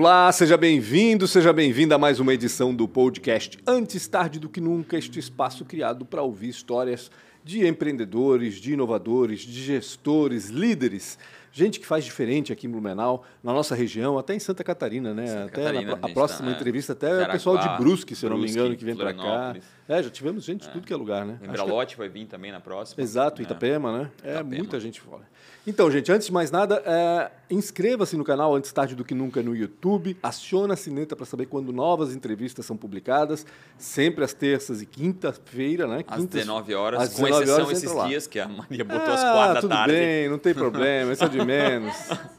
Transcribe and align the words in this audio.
Olá, 0.00 0.30
seja 0.30 0.56
bem-vindo, 0.56 1.26
seja 1.26 1.52
bem-vinda 1.52 1.96
a 1.96 1.98
mais 1.98 2.20
uma 2.20 2.32
edição 2.32 2.72
do 2.72 2.86
podcast 2.86 3.58
Antes 3.66 4.06
Tarde 4.06 4.38
do 4.38 4.48
que 4.48 4.60
Nunca, 4.60 4.96
este 4.96 5.18
espaço 5.18 5.64
criado 5.64 6.04
para 6.04 6.22
ouvir 6.22 6.50
histórias 6.50 7.10
de 7.42 7.66
empreendedores, 7.66 8.60
de 8.60 8.74
inovadores, 8.74 9.40
de 9.40 9.60
gestores, 9.60 10.50
líderes 10.50 11.18
gente 11.52 11.80
que 11.80 11.86
faz 11.86 12.04
diferente 12.04 12.52
aqui 12.52 12.66
em 12.66 12.70
Blumenau, 12.70 13.24
na 13.42 13.52
nossa 13.52 13.74
região, 13.74 14.18
até 14.18 14.34
em 14.34 14.38
Santa 14.38 14.62
Catarina, 14.64 15.12
né? 15.14 15.26
Santa 15.26 15.44
até 15.46 15.50
Catarina, 15.64 15.96
na, 15.96 16.06
a, 16.06 16.10
a 16.10 16.14
próxima 16.14 16.50
tá 16.50 16.56
entrevista, 16.56 16.92
até 16.92 17.24
o 17.26 17.30
pessoal 17.30 17.58
de 17.58 17.68
Brusque, 17.76 18.14
se 18.14 18.24
eu 18.26 18.30
não 18.30 18.38
me 18.38 18.50
engano, 18.50 18.76
que 18.76 18.84
vem 18.84 18.96
para 18.96 19.12
cá. 19.14 19.54
É, 19.88 20.02
já 20.02 20.10
tivemos 20.10 20.44
gente 20.44 20.62
de 20.66 20.68
tudo 20.70 20.86
que 20.86 20.92
é 20.92 20.96
lugar, 20.96 21.24
né? 21.24 21.32
Acho 21.34 21.40
que- 21.44 21.48
Embralote 21.48 21.96
vai 21.96 22.08
vir 22.10 22.26
também 22.26 22.52
na 22.52 22.60
próxima. 22.60 23.02
Exato, 23.02 23.40
É. 23.40 23.44
Itapema, 23.44 23.96
né? 23.98 24.10
É 24.22 24.32
Itapema. 24.32 24.56
muita 24.58 24.78
gente 24.78 25.00
fora. 25.00 25.22
Então, 25.66 25.90
gente, 25.90 26.10
antes 26.12 26.26
de 26.26 26.32
mais 26.32 26.50
nada, 26.50 26.82
é, 26.86 27.30
inscreva-se 27.50 28.16
no 28.16 28.24
canal 28.24 28.54
Antes 28.54 28.70
Tarde 28.72 28.94
do 28.94 29.04
que 29.04 29.14
Nunca 29.14 29.42
no 29.42 29.54
YouTube, 29.56 30.16
aciona 30.22 30.74
a 30.74 30.76
sineta 30.76 31.14
para 31.16 31.24
saber 31.26 31.46
quando 31.46 31.72
novas 31.72 32.14
entrevistas 32.14 32.64
são 32.66 32.76
publicadas, 32.76 33.44
sempre 33.76 34.24
às 34.24 34.32
terças 34.32 34.80
e 34.82 34.86
quinta-feira, 34.86 35.86
né? 35.86 36.04
Às 36.06 36.16
Quintas- 36.20 36.40
19 36.40 36.74
horas, 36.74 37.02
às 37.02 37.08
com 37.14 37.22
19 37.24 37.42
exceção 37.44 37.64
horas, 37.66 37.78
esses 37.78 37.92
lá. 37.92 38.06
dias 38.06 38.26
que 38.26 38.38
a 38.40 38.48
Maria 38.48 38.84
botou 38.84 39.12
às 39.12 39.20
Ah, 39.24 39.32
4 39.32 39.54
da 39.54 39.60
tudo 39.60 39.70
tarde. 39.70 39.92
bem, 39.94 40.28
não 40.28 40.38
tem 40.38 40.54
problema, 40.54 41.12
isso 41.12 41.24
é 41.24 41.28
de 41.28 41.37
menos. 41.44 41.94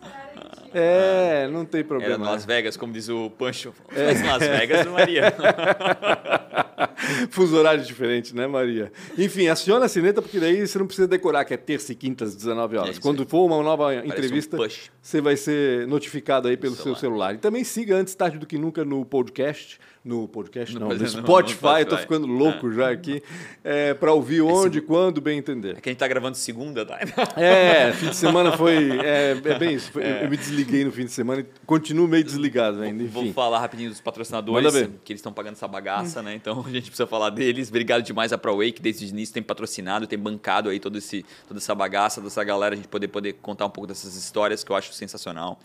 É, 0.72 1.48
não 1.48 1.66
tem 1.66 1.80
Era 1.80 1.88
problema. 1.88 2.24
em 2.24 2.30
Las 2.30 2.46
Vegas, 2.46 2.78
como 2.78 2.94
diz 2.94 3.10
o 3.10 3.32
Pancho. 3.32 3.74
Mas 3.92 4.22
em 4.22 4.28
Las 4.28 4.38
Vegas, 4.38 4.86
Maria. 4.86 5.34
Fuso 7.30 7.56
horário 7.56 7.84
diferente, 7.84 8.36
né, 8.36 8.48
Maria? 8.48 8.92
Enfim, 9.18 9.48
aciona 9.48 9.86
a 9.86 9.90
sineta, 9.90 10.22
porque 10.22 10.40
daí 10.40 10.66
você 10.68 10.78
não 10.80 10.86
precisa 10.86 11.08
decorar 11.08 11.46
que 11.46 11.54
é 11.54 11.58
terça 11.58 11.92
e 11.92 11.96
quinta 11.96 12.26
às 12.26 12.36
19 12.36 12.78
horas. 12.78 12.98
É 12.98 13.02
Quando 13.02 13.22
aí. 13.24 13.28
for 13.28 13.46
uma 13.46 13.62
nova 13.64 13.96
entrevista, 13.96 14.58
um 14.58 14.68
você 15.02 15.22
vai 15.22 15.38
ser 15.38 15.88
notificado 15.88 16.48
aí 16.48 16.58
pelo 16.58 16.76
seu 16.76 16.84
Celular. 16.96 17.00
celular. 17.00 17.36
E 17.36 17.38
também 17.38 17.64
siga 17.64 17.96
antes 17.96 18.14
tarde 18.16 18.38
do 18.38 18.46
que 18.46 18.58
nunca 18.58 18.84
no 18.84 19.06
podcast. 19.06 19.80
No 20.02 20.30
podcast, 20.30 20.74
não, 20.76 20.88
no 20.88 20.94
não, 20.96 21.00
no 21.02 21.08
Spotify. 21.10 21.80
Eu 21.82 21.86
tô 21.86 21.98
ficando 21.98 22.26
louco 22.26 22.72
já 22.72 22.90
aqui. 22.90 23.22
É, 23.64 23.94
para 23.94 24.14
ouvir 24.14 24.42
onde, 24.42 24.80
quando, 24.80 25.20
bem 25.20 25.38
entender. 25.38 25.76
É 25.78 25.82
que 25.82 25.90
a 25.90 25.92
gente 25.92 26.00
tá 26.00 26.08
gravando 26.08 26.38
segunda, 26.38 26.86
tá? 26.86 26.98
É, 27.36 27.92
fim 27.92 28.10
de 28.10 28.16
semana 28.16 28.54
foi. 28.56 28.98
É, 29.02 29.32
é 29.44 29.60
bem 29.60 29.74
isso. 29.76 29.92
foi- 29.92 30.04
Eu 30.24 30.30
me 30.30 30.38
desliguei 30.38 30.86
no 30.86 30.92
fim 30.92 31.04
de 31.04 31.12
semana 31.12 31.42
e 31.42 31.46
continuo 31.66 32.08
meio 32.08 32.24
desligado 32.24 32.82
ainda. 32.82 33.04
Vou 33.08 33.24
Enfim. 33.24 33.34
falar 33.34 33.60
rapidinho 33.60 33.90
dos 33.90 34.00
patrocinadores, 34.00 34.72
que 35.04 35.12
eles 35.12 35.20
estão 35.20 35.34
pagando 35.34 35.54
essa 35.54 35.68
bagaça, 35.68 36.24
né? 36.24 36.34
Então 36.34 36.64
a 36.66 36.70
gente 36.72 36.89
precisa 36.90 37.08
falar 37.08 37.30
deles. 37.30 37.70
Obrigado 37.70 38.04
demais 38.04 38.34
a 38.34 38.38
ProWay, 38.38 38.72
que 38.72 38.82
desde 38.82 39.06
o 39.06 39.10
início 39.10 39.34
tem 39.34 39.44
patrocinado, 39.44 40.08
tem 40.08 40.18
bancado 40.20 40.70
aí 40.70 40.80
todo 40.80 40.98
esse, 40.98 41.26
toda 41.48 41.60
essa 41.60 41.74
bagaça 41.74 42.22
dessa 42.22 42.44
galera, 42.44 42.76
a 42.76 42.78
gente 42.78 42.88
poder, 42.88 43.08
poder 43.08 43.34
contar 43.34 43.66
um 43.66 43.70
pouco 43.70 43.88
dessas 43.88 44.16
histórias 44.16 44.64
que 44.64 44.72
eu 44.72 44.76
acho 44.76 44.94
sensacional. 44.94 45.60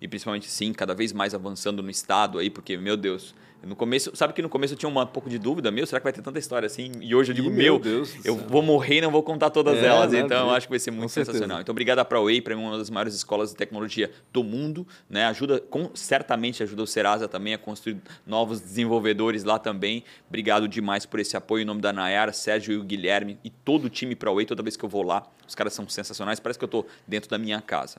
E 0.00 0.08
principalmente, 0.08 0.48
sim, 0.48 0.72
cada 0.72 0.94
vez 0.94 1.12
mais 1.12 1.34
avançando 1.34 1.82
no 1.82 1.90
estado 1.90 2.38
aí, 2.38 2.50
porque, 2.50 2.76
meu 2.76 2.96
Deus. 2.96 3.34
No 3.62 3.76
começo, 3.76 4.10
sabe 4.14 4.32
que 4.32 4.40
no 4.40 4.48
começo 4.48 4.72
eu 4.74 4.78
tinha 4.78 4.88
um 4.88 5.06
pouco 5.06 5.28
de 5.28 5.38
dúvida, 5.38 5.70
meu, 5.70 5.86
será 5.86 6.00
que 6.00 6.04
vai 6.04 6.12
ter 6.12 6.22
tanta 6.22 6.38
história 6.38 6.66
assim? 6.66 6.92
E 7.00 7.14
hoje 7.14 7.30
eu 7.32 7.34
digo, 7.34 7.48
Ih, 7.48 7.52
meu, 7.52 7.74
meu 7.74 7.78
Deus 7.78 8.14
eu 8.24 8.34
vou 8.34 8.62
morrer 8.62 8.96
e 8.98 9.00
não 9.02 9.10
vou 9.10 9.22
contar 9.22 9.50
todas 9.50 9.76
É, 9.76 9.86
elas. 9.86 10.12
né, 10.12 10.20
Então 10.20 10.48
eu 10.48 10.54
acho 10.54 10.66
que 10.66 10.70
vai 10.72 10.78
ser 10.78 10.90
muito 10.90 11.02
Com 11.04 11.08
certeza. 11.08 11.32
sensacional. 11.32 11.60
Então, 11.60 11.72
obrigado 11.72 11.98
a 11.98 12.04
ProWay, 12.04 12.40
para 12.40 12.56
mim, 12.56 12.62
uma 12.62 12.78
das 12.78 12.88
maiores 12.88 13.14
escolas 13.14 13.50
de 13.50 13.56
tecnologia 13.56 14.10
do 14.32 14.42
mundo. 14.42 14.86
Né? 15.08 15.26
Ajuda, 15.26 15.60
com, 15.60 15.90
certamente 15.94 16.62
ajuda 16.62 16.82
o 16.82 16.86
Serasa 16.86 17.28
também 17.28 17.52
a 17.52 17.58
construir 17.58 17.98
novos 18.26 18.60
desenvolvedores 18.60 19.44
lá 19.44 19.58
também. 19.58 20.04
Obrigado 20.28 20.66
demais 20.66 21.04
por 21.04 21.20
esse 21.20 21.36
apoio. 21.36 21.62
Em 21.62 21.66
nome 21.66 21.80
da 21.82 21.92
Nayara, 21.92 22.32
Sérgio 22.32 22.72
e 22.74 22.76
o 22.78 22.82
Guilherme 22.82 23.38
e 23.44 23.50
todo 23.50 23.84
o 23.84 23.90
time 23.90 24.14
ProWay, 24.16 24.46
toda 24.46 24.62
vez 24.62 24.76
que 24.76 24.84
eu 24.84 24.88
vou 24.88 25.02
lá. 25.02 25.22
Os 25.46 25.54
caras 25.54 25.74
são 25.74 25.86
sensacionais, 25.88 26.40
parece 26.40 26.58
que 26.58 26.64
eu 26.64 26.66
estou 26.66 26.86
dentro 27.06 27.28
da 27.28 27.36
minha 27.36 27.60
casa. 27.60 27.98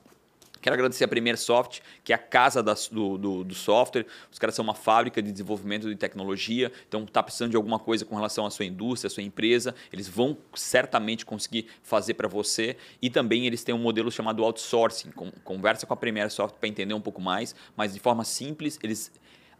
Quero 0.62 0.74
agradecer 0.74 1.02
a 1.02 1.08
Premier 1.08 1.36
Soft, 1.36 1.80
que 2.04 2.12
é 2.12 2.16
a 2.16 2.18
casa 2.18 2.62
do, 2.62 3.18
do- 3.18 3.44
do 3.44 3.54
software. 3.54 4.06
Os 4.30 4.38
caras 4.38 4.54
são 4.54 4.62
uma 4.62 4.74
fábrica 4.74 5.20
de 5.20 5.32
desenvolvimento 5.32 5.88
de 5.88 5.96
tecnologia. 5.96 6.70
Então, 6.88 7.02
está 7.02 7.20
precisando 7.20 7.50
de 7.50 7.56
alguma 7.56 7.80
coisa 7.80 8.04
com 8.04 8.14
relação 8.14 8.46
à 8.46 8.50
sua 8.50 8.64
indústria, 8.64 9.08
à 9.08 9.10
sua 9.10 9.24
empresa. 9.24 9.74
Eles 9.92 10.08
vão 10.08 10.38
certamente 10.54 11.26
conseguir 11.26 11.66
fazer 11.82 12.14
para 12.14 12.28
você. 12.28 12.76
E 13.02 13.10
também 13.10 13.44
eles 13.44 13.64
têm 13.64 13.74
um 13.74 13.78
modelo 13.78 14.10
chamado 14.10 14.44
outsourcing. 14.44 15.10
Conversa 15.42 15.84
com 15.84 15.92
a 15.94 15.96
Premier 15.96 16.30
Soft 16.30 16.54
para 16.60 16.68
entender 16.68 16.94
um 16.94 17.00
pouco 17.00 17.20
mais. 17.20 17.54
Mas 17.76 17.92
de 17.92 17.98
forma 17.98 18.24
simples, 18.24 18.78
eles 18.84 19.10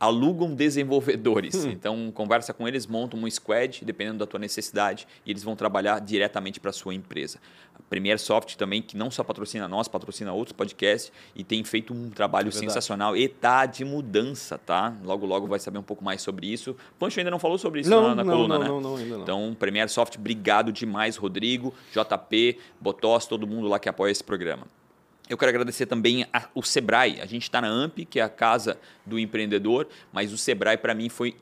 alugam 0.02 0.52
desenvolvedores. 0.52 1.64
Então, 1.64 2.10
conversa 2.10 2.52
com 2.52 2.66
eles, 2.66 2.88
monta 2.88 3.16
um 3.16 3.30
squad, 3.30 3.84
dependendo 3.84 4.18
da 4.18 4.26
tua 4.26 4.40
necessidade, 4.40 5.06
e 5.24 5.30
eles 5.30 5.44
vão 5.44 5.54
trabalhar 5.54 6.00
diretamente 6.00 6.58
para 6.58 6.70
a 6.70 6.72
sua 6.72 6.92
empresa. 6.92 7.38
A 7.72 7.80
Premier 7.88 8.18
Soft 8.18 8.56
também, 8.56 8.82
que 8.82 8.96
não 8.96 9.12
só 9.12 9.22
patrocina 9.22 9.68
nós, 9.68 9.86
patrocina 9.86 10.32
outros 10.32 10.56
podcasts 10.56 11.12
e 11.36 11.44
tem 11.44 11.62
feito 11.62 11.94
um 11.94 12.10
trabalho 12.10 12.50
verdade. 12.50 12.66
sensacional 12.66 13.16
e 13.16 13.28
tá 13.28 13.64
de 13.64 13.84
mudança, 13.84 14.58
tá? 14.58 14.92
Logo, 15.04 15.24
logo 15.24 15.46
vai 15.46 15.60
saber 15.60 15.78
um 15.78 15.84
pouco 15.84 16.02
mais 16.02 16.20
sobre 16.20 16.48
isso. 16.52 16.76
Pancho 16.98 17.20
ainda 17.20 17.30
não 17.30 17.38
falou 17.38 17.56
sobre 17.56 17.82
isso 17.82 17.90
Não, 17.90 18.08
na, 18.08 18.14
na 18.16 18.24
não, 18.24 18.32
coluna, 18.32 18.54
não, 18.54 18.60
né? 18.60 18.68
não, 18.68 18.80
não, 18.80 18.96
ainda 18.96 19.14
não. 19.14 19.22
Então, 19.22 19.56
Premier 19.56 19.88
Soft, 19.88 20.16
obrigado 20.16 20.72
demais, 20.72 21.16
Rodrigo, 21.16 21.72
JP, 21.92 22.58
Botós, 22.80 23.26
todo 23.26 23.46
mundo 23.46 23.68
lá 23.68 23.78
que 23.78 23.88
apoia 23.88 24.10
esse 24.10 24.24
programa. 24.24 24.66
Eu 25.32 25.38
quero 25.38 25.48
agradecer 25.48 25.86
também 25.86 26.26
a- 26.30 26.46
o 26.54 26.62
Sebrae. 26.62 27.18
A 27.18 27.24
gente 27.24 27.44
está 27.44 27.58
na 27.58 27.66
AMP, 27.68 28.04
que 28.04 28.20
é 28.20 28.22
a 28.22 28.28
casa 28.28 28.78
do 29.06 29.18
empreendedor, 29.18 29.88
mas 30.12 30.30
o 30.30 30.36
Sebrae 30.36 30.76
para 30.76 30.94
mim 30.94 31.08
foi 31.08 31.34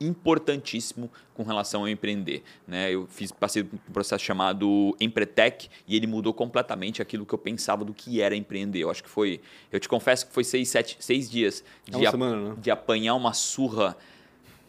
importantíssimo 0.00 1.10
com 1.34 1.42
relação 1.42 1.84
a 1.84 1.90
empreender. 1.90 2.42
Né? 2.66 2.92
Eu 2.94 3.06
fiz, 3.10 3.30
passei 3.30 3.62
por 3.64 3.76
um 3.76 3.92
processo 3.92 4.24
chamado 4.24 4.96
Empretec 4.98 5.68
e 5.86 5.94
ele 5.96 6.06
mudou 6.06 6.32
completamente 6.32 7.02
aquilo 7.02 7.26
que 7.26 7.34
eu 7.34 7.38
pensava 7.38 7.84
do 7.84 7.92
que 7.92 8.22
era 8.22 8.34
empreender. 8.34 8.78
Eu 8.80 8.90
acho 8.90 9.02
que 9.02 9.08
foi, 9.10 9.38
eu 9.70 9.78
te 9.78 9.88
confesso 9.88 10.26
que 10.26 10.32
foi 10.32 10.42
seis, 10.44 10.70
sete, 10.70 10.96
seis 10.98 11.28
dias 11.30 11.62
É 11.92 11.98
de, 11.98 12.06
ap- 12.06 12.12
semana, 12.12 12.50
né? 12.50 12.54
de 12.58 12.70
apanhar 12.70 13.14
uma 13.14 13.34
surra 13.34 13.94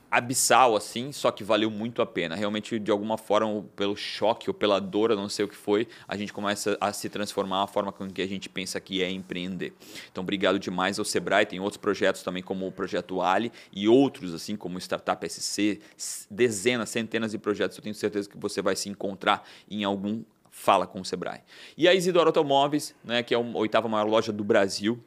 abissal 0.09 0.75
assim, 0.75 1.12
só 1.12 1.31
que 1.31 1.44
valeu 1.44 1.69
muito 1.69 2.01
a 2.01 2.06
pena. 2.06 2.35
Realmente, 2.35 2.79
de 2.79 2.91
alguma 2.91 3.18
forma, 3.18 3.63
pelo 3.75 3.95
choque 3.95 4.50
ou 4.50 4.53
pela 4.53 4.79
dor, 4.79 5.16
não 5.16 5.29
sei 5.29 5.45
o 5.45 5.47
que 5.47 5.56
foi, 5.56 5.88
a 6.07 6.16
gente 6.16 6.31
começa 6.34 6.78
a 6.79 6.94
se 6.94 7.09
transformar 7.09 7.63
a 7.63 7.68
forma 7.68 7.91
com 7.91 8.09
que 8.09 8.22
a 8.22 8.28
gente 8.28 8.50
pensa 8.50 8.79
que 8.79 9.03
é 9.03 9.09
empreender. 9.09 9.73
Então, 10.12 10.23
obrigado 10.23 10.57
demais 10.59 11.00
ao 11.00 11.06
Sebrae. 11.06 11.45
Tem 11.45 11.59
outros 11.59 11.78
projetos 11.78 12.23
também, 12.23 12.41
como 12.41 12.68
o 12.68 12.72
Projeto 12.72 13.22
Ali 13.22 13.51
e 13.72 13.88
outros, 13.88 14.34
assim 14.34 14.56
como 14.56 14.78
Startup 14.78 15.29
SC, 15.29 15.79
dezenas, 16.29 16.89
centenas 16.89 17.31
de 17.31 17.38
projetos. 17.38 17.78
Eu 17.78 17.84
tenho 17.84 17.95
certeza 17.95 18.29
que 18.29 18.38
você 18.38 18.62
vai 18.62 18.75
se 18.75 18.89
encontrar 18.89 19.44
em 19.69 19.84
algum 19.84 20.24
Fala 20.57 20.88
com 20.88 21.00
o 21.00 21.06
Sebrae. 21.06 21.41
E 21.78 21.88
a 21.88 21.94
Isidoro 21.94 22.29
Automóveis, 22.29 22.95
né, 23.03 23.22
que 23.22 23.31
é 23.31 23.38
a 23.38 23.39
oitava 23.39 23.88
maior 23.88 24.07
loja 24.07 24.34
do 24.34 24.44
Brasil, 24.44 25.00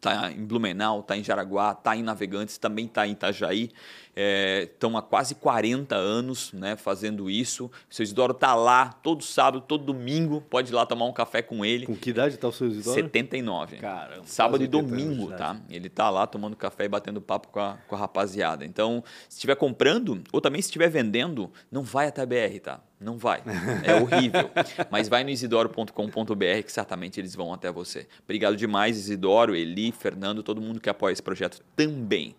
Está 0.00 0.32
em 0.32 0.46
Blumenau, 0.46 1.00
está 1.00 1.14
em 1.14 1.22
Jaraguá, 1.22 1.72
está 1.72 1.94
em 1.94 2.02
Navegantes, 2.02 2.56
também 2.56 2.86
está 2.86 3.06
em 3.06 3.10
Itajaí. 3.12 3.70
Estão 4.16 4.96
há 4.96 5.02
quase 5.02 5.34
40 5.34 5.94
anos 5.94 6.54
né, 6.54 6.74
fazendo 6.74 7.28
isso. 7.28 7.66
O 7.66 7.94
seu 7.94 8.02
Isidoro 8.02 8.32
está 8.32 8.54
lá 8.54 8.94
todo 9.02 9.22
sábado, 9.22 9.60
todo 9.60 9.84
domingo. 9.84 10.40
Pode 10.40 10.72
ir 10.72 10.74
lá 10.74 10.86
tomar 10.86 11.04
um 11.04 11.12
café 11.12 11.42
com 11.42 11.66
ele. 11.66 11.84
Com 11.84 11.94
que 11.94 12.10
idade 12.10 12.38
tá 12.38 12.48
o 12.48 12.52
seu 12.52 12.68
Isidoro? 12.68 12.94
79. 12.94 13.76
Caramba, 13.76 14.22
Sábado 14.24 14.64
e 14.64 14.68
quase 14.68 14.76
80 14.78 14.88
domingo, 14.88 15.26
anos 15.26 15.38
tá? 15.38 15.60
Ele 15.68 15.90
tá 15.90 16.08
lá 16.08 16.26
tomando 16.26 16.56
café 16.56 16.86
e 16.86 16.88
batendo 16.88 17.20
papo 17.20 17.48
com 17.48 17.60
a, 17.60 17.76
com 17.86 17.94
a 17.94 17.98
rapaziada. 17.98 18.64
Então, 18.64 19.04
se 19.28 19.36
estiver 19.36 19.54
comprando, 19.54 20.22
ou 20.32 20.40
também 20.40 20.62
se 20.62 20.68
estiver 20.68 20.88
vendendo, 20.88 21.52
não 21.70 21.82
vai 21.82 22.06
até 22.08 22.22
a 22.22 22.26
BR, 22.26 22.58
tá? 22.62 22.80
Não 23.00 23.16
vai. 23.16 23.42
É 23.82 23.94
horrível. 23.94 24.50
Mas 24.90 25.08
vai 25.08 25.24
no 25.24 25.30
isidoro.com.br 25.30 26.62
que 26.64 26.70
certamente 26.70 27.18
eles 27.18 27.34
vão 27.34 27.54
até 27.54 27.72
você. 27.72 28.06
Obrigado 28.22 28.56
demais, 28.56 28.98
Isidoro, 28.98 29.56
Eli, 29.56 29.90
Fernando, 29.90 30.42
todo 30.42 30.60
mundo 30.60 30.78
que 30.78 30.90
apoia 30.90 31.12
esse 31.12 31.22
projeto 31.22 31.62
também. 31.74 32.36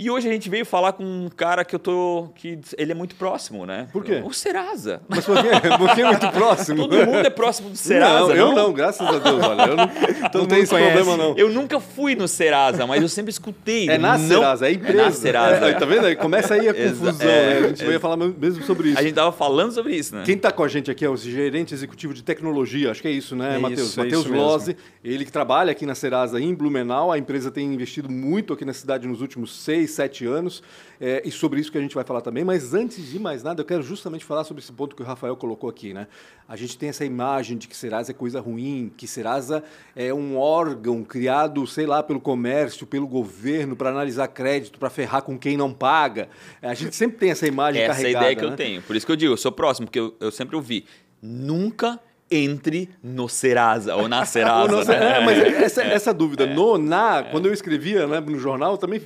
E 0.00 0.08
hoje 0.08 0.28
a 0.28 0.32
gente 0.32 0.48
veio 0.48 0.64
falar 0.64 0.92
com 0.92 1.02
um 1.02 1.28
cara 1.28 1.64
que 1.64 1.74
eu 1.74 1.78
tô. 1.80 2.28
que 2.36 2.56
ele 2.76 2.92
é 2.92 2.94
muito 2.94 3.16
próximo, 3.16 3.66
né? 3.66 3.88
Por 3.92 4.04
quê? 4.04 4.22
O 4.24 4.32
Serasa. 4.32 5.02
Mas 5.08 5.24
por 5.24 5.36
quê? 5.42 5.48
Porque 5.76 6.00
é 6.02 6.04
muito 6.04 6.28
próximo. 6.30 6.88
Todo 6.88 7.04
mundo 7.04 7.26
é 7.26 7.30
próximo 7.30 7.70
do 7.70 7.76
Serasa. 7.76 8.28
não, 8.28 8.30
eu 8.32 8.52
não, 8.54 8.72
graças 8.72 9.04
a 9.04 9.18
Deus, 9.18 9.42
olha. 9.42 9.62
Eu 9.62 9.76
não, 9.76 9.86
não 10.34 10.46
tenho 10.46 10.62
esse 10.62 10.70
conhece. 10.72 10.92
problema, 10.94 11.16
não. 11.16 11.36
Eu 11.36 11.50
nunca 11.50 11.80
fui 11.80 12.14
no 12.14 12.28
Serasa, 12.28 12.86
mas 12.86 13.02
eu 13.02 13.08
sempre 13.08 13.30
escutei. 13.32 13.88
É 13.90 13.98
na 13.98 14.16
Não- 14.16 14.28
Serasa, 14.28 14.68
é 14.68 14.72
empresa. 14.72 15.00
É 15.00 15.04
na 15.06 15.10
Serasa. 15.10 15.66
É, 15.66 15.72
tá 15.74 15.84
vendo? 15.84 16.16
Começa 16.18 16.54
aí 16.54 16.68
a 16.68 16.74
confusão, 16.74 17.16
é, 17.28 17.60
né? 17.60 17.66
A 17.66 17.68
gente 17.70 17.84
vai 17.84 17.98
falar 17.98 18.16
mesmo 18.16 18.62
sobre 18.62 18.90
isso. 18.90 18.98
A 19.00 19.02
gente 19.02 19.14
tava 19.14 19.32
falando 19.32 19.72
sobre 19.72 19.96
isso, 19.96 20.14
né? 20.14 20.22
Quem 20.24 20.36
está 20.36 20.52
com 20.52 20.62
a 20.62 20.68
gente 20.68 20.92
aqui 20.92 21.04
é 21.04 21.08
o 21.10 21.16
gerente 21.16 21.74
executivo 21.74 22.14
de 22.14 22.22
tecnologia, 22.22 22.92
acho 22.92 23.02
que 23.02 23.08
é 23.08 23.10
isso, 23.10 23.34
né, 23.34 23.56
É 23.56 23.58
Matheus? 23.58 23.98
é 23.98 24.02
Matheus. 24.04 24.26
Lozzi, 24.26 24.76
ele 25.02 25.24
que 25.24 25.32
trabalha 25.32 25.72
aqui 25.72 25.84
na 25.84 25.96
Serasa 25.96 26.40
em 26.40 26.54
Blumenau, 26.54 27.10
a 27.10 27.18
empresa 27.18 27.50
tem 27.50 27.66
investido 27.74 28.08
muito 28.08 28.52
aqui 28.52 28.64
na 28.64 28.72
cidade 28.72 29.08
nos 29.08 29.20
últimos 29.20 29.58
seis, 29.64 29.87
sete 29.88 30.24
anos, 30.26 30.62
é, 31.00 31.22
e 31.24 31.30
sobre 31.30 31.60
isso 31.60 31.70
que 31.72 31.78
a 31.78 31.80
gente 31.80 31.94
vai 31.94 32.04
falar 32.04 32.20
também. 32.20 32.44
Mas 32.44 32.74
antes 32.74 33.10
de 33.10 33.18
mais 33.18 33.42
nada, 33.42 33.60
eu 33.60 33.64
quero 33.64 33.82
justamente 33.82 34.24
falar 34.24 34.44
sobre 34.44 34.62
esse 34.62 34.72
ponto 34.72 34.94
que 34.94 35.02
o 35.02 35.04
Rafael 35.04 35.36
colocou 35.36 35.68
aqui, 35.70 35.92
né? 35.94 36.06
A 36.48 36.56
gente 36.56 36.76
tem 36.78 36.88
essa 36.88 37.04
imagem 37.04 37.56
de 37.58 37.68
que 37.68 37.76
Serasa 37.76 38.10
é 38.10 38.14
coisa 38.14 38.40
ruim, 38.40 38.90
que 38.96 39.06
Serasa 39.06 39.62
é 39.94 40.12
um 40.14 40.36
órgão 40.38 41.02
criado, 41.04 41.66
sei 41.66 41.86
lá, 41.86 42.02
pelo 42.02 42.20
comércio, 42.20 42.86
pelo 42.86 43.06
governo, 43.06 43.76
para 43.76 43.90
analisar 43.90 44.28
crédito, 44.28 44.78
para 44.78 44.88
ferrar 44.90 45.22
com 45.22 45.38
quem 45.38 45.56
não 45.56 45.72
paga. 45.72 46.28
A 46.62 46.74
gente 46.74 46.94
sempre 46.96 47.18
tem 47.18 47.30
essa 47.30 47.46
imagem 47.46 47.82
Essa 47.82 47.90
é 47.90 47.92
a 47.92 47.96
carregada. 47.96 48.24
ideia 48.24 48.36
que 48.36 48.44
eu 48.44 48.50
né? 48.50 48.56
tenho. 48.56 48.82
Por 48.82 48.96
isso 48.96 49.04
que 49.06 49.12
eu 49.12 49.16
digo, 49.16 49.32
eu 49.32 49.36
sou 49.36 49.52
próximo, 49.52 49.86
porque 49.86 50.00
eu, 50.00 50.14
eu 50.20 50.30
sempre 50.30 50.56
ouvi. 50.56 50.84
Nunca 51.22 52.00
entre 52.30 52.90
no 53.02 53.28
Serasa 53.28 53.96
ou 53.96 54.06
na 54.08 54.24
Serasa. 54.26 54.62
Ou 54.74 54.80
no- 54.80 54.84
né? 54.84 55.18
é, 55.18 55.24
mas 55.24 55.38
essa, 55.38 55.82
essa 55.82 56.14
dúvida, 56.14 56.46
no, 56.46 56.76
na, 56.78 57.24
quando 57.30 57.46
eu 57.46 57.52
escrevia 57.52 58.06
né, 58.06 58.20
no 58.20 58.38
jornal, 58.38 58.76
também 58.78 59.00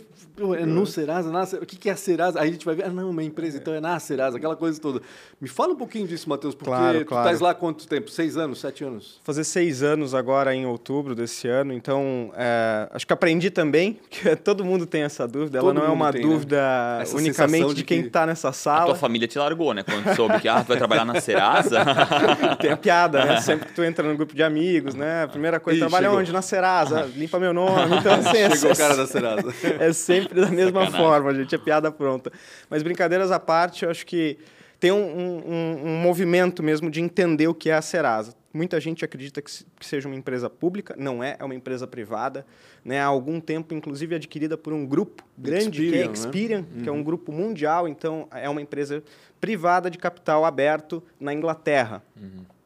é 0.59 0.67
no 0.67 0.87
Serasa, 0.87 1.31
na 1.31 1.45
Serasa. 1.47 1.63
O 1.65 1.67
que 1.67 1.77
que 1.77 1.89
é 1.89 1.93
a 1.93 1.97
Serasa? 1.97 2.41
Aí 2.41 2.49
a 2.49 2.53
gente 2.53 2.65
vai 2.65 2.75
ver, 2.75 2.85
ah, 2.87 2.89
não, 2.91 3.11
uma 3.11 3.23
empresa, 3.23 3.59
então 3.59 3.75
é 3.75 3.81
na 3.81 3.99
Serasa, 3.99 4.37
aquela 4.39 4.57
coisa 4.57 4.81
toda. 4.81 5.01
Me 5.41 5.49
fala 5.49 5.73
um 5.73 5.77
pouquinho 5.77 6.07
disso, 6.07 6.29
Matheus, 6.29 6.55
porque 6.55 6.71
Claro, 6.71 6.99
tu 7.01 7.05
claro. 7.07 7.25
estás 7.27 7.41
lá 7.41 7.51
há 7.51 7.55
quanto 7.55 7.87
tempo? 7.87 8.11
Seis 8.11 8.37
anos, 8.37 8.61
sete 8.61 8.85
anos? 8.85 9.21
fazer 9.25 9.45
seis 9.45 9.83
anos 9.83 10.15
agora 10.15 10.55
em 10.55 10.65
outubro 10.67 11.15
desse 11.15 11.47
ano, 11.49 11.73
então 11.73 12.33
é, 12.37 12.89
acho 12.93 13.07
que 13.07 13.13
aprendi 13.13 13.51
também, 13.51 13.99
que 14.11 14.35
todo 14.37 14.65
mundo 14.65 14.87
tem 14.87 15.03
essa 15.03 15.27
dúvida, 15.29 15.59
ela 15.59 15.69
Todo 15.69 15.79
não 15.81 15.87
é 15.87 15.91
uma 15.91 16.13
tem, 16.13 16.23
né? 16.25 16.29
dúvida 16.33 16.99
Essa 17.03 17.17
unicamente 17.17 17.69
de, 17.69 17.75
de 17.75 17.85
quem 17.85 18.01
que- 18.03 18.07
está 18.09 18.27
nessa 18.27 18.49
A 18.49 18.53
sala. 18.53 18.87
tua 18.87 18.95
família 18.95 19.29
te 19.29 19.39
largou, 19.39 19.73
né? 19.75 19.83
Quando 19.83 20.15
soube 20.17 20.41
que 20.41 20.49
ah, 20.49 20.63
tu 20.63 20.69
vai 20.69 20.77
trabalhar 20.79 21.05
na 21.05 21.21
Serasa. 21.21 21.81
Tem 22.61 22.71
a 22.73 22.77
piada, 22.77 23.25
né? 23.25 23.41
Sempre 23.43 23.67
que 23.69 23.75
tu 23.75 23.83
entra 23.83 24.07
num 24.07 24.17
grupo 24.17 24.35
de 24.35 24.43
amigos, 24.43 24.95
né? 24.95 25.25
A 25.25 25.29
primeira 25.29 25.59
coisa, 25.61 25.77
Ih, 25.79 25.81
trabalha 25.81 26.07
chegou. 26.07 26.21
onde? 26.21 26.33
Na 26.33 26.43
Serasa, 26.43 27.09
limpa 27.17 27.39
meu 27.39 27.53
nome. 27.53 27.97
Então, 27.97 28.15
assim, 28.15 28.39
é- 28.39 28.51
Chegou 28.57 28.73
o 28.73 28.77
cara 28.77 28.97
da 28.97 29.07
Serasa. 29.07 29.55
é 29.81 29.93
sempre 29.93 30.22
da 30.29 30.47
mesma 30.51 30.81
Sacanagem. 30.87 31.01
forma, 31.01 31.35
gente. 31.35 31.55
É 31.55 31.59
piada 31.59 31.91
pronta. 31.91 32.33
Mas 32.71 32.83
brincadeiras 32.83 33.31
à 33.31 33.39
parte, 33.41 33.85
eu 33.85 33.91
acho 33.91 34.05
que 34.07 34.39
tem 34.81 34.91
um, 34.91 34.97
um- 34.97 35.87
um- 35.87 35.97
movimento 36.03 36.63
mesmo 36.63 36.91
de 36.91 37.01
entender 37.01 37.47
o 37.49 37.55
que 37.55 37.71
é 37.71 37.75
a 37.75 37.83
Serasa. 37.83 38.35
Muita 38.53 38.79
gente 38.81 39.05
acredita 39.05 39.41
que, 39.41 39.51
se- 39.51 39.65
que 39.79 39.87
seja 39.87 40.07
uma 40.09 40.17
empresa 40.17 40.51
pública, 40.51 40.95
não 40.99 41.23
é, 41.25 41.37
é 41.39 41.45
uma 41.45 41.55
empresa 41.55 41.87
privada. 41.87 42.45
Né? 42.85 43.01
Há 43.01 43.05
algum 43.07 43.41
tempo, 43.41 43.73
inclusive, 43.75 44.15
adquirida 44.17 44.59
por 44.59 44.73
um 44.73 44.85
grupo 44.85 45.23
grande, 45.39 45.89
que 45.89 45.95
é 45.97 46.05
Experian, 46.05 46.07
né? 46.07 46.13
Experian, 46.13 46.65
que 46.83 46.89
é 46.89 46.93
um 46.93 47.03
grupo 47.03 47.31
mundial, 47.33 47.87
então 47.89 48.27
é 48.33 48.49
uma 48.49 48.61
empresa 48.61 49.03
privada 49.41 49.89
de 49.89 49.97
capital 49.99 50.45
aberto 50.45 51.03
na 51.19 51.33
Inglaterra. 51.33 52.03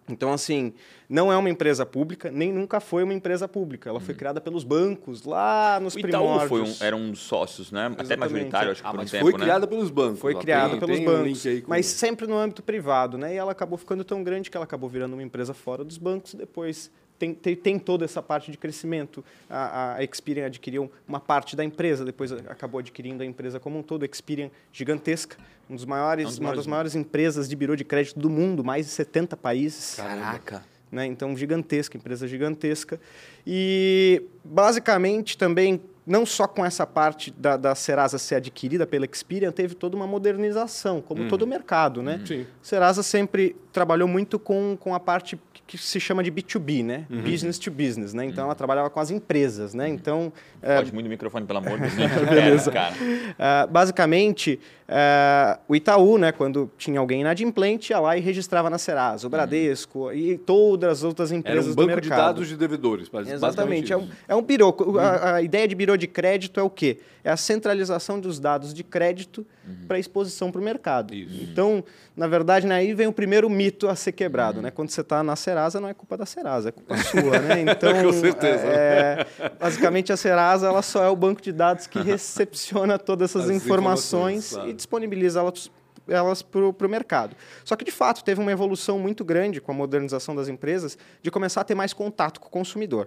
Então, 0.08 0.32
assim, 0.32 0.72
não 1.08 1.32
é 1.32 1.36
uma 1.36 1.50
empresa 1.50 1.84
pública, 1.84 2.30
nem 2.30 2.52
nunca 2.52 2.78
foi 2.80 3.02
uma 3.02 3.12
empresa 3.12 3.48
pública. 3.48 3.90
Ela 3.90 3.98
foi 4.00 4.14
criada 4.14 4.40
pelos 4.40 4.62
bancos 4.62 5.24
lá 5.24 5.80
nos 5.80 5.94
o 5.94 5.98
Itaú 5.98 6.10
primórdios. 6.38 6.48
foi 6.48 6.62
um, 6.62 6.74
era 6.86 6.96
um 6.96 7.10
dos 7.10 7.20
sócios, 7.20 7.72
né? 7.72 7.86
Até 7.86 8.02
Exatamente. 8.02 8.18
majoritário, 8.32 8.70
acho 8.72 8.82
que 8.82 8.88
Ah, 8.88 8.90
por 8.92 9.00
um 9.00 9.04
tempo, 9.04 9.22
foi 9.24 9.32
né? 9.32 9.38
criada 9.40 9.66
pelos 9.66 9.90
bancos. 9.90 10.20
Foi 10.20 10.34
criada 10.36 10.76
pelos 10.76 10.96
tem 10.96 11.08
um 11.08 11.10
bancos, 11.12 11.26
link 11.44 11.48
aí 11.48 11.60
com- 11.62 11.70
mas 11.70 11.86
sempre 11.86 12.26
no 12.26 12.36
âmbito 12.38 12.62
privado, 12.62 13.18
né? 13.18 13.34
E 13.34 13.36
ela 13.36 13.50
acabou 13.52 13.76
ficando 13.76 14.04
tão 14.04 14.22
grande 14.22 14.48
que 14.50 14.56
ela 14.56 14.64
acabou 14.64 14.88
virando 14.88 15.14
uma 15.14 15.22
empresa 15.22 15.52
fora 15.52 15.82
dos 15.84 15.98
bancos. 15.98 16.34
Depois 16.34 16.90
tem, 17.18 17.34
tem, 17.34 17.56
tem 17.56 17.78
toda 17.78 18.04
essa 18.04 18.22
parte 18.22 18.50
de 18.50 18.58
crescimento. 18.58 19.24
A, 19.48 19.94
a 19.96 20.04
Experian 20.04 20.46
adquiriu 20.46 20.90
uma 21.08 21.18
parte 21.20 21.56
da 21.56 21.64
empresa, 21.64 22.04
depois 22.04 22.32
acabou 22.32 22.80
adquirindo 22.80 23.22
a 23.22 23.26
empresa 23.26 23.58
como 23.60 23.78
um 23.78 23.82
todo. 23.82 24.02
A 24.02 24.06
Experian 24.06 24.50
gigantesca, 24.72 25.36
um 25.68 25.74
dos 25.76 25.84
maiores, 25.84 26.24
É 26.24 26.26
um 26.26 26.30
dos 26.30 26.38
uma 26.38 26.42
maiores- 26.44 26.58
das 26.60 26.66
maiores 26.66 26.94
empresas 26.94 27.48
de 27.48 27.56
birô 27.56 27.74
de 27.76 27.84
crédito 27.84 28.18
do 28.18 28.28
mundo, 28.30 28.62
mais 28.64 28.86
de 28.86 28.92
70 28.92 29.36
países 29.36 29.96
Caraca. 29.96 30.64
né? 30.92 31.06
Então, 31.06 31.36
gigantesca, 31.36 31.96
empresa 31.96 32.28
gigantesca. 32.28 33.00
E, 33.46 34.22
basicamente, 34.44 35.36
também, 35.38 35.80
não 36.06 36.24
só 36.24 36.46
com 36.46 36.64
essa 36.64 36.86
parte 36.86 37.32
da, 37.36 37.56
da 37.56 37.74
Serasa 37.74 38.16
ser 38.18 38.36
adquirida 38.36 38.86
pela 38.86 39.04
Experian, 39.10 39.50
teve 39.50 39.74
toda 39.74 39.96
uma 39.96 40.06
modernização, 40.06 41.00
como 41.00 41.28
todo 41.28 41.42
o 41.42 41.46
mercado, 41.46 42.02
né? 42.02 42.20
Sim. 42.24 42.46
Serasa 42.62 43.02
sempre 43.02 43.56
trabalhou 43.72 44.06
muito 44.08 44.38
com, 44.38 44.76
com 44.78 44.94
a 44.94 45.00
parte 45.00 45.38
que- 45.66 45.76
se 45.76 45.98
chama 45.98 46.22
de 46.22 46.30
B2B, 46.30 46.84
né? 46.84 47.06
Business 47.10 47.58
to 47.58 47.70
business, 47.72 48.14
né? 48.14 48.24
Então, 48.24 48.44
ela 48.44 48.54
trabalhava 48.54 48.88
com 48.88 49.00
as 49.00 49.10
empresas, 49.10 49.74
né? 49.74 49.88
Então, 49.88 50.32
é, 50.62 50.76
Pode 50.76 50.94
muito 50.94 51.06
o 51.06 51.10
microfone, 51.10 51.44
pelo 51.44 51.58
amor 51.58 51.80
de 51.80 51.88
Deus. 51.96 52.10
Beleza. 52.30 52.70
É, 52.70 52.72
cara. 52.72 52.94
ah, 53.38 53.66
basicamente, 53.68 54.60
ah, 54.88 55.58
o 55.68 55.74
Itaú, 55.74 56.18
né, 56.18 56.30
quando 56.32 56.70
tinha 56.78 57.00
alguém 57.00 57.20
inadimplente, 57.22 57.92
ia 57.92 57.98
lá 57.98 58.16
e 58.16 58.20
registrava 58.20 58.70
na 58.70 58.78
Serasa, 58.78 59.26
o 59.26 59.30
Bradesco 59.30 60.12
e 60.12 60.38
todas 60.38 60.98
as 60.98 61.02
outras 61.02 61.30
Era 61.30 61.38
empresas 61.40 61.66
um 61.66 61.70
do 61.70 61.74
banco 61.76 61.88
mercado. 61.88 62.02
de 62.04 62.16
dados 62.16 62.48
de 62.48 62.56
devedores. 62.56 63.08
basi- 63.08 63.32
Exatamente. 63.32 63.90
basicamente 63.90 63.92
É 63.92 63.96
um, 63.96 64.08
é 64.28 64.34
um 64.36 64.42
birô. 64.42 64.74
A, 65.00 65.34
a 65.34 65.42
ideia 65.42 65.66
de 65.66 65.74
birô 65.74 65.95
de 65.96 66.06
crédito 66.06 66.60
é 66.60 66.62
o 66.62 66.70
quê? 66.70 66.98
É 67.25 67.31
a 67.31 67.37
centralização 67.37 68.20
dos 68.20 68.38
dados 68.38 68.72
de 68.72 68.84
crédito 68.84 69.46
para 69.88 69.98
exposição 69.98 70.52
para 70.52 70.60
o 70.60 70.64
mercado. 70.64 71.14
Isso. 71.14 71.43
Então, 71.43 71.82
na 72.16 72.26
verdade, 72.26 72.66
né, 72.66 72.76
aí 72.76 72.94
vem 72.94 73.06
o 73.06 73.12
primeiro 73.12 73.50
mito 73.50 73.88
a 73.88 73.96
ser 73.96 74.12
quebrado. 74.12 74.62
Né? 74.62 74.70
Quando 74.70 74.90
você 74.90 75.00
está 75.00 75.22
na 75.22 75.34
Serasa, 75.37 75.81
não 75.81 75.88
é 75.88 75.94
culpa 75.94 76.16
da 76.16 76.26
Serasa, 76.26 76.69
é 76.69 76.72
culpa 76.72 76.96
sua. 76.98 77.38
Né? 77.40 77.64
Então, 77.76 78.04
Com 78.04 78.12
certeza. 78.12 78.64
é, 78.64 79.26
basicamente, 79.58 80.12
a 80.12 80.16
Serasa 80.16 80.69
ela 80.69 80.82
só 80.82 81.02
é 81.04 81.08
o 81.08 81.16
banco 81.16 81.43
de 81.43 81.52
dados 81.52 81.87
que 81.87 81.99
recepciona 82.02 82.99
todas 82.99 83.31
essas 83.31 83.50
As 83.50 83.50
informações, 83.50 83.66
informações, 83.66 84.50
claro. 84.50 84.70
e 84.70 84.72
disponibiliza 84.72 85.40
elas 85.40 85.70
elas 86.08 86.42
para 86.42 86.60
o 86.60 86.88
mercado. 86.88 87.37
Só 87.64 87.75
que, 87.76 87.84
de 87.84 87.90
fato, 87.90 88.22
teve 88.22 88.40
uma 88.40 88.52
evolução 88.52 88.99
muito 88.99 89.25
grande 89.25 89.60
com 89.60 89.72
a 89.72 89.75
modernização 89.75 90.34
das 90.34 90.49
empresas 90.49 90.96
de 91.22 91.31
começar 91.31 91.62
a 91.62 91.64
ter 91.64 91.75
mais 91.75 91.92
contato 91.92 92.40
com 92.40 92.49
o 92.49 92.50
consumidor. 92.50 93.06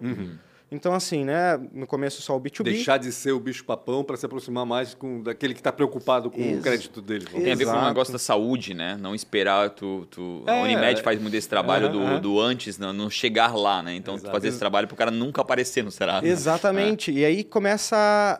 Então, 0.71 0.93
assim, 0.93 1.25
né, 1.25 1.59
no 1.73 1.87
começo 1.87 2.21
só 2.21 2.37
o 2.37 2.39
B2B. 2.41 2.63
Deixar 2.65 2.97
de 2.97 3.11
ser 3.11 3.31
o 3.31 3.39
bicho-papão 3.39 4.03
para 4.03 4.15
se 4.17 4.25
aproximar 4.25 4.65
mais 4.65 4.93
com, 4.93 5.21
daquele 5.23 5.53
que 5.55 5.59
está 5.59 5.71
preocupado 5.71 6.29
com 6.29 6.39
o 6.39 6.45
Ex- 6.45 6.61
crédito 6.63 7.01
dele. 7.01 7.25
vamos 7.25 7.43
Tem 7.43 7.53
a 7.53 7.55
ver 7.55 7.65
com 7.65 7.71
o 7.71 7.85
negócio 7.87 8.13
da 8.13 8.19
saúde, 8.19 8.73
né? 8.75 8.95
Não 9.01 9.15
esperar 9.15 9.71
tu. 9.71 10.05
tu... 10.11 10.43
É, 10.45 10.51
a 10.59 10.63
Unimed 10.63 11.01
faz 11.01 11.19
muito 11.19 11.33
esse 11.35 11.49
trabalho 11.49 11.85
aham, 11.87 11.91
do, 11.93 12.01
aham. 12.03 12.21
do 12.21 12.39
antes, 12.39 12.77
não, 12.77 12.93
não 12.93 13.09
chegar 13.09 13.55
lá, 13.55 13.81
né? 13.81 13.95
Então, 13.95 14.17
tu 14.19 14.29
fazer 14.29 14.49
esse 14.49 14.59
trabalho 14.59 14.87
pro 14.87 14.95
cara 14.95 15.09
nunca 15.09 15.41
aparecer 15.41 15.83
no 15.83 15.89
Serasa. 15.91 16.27
Exatamente. 16.27 17.11
E 17.11 17.25
aí 17.25 17.43
começa 17.43 17.95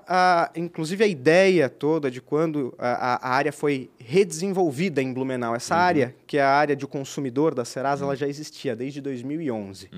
a, 0.08 0.44
a- 0.46 0.52
inclusive 0.56 1.04
a 1.04 1.08
ideia 1.08 1.68
toda 1.68 2.12
de 2.12 2.22
quando 2.22 2.76
a, 2.78 3.16
a- 3.28 3.30
área 3.34 3.52
foi 3.52 3.90
redesenvolvida 3.98 5.02
em 5.02 5.12
Blumenau. 5.14 5.56
Essa 5.56 5.76
área, 5.76 6.16
que 6.28 6.38
é 6.38 6.42
a 6.42 6.50
área 6.50 6.76
de 6.76 6.86
consumidor 6.88 7.54
da 7.56 7.64
Serasa, 7.66 8.04
ela 8.04 8.16
já 8.16 8.28
existia 8.28 8.76
desde 8.76 9.02
2011. 9.02 9.90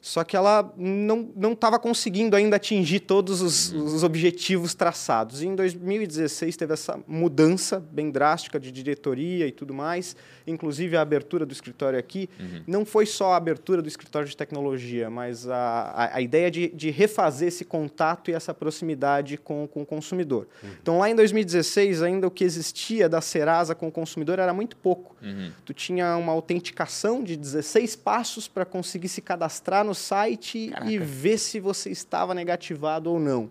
Só 0.00 0.22
que 0.24 0.36
ela 0.36 0.72
não 0.76 1.54
estava 1.64 1.78
conseguindo 1.78 2.36
ainda 2.36 2.56
atingir 2.56 3.00
todos 3.00 3.40
os, 3.40 3.72
os 3.72 4.02
objetivos 4.02 4.74
traçados. 4.74 5.42
E 5.42 5.46
em 5.46 5.54
2016 5.54 6.56
teve 6.56 6.74
essa 6.74 7.00
mudança 7.08 7.80
bem 7.80 8.10
drástica 8.10 8.60
de 8.60 8.70
diretoria 8.70 9.46
e 9.46 9.52
tudo 9.52 9.72
mais, 9.72 10.14
inclusive 10.46 10.96
a 10.96 11.00
abertura 11.00 11.46
do 11.46 11.52
escritório 11.52 11.98
aqui. 11.98 12.28
Não 12.66 12.84
foi 12.84 13.06
só 13.06 13.32
a 13.32 13.36
abertura 13.36 13.80
do 13.80 13.88
escritório 13.88 14.28
de 14.28 14.36
tecnologia, 14.36 15.08
mas 15.08 15.48
a, 15.48 15.56
a, 15.56 16.16
a 16.16 16.20
ideia 16.20 16.50
de, 16.50 16.68
de 16.68 16.90
refazer 16.90 17.48
esse 17.48 17.64
contato 17.64 18.30
e 18.30 18.34
essa 18.34 18.52
proximidade 18.52 19.36
com, 19.36 19.66
com 19.66 19.82
o 19.82 19.86
consumidor. 19.86 20.46
Então, 20.82 20.98
lá 20.98 21.08
em 21.08 21.14
2016, 21.14 22.02
ainda 22.02 22.26
o 22.26 22.30
que 22.30 22.44
existia 22.44 23.08
da 23.08 23.20
Serasa 23.20 23.74
com 23.74 23.88
o 23.88 23.92
consumidor 23.92 24.38
era 24.38 24.52
muito 24.52 24.76
pouco. 24.76 25.16
Uhum. 25.22 25.50
Tu 25.64 25.72
tinha 25.72 26.16
uma 26.16 26.32
autenticação 26.32 27.22
de 27.22 27.36
16 27.36 27.96
passos 27.96 28.48
para 28.48 28.64
conseguir 28.64 29.08
se 29.08 29.20
cadastrar 29.20 29.84
no 29.84 29.94
site 29.94 30.72
e 30.84 30.98
ver 30.98 31.38
se 31.38 31.60
você 31.60 31.90
estava 31.90 32.34
negativado 32.34 33.10
ou 33.10 33.18
não. 33.18 33.50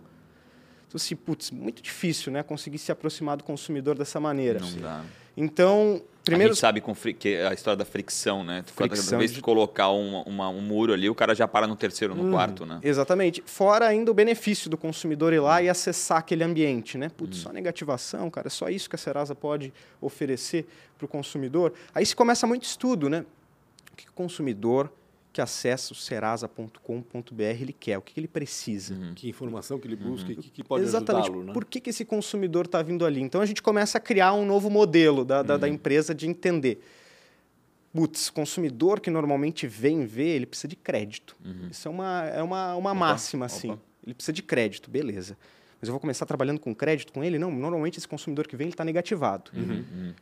Então, 0.88 0.98
assim, 0.98 1.15
putz, 1.15 1.50
muito 1.50 1.82
difícil, 1.82 2.32
né? 2.32 2.44
Conseguir 2.44 2.77
se 2.77 2.91
aproximar 2.91 3.36
do 3.38 3.44
consumidor 3.44 3.98
dessa 3.98 4.20
maneira. 4.20 4.60
Não 4.60 4.77
dá. 4.77 5.03
Então, 5.36 6.03
Primeiro... 6.24 6.51
A 6.51 6.53
gente 6.53 6.62
sabe 6.62 6.80
com 6.80 6.96
fri- 6.96 7.13
que 7.13 7.36
a 7.38 7.53
história 7.53 7.75
da 7.77 7.84
fricção, 7.84 8.44
né? 8.44 8.63
Tu, 8.65 8.74
Cada 8.74 8.89
Fricção 8.96 9.20
vez 9.20 9.32
que 9.32 9.38
de- 9.38 9.42
colocar 9.44 9.89
uma, 9.89 10.24
uma- 10.24 10.50
um 10.50 10.62
muro 10.62 10.94
ali, 10.94 11.10
o 11.10 11.15
cara 11.15 11.36
já 11.36 11.48
para 11.48 11.68
no 11.68 11.75
terceiro, 11.75 12.15
no 12.15 12.32
quarto, 12.32 12.65
né? 12.65 12.80
Exatamente. 12.82 13.44
Fora 13.46 13.88
ainda 13.88 14.10
o 14.10 14.13
benefício 14.13 14.70
do 14.70 14.77
consumidor 14.77 15.34
ir 15.34 15.39
lá 15.42 15.62
e 15.62 15.68
acessar 15.70 16.20
aquele 16.20 16.44
ambiente, 16.44 16.98
né? 16.98 17.10
Putz, 17.10 17.38
só 17.39 17.51
negativação, 17.51 18.30
cara, 18.30 18.48
é 18.48 18.50
só 18.50 18.70
isso 18.70 18.89
que 18.89 18.96
a 18.96 19.00
Serasa 19.00 19.36
pode 19.36 19.74
oferecer 20.00 20.65
para 20.98 21.06
o 21.06 21.08
consumidor. 21.10 21.74
Aí 21.94 22.06
se 22.06 22.15
começa 22.15 22.48
muito 22.48 22.63
estudo, 22.63 23.10
né? 23.10 23.25
O 23.92 23.96
que 23.96 24.08
o 24.08 24.13
consumidor 24.13 24.89
que 25.34 25.42
acessa 25.42 25.92
o 25.94 25.96
serasa.com.br 25.96 27.42
ele 27.42 27.74
quer, 27.74 27.98
o 27.98 28.02
que 28.02 28.20
ele 28.20 28.28
precisa. 28.28 28.96
Que 29.16 29.28
informação 29.28 29.80
que 29.80 29.88
ele 29.88 29.96
busca 29.96 30.32
e 30.32 30.36
que, 30.36 30.50
que 30.52 30.63
pode 30.63 30.84
Exatamente. 30.86 31.24
ajudá-lo, 31.24 31.44
né? 31.46 31.54
Por 31.54 31.66
que, 31.66 31.80
que 31.82 31.90
esse 31.90 32.06
consumidor 32.06 32.66
está 32.66 32.82
vindo 32.84 33.04
ali? 33.06 33.20
Então 33.20 33.42
a 33.42 33.46
gente 33.46 33.62
começa 33.62 33.98
a 33.98 34.02
criar 34.02 34.34
um 34.34 34.46
novo 34.46 34.70
modelo 34.70 35.25
da, 35.25 35.42
da, 35.42 35.58
da 35.58 35.68
empresa 35.68 36.13
de 36.13 36.28
entender. 36.28 36.80
Putz, 37.92 38.30
consumidor 38.30 39.00
que 39.00 39.10
normalmente 39.10 39.68
vem 39.68 40.06
ver, 40.06 40.36
ele 40.36 40.46
precisa 40.46 40.68
de 40.68 40.75
crédito. 40.75 41.36
Isso 41.70 41.88
é 41.88 41.92
uma, 41.92 42.24
é 42.25 42.42
uma, 42.44 42.75
uma 42.75 42.94
máxima, 42.94 43.46
assim. 43.48 43.72
opa. 43.72 43.82
Ele 44.06 44.13
precisa 44.13 44.34
de 44.34 44.44
crédito, 44.44 44.90
beleza. 44.90 45.38
Mas 45.80 45.88
eu 45.90 45.94
vou 45.94 46.00
começar 46.00 46.25
trabalhando 46.25 46.60
com 46.60 46.74
crédito 46.74 47.12
com 47.12 47.24
ele? 47.24 47.38
Não, 47.40 47.52
normalmente 47.52 47.98
esse 47.98 48.08
consumidor 48.08 48.48
que 48.48 48.56
vem, 48.56 48.66
ele 48.66 48.74
está 48.74 48.86
negativado. 48.86 49.52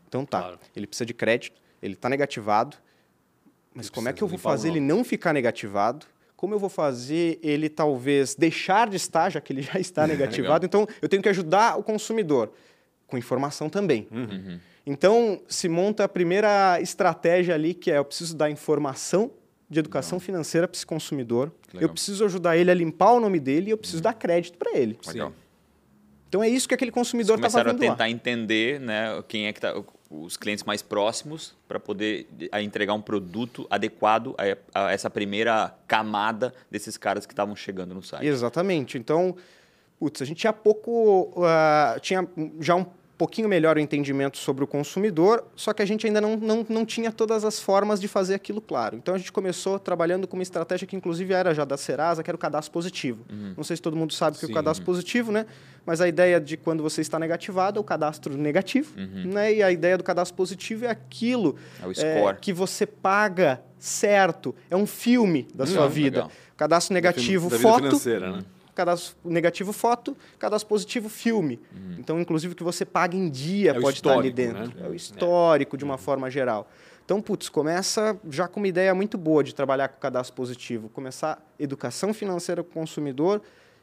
Então 0.08 0.26
tá, 0.26 0.40
Claro. 0.42 0.60
ele 0.76 0.88
precisa 0.88 1.06
de 1.06 1.14
crédito, 1.14 1.62
ele 1.82 1.94
está 1.94 2.10
negativado, 2.10 2.78
mas 3.74 3.90
como 3.90 4.10
é 4.10 4.14
que 4.14 4.22
eu 4.22 4.28
vou 4.28 4.38
fazer 4.38 4.70
ele 4.70 4.80
não 4.80 5.04
ficar 5.04 5.34
negativado? 5.34 6.06
Como 6.36 6.54
eu 6.54 6.60
vou 6.60 6.70
fazer 6.70 7.40
ele 7.42 7.70
talvez 7.70 8.36
deixar 8.36 8.90
de 8.90 8.98
estar, 8.98 9.30
já 9.30 9.40
que 9.40 9.54
ele 9.54 9.62
já 9.62 9.80
está 9.80 10.06
negativado? 10.08 10.66
então, 10.66 10.88
eu 11.02 11.08
tenho 11.08 11.22
que 11.22 11.30
ajudar 11.30 11.78
o 11.78 11.84
consumidor 11.84 12.52
com 13.08 13.18
informação 13.18 13.70
também. 13.70 14.08
Uhum. 14.12 14.60
Então, 14.86 15.42
se 15.48 15.70
monta 15.70 16.04
a 16.04 16.10
primeira 16.10 16.80
estratégia 16.82 17.54
ali, 17.54 17.74
que 17.74 17.92
é 17.92 17.98
eu 17.98 18.06
preciso 18.06 18.36
dar 18.36 18.50
informação 18.50 19.32
de 19.70 19.80
educação 19.80 20.20
financeira 20.20 20.68
para 20.68 20.76
esse 20.76 20.86
consumidor, 20.86 21.52
Legal. 21.68 21.84
eu 21.84 21.90
preciso 21.90 22.26
ajudar 22.26 22.58
ele 22.58 22.72
a 22.72 22.74
limpar 22.74 23.14
o 23.14 23.20
nome 23.20 23.40
dele 23.40 23.68
e 23.68 23.72
eu 23.72 23.78
preciso 23.78 24.02
dar 24.02 24.14
crédito 24.14 24.58
para 24.58 24.76
ele. 24.78 24.98
Legal. 25.08 25.32
Então, 26.28 26.44
é 26.44 26.50
isso 26.50 26.68
que 26.68 26.74
aquele 26.74 26.92
consumidor 26.92 27.36
está 27.36 27.48
Começaram 27.48 27.72
a 27.72 27.74
fazendo 27.74 27.88
lá. 27.88 27.94
tentar 27.94 28.10
entender, 28.10 28.80
né, 28.80 29.24
quem 29.28 29.48
é 29.48 29.54
que 29.54 29.62
tá... 29.62 29.74
os 30.12 30.36
clientes 30.36 30.66
mais 30.66 30.82
próximos 30.82 31.56
para 31.68 31.80
poder 31.80 32.28
entregar 32.62 32.94
um 32.94 33.02
produto 33.02 33.66
adequado 33.70 34.36
a, 34.38 34.86
a, 34.86 34.92
essa 34.92 35.10
primeira 35.10 35.74
camada 35.88 36.54
desses 36.70 36.98
caras 36.98 37.26
que 37.26 37.32
estavam 37.32 37.56
chegando 37.56 37.96
no 37.96 38.04
site. 38.04 38.28
Exatamente. 38.28 38.98
Então, 38.98 39.36
putz, 39.98 40.22
a 40.22 40.26
gente 40.26 40.40
tinha 40.40 40.52
pouco, 40.52 41.34
uh, 41.38 42.00
tinha 42.02 42.28
já 42.60 42.76
um 42.76 42.86
pouquinho 43.22 43.48
melhor 43.48 43.78
o 43.78 43.80
entendimento 43.80 44.40
sobre 44.40 44.64
o 44.64 44.68
consumidor, 44.68 45.46
só 45.56 45.74
que 45.74 45.82
a 45.84 45.86
gente 45.86 46.08
ainda 46.08 46.20
não, 46.20 46.36
não, 46.38 46.66
não 46.68 46.84
tinha 46.84 47.12
todas 47.12 47.46
as 47.46 47.60
formas 47.60 48.02
de 48.02 48.08
fazer 48.08 48.34
aquilo 48.34 48.60
claro. 48.60 48.96
Então 48.96 49.14
a 49.14 49.18
gente 49.20 49.32
começou 49.32 49.78
trabalhando 49.78 50.28
com 50.28 50.36
uma 50.36 50.42
estratégia 50.42 50.88
que 50.88 50.96
inclusive 50.96 51.32
era 51.32 51.54
já 51.54 51.64
da 51.64 51.78
Serasa, 51.78 52.24
que 52.24 52.32
era 52.32 52.36
o 52.36 52.40
cadastro 52.40 52.72
positivo. 52.72 53.24
Uhum. 53.32 53.54
Não 53.56 53.64
sei 53.64 53.76
se 53.76 53.82
todo 53.82 53.96
mundo 53.96 54.12
sabe 54.12 54.38
o 54.38 54.40
que 54.40 54.48
é 54.48 54.50
o 54.50 54.54
cadastro 54.56 54.84
positivo, 54.84 55.32
né? 55.32 55.46
Mas 55.86 56.02
a 56.02 56.08
ideia 56.08 56.42
de 56.42 56.58
quando 56.58 56.82
você 56.82 57.02
está 57.02 57.20
negativado 57.20 57.78
é 57.78 57.82
o 57.82 57.84
cadastro 57.84 58.36
negativo, 58.36 58.92
uhum. 58.98 59.32
né? 59.32 59.54
E 59.54 59.62
a 59.62 59.72
ideia 59.72 60.00
do 60.00 60.04
cadastro 60.04 60.36
positivo 60.36 60.86
é 60.86 60.90
aquilo 60.90 61.56
é 62.00 62.24
é, 62.24 62.34
que 62.34 62.52
você 62.52 62.88
paga 62.88 63.62
certo. 63.78 64.56
É 64.68 64.76
um 64.76 64.88
filme 64.88 65.48
da 65.54 65.66
hum, 65.66 65.68
sua 65.68 65.88
vida. 65.88 66.22
Legal. 66.22 66.32
Cadastro 66.58 66.96
negativo, 66.96 67.52
da 67.52 67.60
foto. 67.60 67.84
Financeira, 67.84 68.32
né? 68.32 68.44
Cadastro 68.74 69.16
negativo 69.24 69.74
foto, 69.74 70.16
cadastro 70.40 70.70
positivo 70.70 71.10
filme. 71.10 71.60
Uhum. 71.74 71.96
Então, 72.00 72.20
inclusive, 72.20 72.56
que 72.56 72.64
você 72.64 72.86
paga 72.86 73.16
em 73.16 73.30
dia 73.30 73.72
é 73.72 73.80
pode 73.80 73.98
estar 73.98 74.18
ali 74.18 74.32
dentro. 74.32 74.68
Né? 74.68 74.74
É 74.82 74.88
o 74.88 74.94
histórico, 74.94 75.76
é. 75.76 75.80
de 75.80 75.84
uma 75.84 75.98
forma 75.98 76.30
geral. 76.30 76.70
Então, 77.04 77.22
putz, 77.22 77.50
começa 77.50 78.18
já 78.30 78.48
com 78.48 78.60
uma 78.60 78.68
ideia 78.68 78.94
muito 78.96 79.18
boa 79.18 79.44
de 79.44 79.54
trabalhar 79.54 79.90
com 79.90 80.00
cadastro 80.00 80.36
positivo. 80.36 80.90
Começar 80.90 81.46
educação 81.60 82.14
financeira 82.14 82.64
para 82.64 82.72
o 82.72 82.74
consumidor 82.74 83.42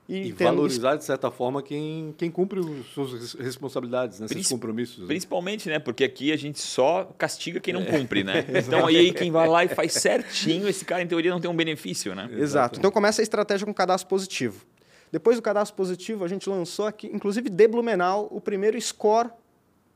e, 0.09 0.29
e 0.29 0.33
valorizar, 0.33 0.97
de 0.97 1.05
certa 1.05 1.31
forma, 1.31 1.63
quem, 1.63 2.15
quem 2.17 2.31
cumpre 2.31 2.61
as 2.61 2.87
suas 2.87 3.35
responsabilidades, 3.35 4.19
né? 4.19 4.27
seus 4.27 4.49
compromissos. 4.49 5.01
Né? 5.01 5.07
Principalmente, 5.07 5.69
né? 5.69 5.79
Porque 5.79 6.03
aqui 6.03 6.33
a 6.33 6.37
gente 6.37 6.59
só 6.59 7.05
castiga 7.19 7.61
quem 7.61 7.75
não 7.75 7.83
é. 7.83 7.85
cumpre, 7.85 8.25
né? 8.25 8.47
então, 8.67 8.87
aí 8.87 9.13
quem 9.13 9.31
vai 9.31 9.47
lá 9.47 9.65
e 9.65 9.69
faz 9.69 9.93
certinho, 9.93 10.67
esse 10.67 10.83
cara, 10.87 11.03
em 11.03 11.07
teoria, 11.07 11.31
não 11.31 11.41
tem 11.41 11.51
um 11.51 11.57
benefício, 11.57 12.15
né? 12.15 12.27
Exato. 12.33 12.79
Então, 12.79 12.91
começa 12.91 13.21
a 13.21 13.25
estratégia 13.25 13.67
com 13.67 13.75
cadastro 13.75 14.09
positivo. 14.09 14.65
Depois 15.11 15.37
do 15.37 15.43
cadastro 15.43 15.77
positivo, 15.77 16.25
a 16.25 16.29
gente 16.29 16.49
lançou 16.49 16.87
aqui, 16.87 17.07
inclusive 17.09 17.49
de 17.49 17.69
Blumenau, 17.69 18.29
o 18.31 18.41
primeiro 18.41 18.81
score 18.81 19.31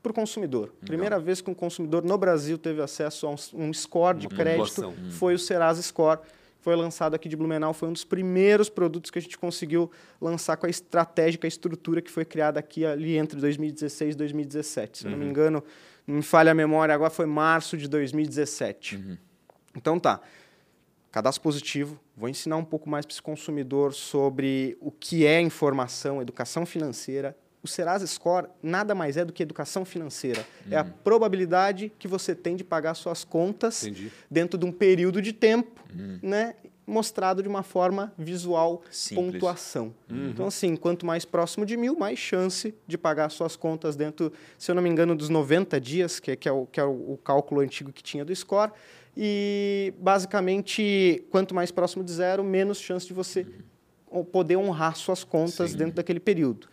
para 0.01 0.11
o 0.11 0.13
consumidor. 0.13 0.63
Legal. 0.63 0.79
Primeira 0.85 1.19
vez 1.19 1.39
que 1.39 1.49
um 1.49 1.53
consumidor 1.53 2.03
no 2.03 2.17
Brasil 2.17 2.57
teve 2.57 2.81
acesso 2.81 3.25
a 3.25 3.29
um, 3.29 3.35
um 3.53 3.73
score 3.73 4.17
de 4.17 4.27
Uma 4.27 4.35
crédito 4.35 4.87
hum. 4.87 5.11
foi 5.11 5.33
o 5.33 5.39
Serasa 5.39 5.81
Score. 5.81 6.19
Foi 6.59 6.75
lançado 6.75 7.13
aqui 7.13 7.27
de 7.27 7.35
Blumenau, 7.35 7.73
foi 7.73 7.89
um 7.89 7.93
dos 7.93 8.05
primeiros 8.05 8.69
produtos 8.69 9.11
que 9.11 9.19
a 9.19 9.21
gente 9.21 9.37
conseguiu 9.37 9.91
lançar 10.21 10.55
com 10.55 10.65
a 10.65 10.69
estratégia, 10.69 11.37
com 11.37 11.45
a 11.45 11.47
estrutura 11.47 12.01
que 12.01 12.09
foi 12.09 12.23
criada 12.23 12.57
aqui 12.57 12.85
ali 12.85 13.17
entre 13.17 13.37
2016 13.39 14.15
e 14.15 14.17
2017. 14.17 14.97
Se 14.97 15.03
uhum. 15.03 15.11
não 15.11 15.17
me 15.17 15.25
uhum. 15.25 15.29
engano, 15.29 15.63
não 16.07 16.15
me 16.15 16.21
falha 16.21 16.51
a 16.51 16.55
memória, 16.55 16.95
agora 16.95 17.09
foi 17.09 17.25
março 17.25 17.77
de 17.77 17.89
2017. 17.89 18.95
Uhum. 18.95 19.17
Então 19.75 19.99
tá 19.99 20.21
cadastro 21.13 21.43
positivo, 21.43 21.99
vou 22.17 22.27
ensinar 22.27 22.57
um 22.57 22.65
pouco 22.65 22.89
mais 22.89 23.05
para 23.05 23.13
esse 23.13 23.21
consumidor 23.21 23.93
sobre 23.93 24.75
o 24.81 24.89
que 24.89 25.27
é 25.27 25.39
informação, 25.39 26.19
educação 26.19 26.65
financeira. 26.65 27.37
O 27.61 27.67
Serasa 27.67 28.05
Score 28.07 28.47
nada 28.63 28.95
mais 28.95 29.15
é 29.15 29.23
do 29.23 29.31
que 29.31 29.43
educação 29.43 29.85
financeira. 29.85 30.43
É 30.71 30.75
a 30.75 30.81
hum. 30.81 30.91
probabilidade 31.03 31.93
que 31.99 32.07
você 32.07 32.33
tem 32.33 32.55
de 32.55 32.63
pagar 32.63 32.95
suas 32.95 33.23
contas 33.23 33.83
Entendi. 33.83 34.11
dentro 34.29 34.57
de 34.57 34.65
um 34.65 34.71
período 34.71 35.21
de 35.21 35.31
tempo, 35.31 35.79
hum. 35.95 36.17
né? 36.21 36.55
mostrado 36.85 37.41
de 37.41 37.47
uma 37.47 37.63
forma 37.63 38.13
visual, 38.17 38.81
Simples. 38.91 39.33
pontuação. 39.33 39.93
Uhum. 40.09 40.29
Então, 40.29 40.47
assim, 40.47 40.75
quanto 40.75 41.05
mais 41.05 41.23
próximo 41.23 41.65
de 41.65 41.77
mil, 41.77 41.97
mais 41.97 42.19
chance 42.19 42.75
de 42.85 42.97
pagar 42.97 43.29
suas 43.29 43.55
contas 43.55 43.95
dentro, 43.95 44.33
se 44.57 44.69
eu 44.69 44.75
não 44.75 44.81
me 44.81 44.89
engano, 44.89 45.15
dos 45.15 45.29
90 45.29 45.79
dias, 45.79 46.19
que 46.19 46.31
é, 46.31 46.35
que 46.35 46.49
é, 46.49 46.51
o, 46.51 46.65
que 46.65 46.81
é 46.81 46.83
o, 46.83 47.13
o 47.13 47.19
cálculo 47.23 47.61
antigo 47.61 47.91
que 47.93 48.03
tinha 48.03 48.25
do 48.25 48.35
score. 48.35 48.71
E, 49.15 49.93
basicamente, 49.99 51.23
quanto 51.29 51.53
mais 51.53 51.71
próximo 51.71 52.03
de 52.03 52.11
zero, 52.11 52.43
menos 52.43 52.79
chance 52.79 53.05
de 53.05 53.13
você 53.13 53.45
uhum. 54.11 54.23
poder 54.23 54.57
honrar 54.57 54.95
suas 54.95 55.23
contas 55.23 55.71
Sim. 55.71 55.77
dentro 55.77 55.93
daquele 55.95 56.19
período. 56.19 56.67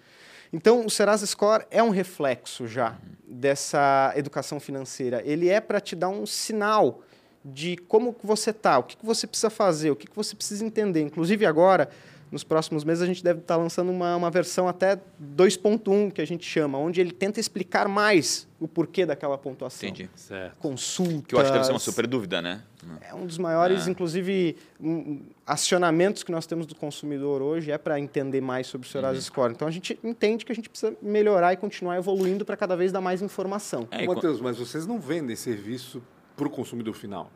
Então, 0.53 0.85
o 0.85 0.91
Serasa 0.91 1.27
Score 1.27 1.65
é 1.71 1.83
um 1.83 1.91
reflexo 1.91 2.67
já 2.67 2.91
uhum. 2.91 2.97
dessa 3.37 4.13
educação 4.17 4.59
financeira. 4.59 5.23
Ele 5.25 5.49
é 5.49 5.61
para 5.61 5.81
te 5.81 5.95
dar 5.95 6.09
um 6.09 6.27
sinal 6.27 7.03
de 7.45 7.77
como 7.77 8.15
você 8.23 8.51
está, 8.51 8.79
o 8.79 8.83
que 8.83 8.97
você 9.03 9.27
precisa 9.27 9.49
fazer, 9.49 9.91
o 9.91 9.97
que 9.97 10.07
você 10.15 10.35
precisa 10.35 10.65
entender. 10.65 11.01
Inclusive, 11.03 11.47
agora, 11.47 11.89
nos 12.31 12.45
próximos 12.45 12.85
meses, 12.85 13.03
a 13.03 13.07
gente 13.07 13.25
deve 13.25 13.41
estar 13.41 13.57
lançando 13.57 13.91
uma, 13.91 14.15
uma 14.15 14.31
versão 14.31 14.69
até 14.69 14.97
2.1, 14.97 16.13
que 16.13 16.21
a 16.21 16.25
gente 16.25 16.47
chama, 16.47 16.79
onde 16.79 17.01
ele 17.01 17.11
tenta 17.11 17.41
explicar 17.41 17.89
mais 17.89 18.49
o 18.61 18.69
porquê 18.69 19.05
daquela 19.05 19.37
pontuação. 19.37 19.89
Entendi. 19.89 20.09
Certo. 20.15 20.57
Consulta. 20.59 21.27
Que 21.27 21.35
eu 21.35 21.41
acho 21.41 21.49
que 21.49 21.55
deve 21.55 21.67
ser 21.67 21.73
uma 21.73 21.79
super 21.81 22.07
dúvida, 22.07 22.41
né? 22.41 22.63
É 23.01 23.15
um 23.15 23.27
dos 23.27 23.37
maiores, 23.37 23.87
é. 23.87 23.91
inclusive, 23.91 24.57
um, 24.81 25.23
acionamentos 25.47 26.23
que 26.23 26.31
nós 26.31 26.47
temos 26.47 26.67
do 26.67 26.75
consumidor 26.75 27.43
hoje 27.43 27.71
é 27.71 27.79
para 27.79 27.99
entender 27.99 28.41
mais 28.41 28.67
sobre 28.69 28.87
o 28.87 28.91
Serasa 28.91 29.17
uhum. 29.17 29.23
Score. 29.23 29.53
Então, 29.53 29.67
a 29.67 29.71
gente 29.71 29.99
entende 30.05 30.45
que 30.45 30.53
a 30.53 30.55
gente 30.55 30.69
precisa 30.69 30.95
melhorar 31.03 31.53
e 31.53 31.57
continuar 31.57 31.97
evoluindo 31.97 32.45
para 32.45 32.57
cada 32.57 32.77
vez 32.77 32.93
dar 32.93 33.01
mais 33.01 33.23
informação. 33.23 33.89
É, 33.91 34.07
Matheus, 34.07 34.41
mas 34.41 34.57
vocês 34.57 34.87
não 34.87 35.01
vendem 35.01 35.35
serviço 35.35 36.03
para 36.37 36.47
o 36.47 36.51
consumidor 36.51 36.95
final? 36.95 37.31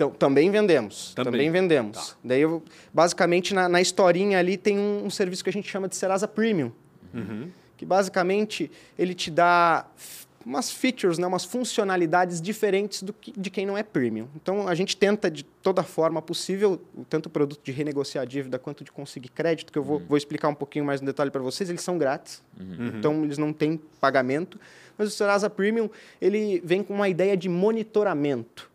Então, 0.00 0.10
também 0.10 0.50
vendemos. 0.50 1.12
Também, 1.14 1.32
também 1.32 1.50
vendemos. 1.50 1.96
Tá. 1.96 2.16
Daí, 2.24 2.40
eu, 2.40 2.62
basicamente, 2.92 3.52
na, 3.52 3.68
na, 3.68 3.82
historinha 3.82 4.38
ali 4.38 4.56
tem 4.56 4.78
um, 4.78 5.04
um, 5.04 5.10
serviço 5.10 5.44
que 5.44 5.50
a 5.50 5.52
gente 5.52 5.68
chama 5.68 5.88
de 5.88 5.96
Serasa 5.96 6.26
Premium. 6.26 6.72
Uhum. 7.12 7.50
Que, 7.76 7.84
basicamente, 7.84 8.70
ele 8.98 9.14
te 9.14 9.30
dá 9.30 9.86
umas 10.44 10.70
features, 10.70 11.18
né, 11.18 11.26
umas 11.26 11.44
funcionalidades 11.44 12.40
diferentes 12.40 13.02
do 13.02 13.12
que, 13.12 13.30
de 13.38 13.50
quem 13.50 13.66
não 13.66 13.76
é 13.76 13.82
premium. 13.82 14.26
Então, 14.34 14.66
a 14.66 14.74
gente 14.74 14.96
tenta, 14.96 15.30
de 15.30 15.44
toda 15.44 15.82
forma 15.82 16.22
possível, 16.22 16.80
tanto 17.10 17.26
o 17.26 17.30
produto 17.30 17.60
de 17.62 17.70
renegociar 17.70 18.22
a 18.22 18.24
dívida 18.24 18.58
quanto 18.58 18.82
de 18.82 18.90
conseguir 18.90 19.28
crédito, 19.28 19.70
que 19.70 19.78
eu 19.78 19.82
vou, 19.82 19.98
uhum. 19.98 20.06
vou 20.06 20.16
explicar 20.16 20.48
um 20.48 20.54
pouquinho 20.54 20.86
mais 20.86 21.02
no 21.02 21.06
detalhe 21.06 21.30
para 21.30 21.42
vocês, 21.42 21.68
eles 21.68 21.82
são 21.82 21.98
grátis. 21.98 22.42
Uhum. 22.58 22.92
Então, 22.98 23.22
eles 23.22 23.36
não 23.36 23.52
têm 23.52 23.78
pagamento. 24.00 24.58
Mas 24.96 25.08
o 25.08 25.10
Serasa 25.10 25.50
Premium, 25.50 25.90
ele 26.22 26.62
vem 26.64 26.82
com 26.82 26.94
uma 26.94 27.08
ideia 27.08 27.36
de 27.36 27.50
monitoramento. 27.50 28.69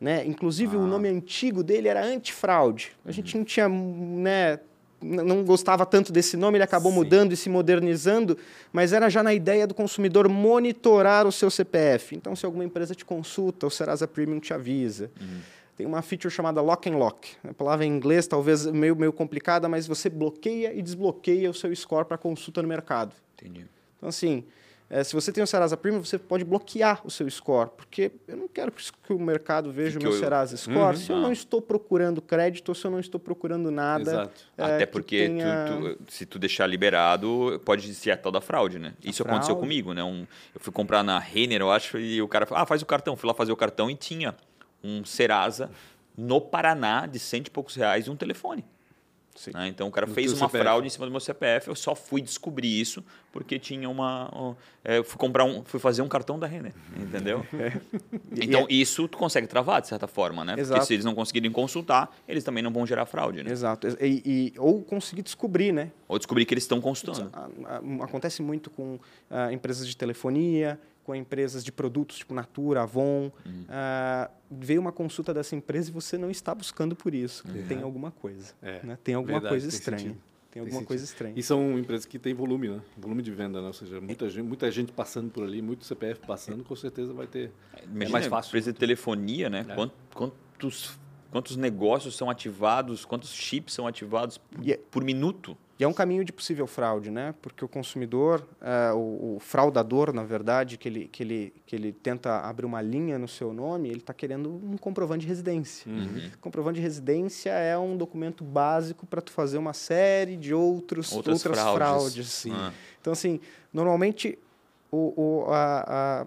Né? 0.00 0.24
Inclusive, 0.24 0.76
ah. 0.76 0.80
o 0.80 0.86
nome 0.86 1.08
antigo 1.08 1.62
dele 1.62 1.88
era 1.88 2.02
antifraude. 2.02 2.92
A 3.04 3.12
gente 3.12 3.36
não 3.36 3.44
tinha, 3.44 3.68
né, 3.68 4.58
não 5.02 5.44
gostava 5.44 5.84
tanto 5.84 6.12
desse 6.12 6.36
nome, 6.36 6.56
ele 6.56 6.64
acabou 6.64 6.90
Sim. 6.90 6.98
mudando 6.98 7.32
e 7.32 7.36
se 7.36 7.48
modernizando, 7.48 8.36
mas 8.72 8.92
era 8.92 9.08
já 9.10 9.22
na 9.22 9.34
ideia 9.34 9.66
do 9.66 9.74
consumidor 9.74 10.28
monitorar 10.28 11.26
o 11.26 11.32
seu 11.32 11.50
CPF. 11.50 12.16
Então, 12.16 12.34
se 12.34 12.46
alguma 12.46 12.64
empresa 12.64 12.94
te 12.94 13.04
consulta, 13.04 13.66
o 13.66 13.70
Serasa 13.70 14.08
Premium 14.08 14.40
te 14.40 14.54
avisa. 14.54 15.10
Uhum. 15.20 15.40
Tem 15.76 15.86
uma 15.86 16.02
feature 16.02 16.32
chamada 16.32 16.60
Lock 16.60 16.90
and 16.90 16.96
Lock. 16.96 17.30
A 17.42 17.54
palavra 17.54 17.86
em 17.86 17.88
inglês 17.88 18.26
talvez 18.26 18.66
meio, 18.66 18.94
meio 18.94 19.12
complicada, 19.12 19.68
mas 19.68 19.86
você 19.86 20.10
bloqueia 20.10 20.74
e 20.74 20.82
desbloqueia 20.82 21.50
o 21.50 21.54
seu 21.54 21.74
score 21.74 22.04
para 22.04 22.18
consulta 22.18 22.60
no 22.60 22.68
mercado. 22.68 23.14
Entendi. 23.34 23.66
Então, 23.96 24.08
assim, 24.08 24.44
é, 24.92 25.04
se 25.04 25.14
você 25.14 25.30
tem 25.30 25.42
o 25.42 25.46
Serasa 25.46 25.76
Premium, 25.76 26.04
você 26.04 26.18
pode 26.18 26.44
bloquear 26.44 27.00
o 27.04 27.10
seu 27.12 27.30
score, 27.30 27.70
porque 27.76 28.10
eu 28.26 28.36
não 28.36 28.48
quero 28.48 28.72
que 28.72 29.12
o 29.12 29.20
mercado 29.20 29.70
veja 29.70 30.00
o 30.00 30.02
meu 30.02 30.10
eu... 30.10 30.18
Serasa 30.18 30.56
Score 30.56 30.76
uhum, 30.76 30.96
se 30.96 31.10
eu 31.12 31.16
não. 31.16 31.22
não 31.22 31.32
estou 31.32 31.62
procurando 31.62 32.20
crédito 32.20 32.70
ou 32.70 32.74
se 32.74 32.84
eu 32.84 32.90
não 32.90 32.98
estou 32.98 33.20
procurando 33.20 33.70
nada. 33.70 34.10
Exato. 34.10 34.42
É, 34.58 34.64
Até 34.64 34.86
porque 34.86 35.28
tenha... 35.28 35.66
tu, 35.68 36.04
tu, 36.04 36.12
se 36.12 36.26
tu 36.26 36.40
deixar 36.40 36.66
liberado, 36.66 37.62
pode 37.64 37.84
existir 37.84 38.10
a 38.10 38.16
tal 38.16 38.32
da 38.32 38.40
fraude, 38.40 38.80
né? 38.80 38.94
Isso 39.00 39.22
fraude. 39.22 39.36
aconteceu 39.36 39.54
comigo, 39.54 39.94
né? 39.94 40.02
Um, 40.02 40.26
eu 40.52 40.60
fui 40.60 40.72
comprar 40.72 41.04
na 41.04 41.20
Renner, 41.20 41.60
eu 41.60 41.70
acho, 41.70 41.96
e 41.96 42.20
o 42.20 42.26
cara 42.26 42.44
falou, 42.44 42.60
ah, 42.60 42.66
faz 42.66 42.82
o 42.82 42.86
cartão. 42.86 43.16
Fui 43.16 43.28
lá 43.28 43.34
fazer 43.34 43.52
o 43.52 43.56
cartão 43.56 43.88
e 43.88 43.94
tinha 43.94 44.34
um 44.82 45.04
Serasa 45.04 45.70
no 46.18 46.40
Paraná 46.40 47.06
de 47.06 47.20
cento 47.20 47.46
e 47.46 47.50
poucos 47.50 47.76
reais 47.76 48.08
e 48.08 48.10
um 48.10 48.16
telefone. 48.16 48.64
Né? 49.48 49.68
Então 49.68 49.88
o 49.88 49.90
cara 49.90 50.06
no 50.06 50.14
fez 50.14 50.32
uma 50.32 50.46
CPF. 50.46 50.64
fraude 50.64 50.86
em 50.86 50.90
cima 50.90 51.06
do 51.06 51.10
meu 51.10 51.20
CPF, 51.20 51.68
eu 51.68 51.74
só 51.74 51.94
fui 51.94 52.20
descobrir 52.20 52.80
isso 52.80 53.02
porque 53.32 53.58
tinha 53.58 53.88
uma. 53.88 54.56
É, 54.84 54.98
eu 54.98 55.04
fui 55.04 55.18
comprar 55.18 55.44
um. 55.44 55.64
Fui 55.64 55.78
fazer 55.78 56.02
um 56.02 56.08
cartão 56.08 56.38
da 56.38 56.46
Renner, 56.46 56.72
entendeu? 56.96 57.46
É. 57.60 57.72
Então, 58.42 58.66
e, 58.70 58.80
isso 58.80 59.06
tu 59.06 59.18
consegue 59.18 59.46
travar, 59.46 59.82
de 59.82 59.88
certa 59.88 60.06
forma, 60.06 60.44
né? 60.44 60.54
Exato. 60.56 60.72
Porque 60.72 60.86
se 60.86 60.94
eles 60.94 61.04
não 61.04 61.14
conseguirem 61.14 61.50
consultar, 61.50 62.14
eles 62.26 62.42
também 62.42 62.62
não 62.62 62.72
vão 62.72 62.86
gerar 62.86 63.04
fraude, 63.04 63.42
né? 63.42 63.50
Exato. 63.50 63.86
E, 64.00 64.22
e 64.24 64.52
ou 64.58 64.82
conseguir 64.82 65.22
descobrir, 65.22 65.72
né? 65.72 65.90
Ou 66.08 66.18
descobrir 66.18 66.46
que 66.46 66.54
eles 66.54 66.64
estão 66.64 66.80
consultando. 66.80 67.30
Acontece 68.02 68.40
muito 68.40 68.70
com 68.70 68.94
uh, 68.94 69.52
empresas 69.52 69.86
de 69.86 69.96
telefonia, 69.96 70.80
com 71.10 71.14
empresas 71.16 71.64
de 71.64 71.72
produtos 71.72 72.18
tipo 72.18 72.32
Natura, 72.32 72.82
Avon. 72.82 73.32
Uhum. 73.44 73.64
Uh, 73.64 74.30
veio 74.48 74.80
uma 74.80 74.92
consulta 74.92 75.34
dessa 75.34 75.56
empresa 75.56 75.90
e 75.90 75.92
você 75.92 76.16
não 76.16 76.30
está 76.30 76.54
buscando 76.54 76.94
por 76.94 77.12
isso. 77.12 77.44
Uhum. 77.48 77.66
Tem 77.66 77.82
alguma 77.82 78.12
coisa. 78.12 78.54
É. 78.62 78.80
Né? 78.86 78.98
Tem 79.02 79.16
alguma 79.16 79.40
Verdade, 79.40 79.52
coisa 79.52 79.68
estranha. 79.68 80.16
Tem 80.52 80.60
alguma 80.60 80.78
tem 80.78 80.86
coisa 80.86 81.04
estranha. 81.04 81.34
E 81.36 81.42
são 81.42 81.76
empresas 81.76 82.06
que 82.06 82.18
têm 82.18 82.32
volume, 82.32 82.68
né? 82.68 82.80
Volume 82.96 83.22
de 83.22 83.30
venda, 83.32 83.60
né? 83.60 83.66
Ou 83.66 83.72
seja, 83.72 84.00
muita 84.00 84.28
gente, 84.30 84.46
muita 84.46 84.70
gente 84.70 84.92
passando 84.92 85.30
por 85.30 85.42
ali, 85.42 85.60
muito 85.60 85.84
CPF 85.84 86.20
passando, 86.26 86.62
com 86.62 86.76
certeza 86.76 87.12
vai 87.12 87.26
ter. 87.26 87.52
é 87.72 88.08
mais 88.08 88.26
fácil. 88.26 88.50
Empresa 88.50 88.72
de 88.72 88.78
telefonia, 88.78 89.50
né? 89.50 89.66
É. 89.68 89.74
Quantos 89.74 90.40
quantos 90.60 90.99
negócios 91.56 92.16
são 92.16 92.28
ativados, 92.28 93.04
quantos 93.04 93.32
chips 93.34 93.74
são 93.74 93.86
ativados 93.86 94.38
por, 94.38 94.64
E 94.64 94.72
é- 94.72 94.80
por 94.90 95.04
minuto. 95.04 95.56
E 95.78 95.84
é 95.84 95.88
um 95.88 95.94
caminho 95.94 96.22
de 96.26 96.30
possível 96.30 96.66
fraude, 96.66 97.10
né? 97.10 97.34
Porque 97.40 97.64
o 97.64 97.68
consumidor, 97.68 98.46
eh, 98.60 98.92
o, 98.92 99.36
o 99.36 99.38
fraudador, 99.40 100.12
na 100.12 100.22
verdade, 100.22 100.76
que 100.76 100.86
ele, 100.86 101.08
que, 101.08 101.22
ele, 101.22 101.54
que 101.64 101.74
ele 101.74 101.90
tenta 101.90 102.40
abrir 102.40 102.66
uma 102.66 102.82
linha 102.82 103.18
no 103.18 103.26
seu 103.26 103.50
nome, 103.54 103.88
ele 103.88 103.96
está 104.00 104.12
querendo 104.12 104.50
um 104.62 104.76
comprovante 104.76 105.22
de 105.22 105.26
residência. 105.28 105.90
Comprovante 106.38 106.76
de 106.76 106.82
residência 106.82 107.48
é 107.52 107.78
um 107.78 107.96
documento 107.96 108.44
básico 108.44 109.06
para 109.06 109.22
tu 109.22 109.32
fazer 109.32 109.56
uma 109.56 109.72
série 109.72 110.36
de 110.36 110.52
outros, 110.52 111.12
Outras 111.12 111.36
outras, 111.46 111.58
fraudes. 111.58 111.78
fraudes. 111.78 112.28
Sim. 112.30 112.52
Ah. 112.52 112.72
Então, 113.00 113.14
assim, 113.14 113.40
normalmente 113.72 114.38
o, 114.92 115.14
o, 115.46 115.50
a, 115.50 115.84
a- 115.88 116.26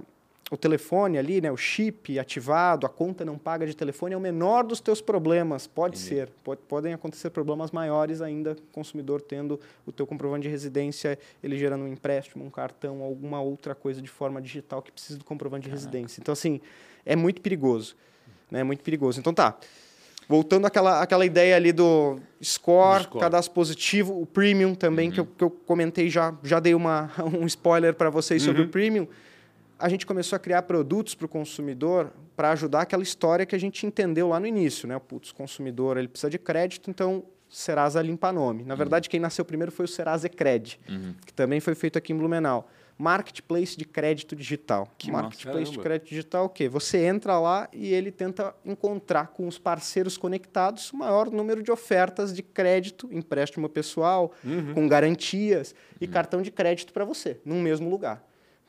o 0.54 0.58
telefone 0.58 1.18
ali, 1.18 1.42
né, 1.42 1.52
o 1.52 1.58
chip 1.58 2.20
ativado, 2.20 2.86
a 2.86 2.90
conta 2.90 3.26
não 3.26 3.40
paga 3.40 3.66
de 3.66 3.76
telefone 3.76 4.14
é 4.14 4.18
o 4.18 4.20
menor 4.20 4.64
dos 4.64 4.80
teus 4.80 5.02
problemas. 5.02 5.66
Pode 5.66 5.98
ser. 5.98 6.30
Pode- 6.44 6.62
podem 6.68 6.94
acontecer 6.94 7.32
problemas 7.32 7.72
maiores 7.72 8.22
ainda, 8.22 8.56
consumidor 8.72 9.20
tendo 9.20 9.60
o 9.84 9.92
teu 9.92 10.06
comprovante 10.06 10.44
de 10.44 10.50
residência, 10.50 11.18
ele 11.44 11.58
gerando 11.58 11.86
um 11.86 11.88
empréstimo, 11.88 12.46
um 12.46 12.52
cartão, 12.52 13.02
alguma 13.02 13.42
outra 13.42 13.74
coisa 13.74 14.00
de 14.00 14.08
forma 14.10 14.40
digital 14.40 14.82
que 14.84 14.92
precisa 14.92 15.18
do 15.18 15.26
comprovante 15.26 15.64
de 15.66 15.72
residência. 15.72 16.22
Então, 16.22 16.34
assim, 16.34 16.62
é 17.04 17.16
muito 17.16 17.42
perigoso. 17.42 17.96
Né? 18.52 18.60
É 18.60 18.64
muito 18.64 18.84
perigoso. 18.84 19.20
Então, 19.20 19.34
tá. 19.34 19.58
Voltando 20.30 20.68
àquela, 20.68 21.02
àquela 21.02 21.26
ideia 21.26 21.56
ali 21.56 21.72
do 21.74 22.20
score, 22.42 23.00
Do 23.00 23.04
score. 23.06 23.20
cadastro 23.22 23.54
positivo, 23.56 24.22
o 24.22 24.26
premium 24.26 24.76
também, 24.76 25.10
que, 25.12 25.20
eu, 25.20 25.26
que 25.26 25.44
eu 25.44 25.50
comentei 25.50 26.10
já, 26.10 26.34
já 26.44 26.60
dei 26.60 26.76
uma, 26.76 27.12
um 27.42 27.46
spoiler 27.48 27.94
para 27.96 28.10
vocês 28.12 28.44
sobre 28.44 28.62
o 28.62 28.68
premium. 28.70 29.08
A 29.84 29.90
gente 29.90 30.06
começou 30.06 30.38
a 30.38 30.40
criar 30.40 30.62
produtos 30.62 31.14
para 31.14 31.26
o 31.26 31.28
consumidor 31.28 32.14
para 32.38 32.52
ajudar 32.52 32.84
aquela 32.84 33.04
história 33.04 33.46
que 33.46 33.54
a 33.54 33.60
gente 33.60 33.86
entendeu 33.86 34.30
lá 34.30 34.40
no 34.40 34.48
início, 34.48 34.88
né? 34.88 34.98
Putz, 34.98 35.32
o 35.32 35.36
consumidor 35.36 35.98
ele 35.98 36.08
precisa 36.08 36.30
de 36.30 36.40
crédito, 36.40 36.90
então 36.90 37.26
Serasa 37.50 38.02
limpa 38.02 38.32
nome. 38.32 38.64
Na 38.64 38.76
verdade, 38.76 39.10
quem 39.10 39.20
nasceu 39.20 39.44
primeiro 39.44 39.74
foi 39.74 39.84
o 39.84 39.88
Serasa 39.90 40.28
Ecred, 40.28 40.80
que 41.26 41.34
também 41.34 41.60
foi 41.60 41.76
feito 41.76 41.98
aqui 41.98 42.14
em 42.14 42.18
Blumenau. 42.18 42.66
Marketplace 42.98 43.76
de 43.76 43.84
crédito 43.84 44.38
digital. 44.38 44.88
Que. 44.98 45.12
Marketplace 45.12 45.70
de 45.70 45.80
crédito 45.80 46.08
digital, 46.08 46.46
o 46.46 46.50
quê? 46.50 46.70
Você 46.70 47.00
entra 47.00 47.38
lá 47.38 47.68
e 47.74 47.94
ele 47.94 48.10
tenta 48.10 48.56
encontrar 48.64 49.28
com 49.34 49.50
os 49.50 49.60
parceiros 49.60 50.16
conectados 50.16 50.94
o 50.94 50.98
maior 50.98 51.30
número 51.30 51.62
de 51.62 51.70
ofertas 51.70 52.34
de 52.34 52.42
crédito, 52.42 53.10
empréstimo 53.12 53.68
pessoal, 53.68 54.32
com 54.74 54.88
garantias 54.88 55.76
e 56.00 56.08
cartão 56.08 56.42
de 56.42 56.52
crédito 56.52 56.94
para 56.94 57.04
você, 57.04 57.42
num 57.44 57.62
mesmo 57.62 57.90
lugar. 57.90 58.24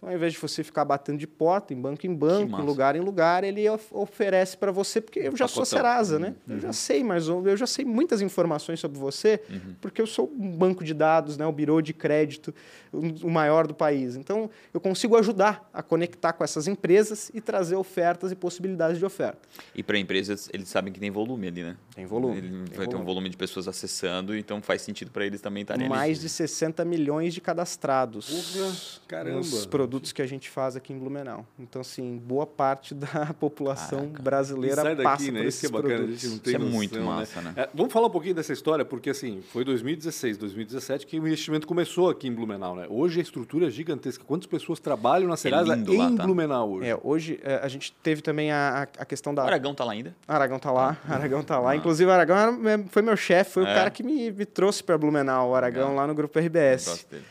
Então, 0.05 0.11
ao 0.13 0.17
invés 0.17 0.35
de 0.35 0.39
você 0.39 0.63
ficar 0.63 0.85
batendo 0.85 1.19
de 1.19 1.27
porta, 1.27 1.73
em 1.73 1.81
banco 1.81 2.07
em 2.07 2.15
banco, 2.15 2.61
em 2.61 2.65
lugar 2.65 2.95
em 2.95 3.01
lugar, 3.01 3.43
ele 3.43 3.67
of- 3.71 3.87
oferece 3.91 4.55
para 4.57 4.71
você, 4.71 5.01
porque 5.01 5.19
eu 5.21 5.35
já 5.35 5.49
sou 5.49 5.63
Pacotão. 5.63 5.79
Serasa, 5.79 6.19
né? 6.19 6.35
Eu 6.47 6.61
já 6.61 6.73
sei, 6.75 7.03
mas 7.03 7.27
eu 7.27 7.57
já 7.57 7.67
sei 7.67 7.85
muitas 7.87 8.21
informações 8.21 8.79
sobre 8.81 8.99
você, 8.99 9.41
porque 9.81 10.03
eu 10.03 10.07
sou 10.07 10.31
um 10.39 10.51
banco 10.51 10.85
de 10.85 10.93
dados, 10.93 11.39
né? 11.39 11.47
o 11.47 11.53
birô 11.53 11.81
de 11.81 11.95
crédito, 11.95 12.55
o 12.93 13.31
maior 13.31 13.67
do 13.67 13.75
país. 13.75 14.15
Então, 14.15 14.51
eu 14.75 14.81
consigo 14.81 15.17
ajudar 15.17 15.69
a 15.73 15.83
conectar 15.83 16.33
com 16.35 16.45
essas 16.45 16.69
empresas 16.69 17.31
e 17.33 17.41
trazer 17.41 17.77
ofertas 17.77 18.31
e 18.31 18.35
possibilidades 18.37 18.99
de 18.99 19.07
oferta. 19.07 19.39
E 19.75 19.83
para 19.83 19.99
empresas, 19.99 20.51
eles 20.53 20.69
sabem 20.69 20.93
que 20.93 21.01
tem 21.01 21.11
volume 21.11 21.49
ali, 21.49 21.63
né? 21.63 21.77
Tem 21.95 22.05
volume, 22.05 22.37
Ele 22.39 22.49
tem 22.49 22.59
vai 22.77 22.87
ter 22.87 22.95
um 22.95 22.99
volume. 22.99 23.05
volume 23.07 23.29
de 23.31 23.37
pessoas 23.39 23.67
acessando, 23.69 24.37
então 24.37 24.61
faz 24.61 24.83
sentido 24.83 25.11
para 25.11 25.25
eles 25.25 25.41
também 25.41 25.63
estarem 25.63 25.87
ali. 25.87 25.95
Mais 25.95 26.21
de 26.21 26.29
60 26.29 26.85
milhões 26.85 27.33
de 27.33 27.41
cadastrados 27.41 28.29
Porra, 28.29 28.73
caramba. 29.09 29.37
nos 29.39 29.65
produtos 29.67 29.94
que 30.13 30.21
a 30.23 30.27
gente 30.27 30.49
faz 30.51 30.77
aqui 30.77 30.93
em 30.93 30.99
Blumenau. 30.99 31.47
Então, 31.59 31.81
assim, 31.81 32.17
boa 32.17 32.47
parte 32.47 32.95
da 32.95 33.27
população 33.39 34.07
brasileira 34.09 34.81
E 34.81 34.85
sai 34.85 34.97
passa 34.97 35.25
daqui, 35.25 35.33
né? 35.33 35.41
por 35.41 35.47
Isso 35.49 35.57
é 35.57 35.67
esses 35.67 35.71
bacana, 35.71 35.95
a 35.95 35.97
produtos. 35.99 36.21
gente 36.21 36.31
não 36.33 36.39
tem 36.39 36.51
Isso 36.53 36.57
é 36.57 36.59
noção, 36.65 36.75
muito 36.77 37.01
massa, 37.01 37.41
né? 37.43 37.53
É, 37.57 37.69
vamos 37.75 37.93
falar 37.93 38.07
um 38.07 38.11
pouquinho 38.11 38.35
dessa 38.35 38.53
história, 38.53 38.85
porque 38.85 39.11
assim, 39.11 39.43
foi 39.53 39.65
2016, 39.65 40.37
2017 40.39 41.07
que 41.07 41.19
o 41.19 41.27
investimento 41.27 41.67
começou 41.67 42.11
aqui 42.11 42.29
em 42.29 42.33
Blumenau, 42.33 42.75
né? 42.77 42.87
Hoje 42.89 43.21
a 43.21 43.23
estrutura 43.23 43.67
é 43.69 43.71
gigantesca. 43.71 44.25
Quantas 44.25 44.47
pessoas 44.47 44.81
trabalham 44.81 45.29
na 45.29 45.37
Serasa 45.37 45.75
lindo 45.75 45.95
em 45.95 45.99
lá, 45.99 46.13
tá? 46.17 46.23
Blumenau 46.25 46.71
hoje? 46.73 46.89
É, 46.89 46.99
hoje 47.03 47.41
é, 47.43 47.57
a 47.57 47.69
gente 47.69 47.93
teve 48.03 48.23
também 48.23 48.51
a, 48.51 48.89
a- 48.97 49.03
a 49.03 49.05
questão 49.05 49.33
O 49.33 49.37
da. 49.37 49.43
Aragão 49.45 49.75
tá 49.75 49.85
lá 49.85 49.93
ainda? 49.93 50.15
Aragão 50.27 50.59
tá 50.59 50.71
lá, 50.71 50.97
Aragão 51.09 51.43
tá 51.43 51.59
lá. 51.59 51.77
Inclusive, 51.77 52.09
o 52.11 52.13
Aragão 52.13 52.37
era- 52.37 52.85
foi 52.89 53.03
meu 53.03 53.17
chefe, 53.17 53.53
foi 53.53 53.63
o 53.65 53.67
É. 53.67 53.75
cara 53.75 53.91
que 53.91 54.03
me, 54.03 54.31
me 54.33 54.45
trouxe 54.45 54.83
para 54.83 54.97
Blumenau, 54.99 55.51
o 55.51 55.55
Aragão, 55.55 55.95
lá 55.95 56.07
no 56.07 56.15
Grupo 56.15 56.39
RBS. 56.39 56.87
Gosto 56.89 57.11
dele. 57.11 57.25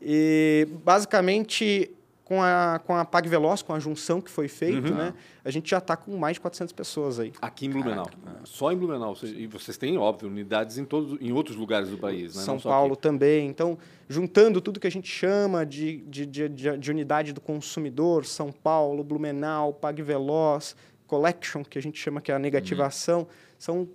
E, 0.00 0.68
basicamente, 0.84 1.90
com 2.28 2.42
a, 2.42 2.78
com 2.84 2.94
a 2.94 3.06
PagVeloz, 3.06 3.62
com 3.62 3.72
a 3.72 3.78
junção 3.80 4.20
que 4.20 4.30
foi 4.30 4.48
feita, 4.48 4.90
né, 4.90 5.14
a 5.42 5.50
gente 5.50 5.70
já 5.70 5.78
está 5.78 5.96
com 5.96 6.14
mais 6.18 6.34
de 6.34 6.40
400 6.42 6.72
pessoas 6.74 7.18
aí. 7.18 7.32
Aqui 7.40 7.64
em 7.64 7.70
Blumenau. 7.70 8.06
Só 8.44 8.70
em 8.70 8.76
Blumenau. 8.76 9.16
E 9.22 9.46
vocês 9.46 9.78
têm, 9.78 9.96
óbvio, 9.96 10.28
unidades 10.28 10.76
em, 10.76 10.84
todos, 10.84 11.18
em 11.22 11.32
outros 11.32 11.56
lugares 11.56 11.88
do 11.88 11.96
país, 11.96 12.36
né? 12.36 12.42
São 12.42 12.56
Não 12.56 12.60
Paulo 12.60 12.94
também. 12.96 13.48
Então, 13.48 13.78
juntando 14.06 14.60
tudo 14.60 14.78
que 14.78 14.86
a 14.86 14.90
gente 14.90 15.08
chama 15.08 15.64
de, 15.64 16.02
de, 16.02 16.26
de, 16.26 16.48
de- 16.50 16.76
de 16.76 16.90
unidade 16.90 17.32
do 17.32 17.40
consumidor, 17.40 18.26
São 18.26 18.52
Paulo, 18.52 19.02
Blumenau, 19.02 19.72
PagVeloz, 19.72 20.76
Collection, 21.06 21.64
que 21.64 21.78
a 21.78 21.82
gente 21.82 21.98
chama 21.98 22.20
que 22.20 22.30
é 22.30 22.34
a 22.34 22.38
negativação, 22.38 23.26
são 23.58 23.88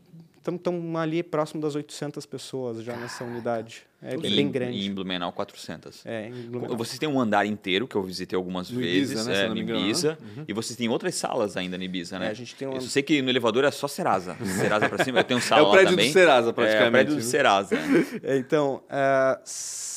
estão 0.45 0.69
ali 0.97 1.21
próximo 1.23 1.61
das 1.61 1.73
800 1.75 2.25
pessoas 2.25 2.83
já 2.83 2.97
nessa 2.97 3.23
unidade. 3.23 3.85
É 4.05 4.15
E 4.15 4.17
bem 4.17 4.39
em- 4.39 4.51
grande. 4.51 4.77
E 4.77 4.85
em 4.87 4.93
Blumenau, 4.93 5.31
400. 5.31 6.05
É, 6.05 6.27
em 6.27 6.31
Blumenau. 6.49 6.75
Vocês 6.77 6.99
têm 6.99 7.07
um 7.07 7.19
andar 7.19 7.45
inteiro, 7.45 7.87
que 7.87 7.95
eu 7.95 8.03
visitei 8.03 8.35
algumas 8.35 8.69
Ibiza, 8.69 8.83
vezes, 9.15 9.27
né, 9.27 9.33
é, 9.43 9.47
engano, 9.47 9.79
né? 9.79 9.85
Ibiza. 9.85 10.17
E 10.47 10.51
vocês 10.53 10.75
têm 10.75 10.89
outras 10.89 11.15
salas 11.15 11.55
ainda 11.55 11.77
no 11.77 11.83
Ibiza, 11.83 12.19
né? 12.19 12.27
É, 12.27 12.29
a 12.31 12.33
gente 12.33 12.53
tem 12.55 12.67
um- 12.67 12.73
Eu 12.73 12.81
sei 12.81 13.01
que 13.01 13.21
no 13.21 13.29
elevador 13.29 13.63
é 13.63 13.71
só 13.71 13.87
Serasa. 13.87 14.35
Serasa 14.59 14.89
pra 14.89 15.03
cima. 15.03 15.19
Eu 15.19 15.23
tenho 15.23 15.39
sala 15.41 15.61
É 15.61 15.63
o 15.63 15.67
lá 15.67 15.71
prédio 15.73 15.95
do. 15.97 16.03
Serasa, 16.03 16.47
É, 16.47 16.51
o 16.51 16.53
praticamente, 16.53 16.91
prédio 16.91 17.15
do? 17.15 17.21
Serasa. 17.21 17.75
É, 18.23 18.37
Então, 18.37 18.83
é, 18.89 19.39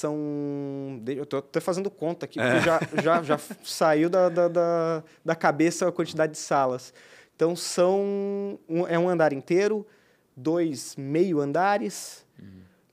são. 0.06 1.02
Eu 1.06 1.22
estou 1.22 1.38
até 1.38 1.60
fazendo 1.60 1.90
conta 1.90 2.26
aqui, 2.26 2.38
É. 2.40 2.50
porque 2.50 2.64
já, 2.64 2.80
já, 3.02 3.22
já 3.22 3.40
saiu 3.64 4.08
da, 4.10 4.28
da, 4.28 4.48
da, 4.48 5.02
da 5.24 5.34
cabeça 5.34 5.88
a 5.88 5.92
quantidade 5.92 6.32
de 6.32 6.38
salas. 6.38 6.92
Então, 7.34 7.54
são 7.56 8.58
um- 8.68 8.86
é 8.86 8.98
um 8.98 9.08
andar 9.08 9.32
inteiro, 9.32 9.86
dois 10.36 10.94
meio 10.96 11.40
andares, 11.40 12.24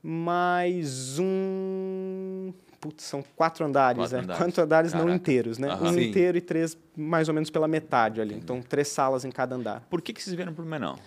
mais 0.06 1.18
um. 1.18 2.52
Putz, 2.78 3.04
são 3.04 3.24
quatro 3.34 3.64
andares, 3.64 3.96
Quatro 3.98 4.16
né? 4.18 4.22
andares. 4.22 4.42
Quatro 4.44 4.62
andares 4.62 4.92
não 4.92 5.00
Caraca. 5.00 5.16
inteiros, 5.16 5.56
né? 5.58 5.68
Aham. 5.70 5.88
Um 5.88 5.94
Sim. 5.94 6.08
inteiro 6.10 6.36
e 6.36 6.40
três 6.42 6.76
mais 6.94 7.28
ou 7.28 7.34
menos 7.34 7.48
pela 7.48 7.66
metade 7.66 8.20
ali. 8.20 8.34
Então, 8.34 8.60
três 8.60 8.88
salas 8.88 9.24
em 9.24 9.30
cada 9.30 9.56
andar. 9.56 9.80
Por 9.88 10.02
que, 10.02 10.12
que 10.12 10.22
vocês 10.22 10.36
vieram 10.36 10.52
pro 10.52 10.62
Blumenau? 10.62 10.98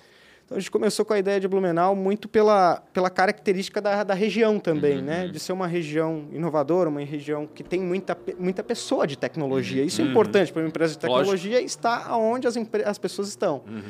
Então 0.43 0.57
a 0.57 0.59
gente 0.59 0.71
começou 0.71 1.05
com 1.05 1.13
a 1.13 1.19
ideia 1.19 1.39
de 1.39 1.47
Blumenau 1.47 1.93
muito 1.95 2.27
pela, 2.27 2.81
pela 2.93 3.09
característica 3.09 3.79
da, 3.81 4.01
da 4.03 4.13
região 4.15 4.57
também, 4.59 4.97
Uhum. 4.97 5.03
né? 5.03 5.27
De 5.27 5.39
ser 5.39 5.51
uma 5.53 5.67
região 5.67 6.25
inovadora, 6.31 6.89
uma 6.89 7.01
região 7.01 7.45
que 7.45 7.63
tem 7.63 7.79
muita, 7.81 8.17
muita 8.39 8.63
pessoa 8.63 9.05
de 9.05 9.15
tecnologia. 9.17 9.83
Isso 9.83 10.01
é 10.01 10.05
Uhum. 10.05 10.09
importante 10.11 10.51
para 10.51 10.63
uma 10.63 10.69
empresa 10.69 10.95
de 10.97 11.05
Lógico. 11.05 11.19
tecnologia 11.35 11.61
estar 11.61 12.17
onde 12.17 12.47
as, 12.47 12.55
as 12.85 12.97
pessoas 12.97 13.27
estão. 13.27 13.61
Uhum. 13.67 13.81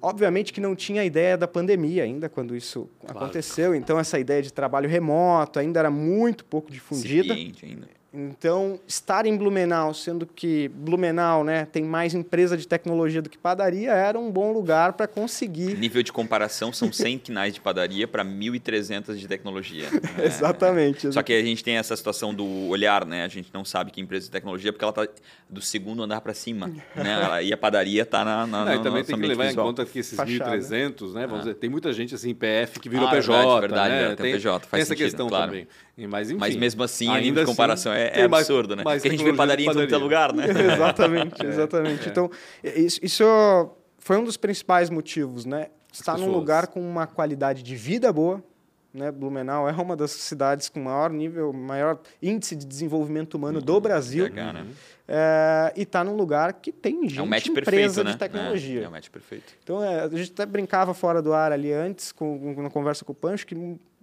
Obviamente 0.00 0.52
que 0.52 0.60
não 0.60 0.76
tinha 0.76 1.02
a 1.02 1.04
ideia 1.04 1.36
da 1.36 1.48
pandemia 1.48 2.04
ainda 2.04 2.28
quando 2.28 2.54
isso 2.54 2.88
aconteceu, 3.06 3.74
então 3.74 3.98
essa 3.98 4.18
ideia 4.18 4.40
de 4.40 4.52
trabalho 4.52 4.88
remoto 4.88 5.58
ainda 5.58 5.80
era 5.80 5.90
muito 5.90 6.44
pouco 6.44 6.70
difundida. 6.70 7.34
Ainda. 7.34 7.97
Então, 8.12 8.80
estar 8.88 9.26
em 9.26 9.36
Blumenau, 9.36 9.92
sendo 9.92 10.24
que 10.26 10.68
Blumenau 10.68 11.44
né, 11.44 11.66
tem 11.66 11.84
mais 11.84 12.14
empresa 12.14 12.56
de 12.56 12.66
tecnologia 12.66 13.20
do 13.20 13.28
que 13.28 13.36
padaria, 13.36 13.92
era 13.92 14.18
um 14.18 14.30
bom 14.30 14.50
lugar 14.50 14.94
para 14.94 15.06
conseguir 15.06 15.76
Nível 15.76 16.02
de 16.02 16.10
comparação, 16.10 16.72
são 16.72 16.90
100 16.90 17.18
quinais 17.18 17.52
de 17.52 17.60
padaria 17.60 18.08
para 18.08 18.24
1.300 18.24 19.14
de 19.16 19.28
tecnologia. 19.28 19.86
É. 20.18 20.26
Exatamente. 20.26 21.12
Só 21.12 21.22
que 21.22 21.32
a 21.32 21.42
gente 21.42 21.62
tem 21.62 21.76
essa 21.76 21.94
situação 21.94 22.34
do 22.34 22.44
olhar, 22.68 23.04
né? 23.04 23.24
A 23.24 23.28
gente 23.28 23.50
não 23.52 23.64
sabe 23.64 23.90
que 23.90 24.00
empresa 24.00 24.24
de 24.24 24.30
tecnologia 24.30 24.72
porque 24.72 24.84
ela 24.84 24.92
tá 24.92 25.06
do 25.48 25.60
segundo 25.60 26.02
andar 26.02 26.20
para 26.20 26.32
cima, 26.34 26.68
né? 26.96 27.44
E 27.44 27.52
a 27.52 27.56
padaria 27.56 28.04
tá 28.06 28.24
na, 28.24 28.46
na 28.46 28.64
Não, 28.64 28.72
e 28.72 28.76
no 28.78 28.82
também 28.82 29.04
tem 29.04 29.18
que 29.18 29.26
levar 29.26 29.46
visual. 29.46 29.66
em 29.66 29.68
conta 29.68 29.84
que 29.84 29.98
esses 29.98 30.16
Fachada. 30.16 30.56
1.300, 30.56 31.12
né? 31.12 31.26
Vamos 31.26 31.44
dizer, 31.44 31.54
tem 31.54 31.68
muita 31.68 31.92
gente 31.92 32.14
assim, 32.14 32.34
PF, 32.34 32.80
que 32.80 32.88
virou 32.88 33.06
Ah, 33.06 33.10
PJ, 33.10 33.36
verdade, 33.36 33.60
verdade, 33.60 33.90
né? 33.90 34.12
é, 34.12 34.16
tem 34.16 34.32
PJ, 34.32 34.66
faz 34.66 34.70
tem 34.70 34.80
essa 34.80 34.88
sentido, 34.88 35.04
questão 35.04 35.28
claro. 35.28 35.50
também. 35.52 35.68
Mas, 36.06 36.30
enfim, 36.30 36.38
Mas 36.38 36.54
mesmo 36.54 36.82
assim, 36.82 37.08
a 37.08 37.14
nível 37.14 37.26
ainda 37.26 37.40
de 37.40 37.46
comparação 37.46 37.92
assim, 37.92 37.97
é, 37.98 38.20
é 38.20 38.28
mais- 38.28 38.48
absurdo, 38.48 38.76
né? 38.76 38.82
mais 38.84 39.02
Porque 39.02 39.08
a 39.08 39.10
gente 39.10 39.24
vê 39.24 39.30
tecnologia 39.30 39.36
padaria 39.36 39.66
em 39.66 39.68
todo 39.68 39.82
é 39.82 39.86
padaria. 39.86 40.04
lugar, 40.04 40.32
né? 40.32 40.46
exatamente, 40.74 41.44
exatamente. 41.46 42.08
Então, 42.08 42.30
isso, 42.62 43.00
foi 43.98 44.16
um 44.16 44.24
dos 44.24 44.36
principais 44.36 44.90
motivos, 44.90 45.44
né? 45.44 45.68
Estar 45.92 46.16
num 46.18 46.30
lugar 46.30 46.66
com 46.68 46.80
uma 46.80 47.06
qualidade 47.06 47.62
de 47.62 47.74
vida 47.74 48.12
boa, 48.12 48.42
né? 48.92 49.10
Blumenau 49.10 49.68
é 49.68 49.72
uma 49.72 49.96
das 49.96 50.10
cidades 50.12 50.68
com 50.68 50.80
maior 50.80 51.10
nível, 51.10 51.52
maior 51.52 51.98
índice 52.22 52.54
de 52.56 52.66
desenvolvimento 52.66 53.34
humano 53.34 53.60
do 53.60 53.80
Brasil. 53.80 54.26
É, 54.26 54.30
cara. 54.30 54.66
É, 55.10 55.72
e 55.74 55.82
está 55.82 56.04
num 56.04 56.14
lugar 56.14 56.52
que 56.52 56.70
tem 56.70 57.08
gente, 57.08 57.18
É 57.18 57.22
um 57.22 57.26
match 57.26 57.46
empresa 57.46 57.66
perfeito, 57.70 58.04
né? 58.04 58.12
de 58.12 58.18
tecnologia. 58.18 58.80
É, 58.80 58.84
é 58.84 58.88
um 58.88 58.90
match 58.90 59.08
perfeito. 59.08 59.54
Então, 59.64 59.82
é, 59.82 60.00
a 60.02 60.08
gente 60.08 60.32
até 60.32 60.44
brincava 60.44 60.92
fora 60.92 61.22
do 61.22 61.32
ar 61.32 61.50
ali 61.50 61.72
antes, 61.72 62.12
com, 62.12 62.54
na 62.62 62.68
conversa 62.68 63.04
com 63.06 63.12
o 63.12 63.14
Pancho, 63.14 63.46
que 63.46 63.54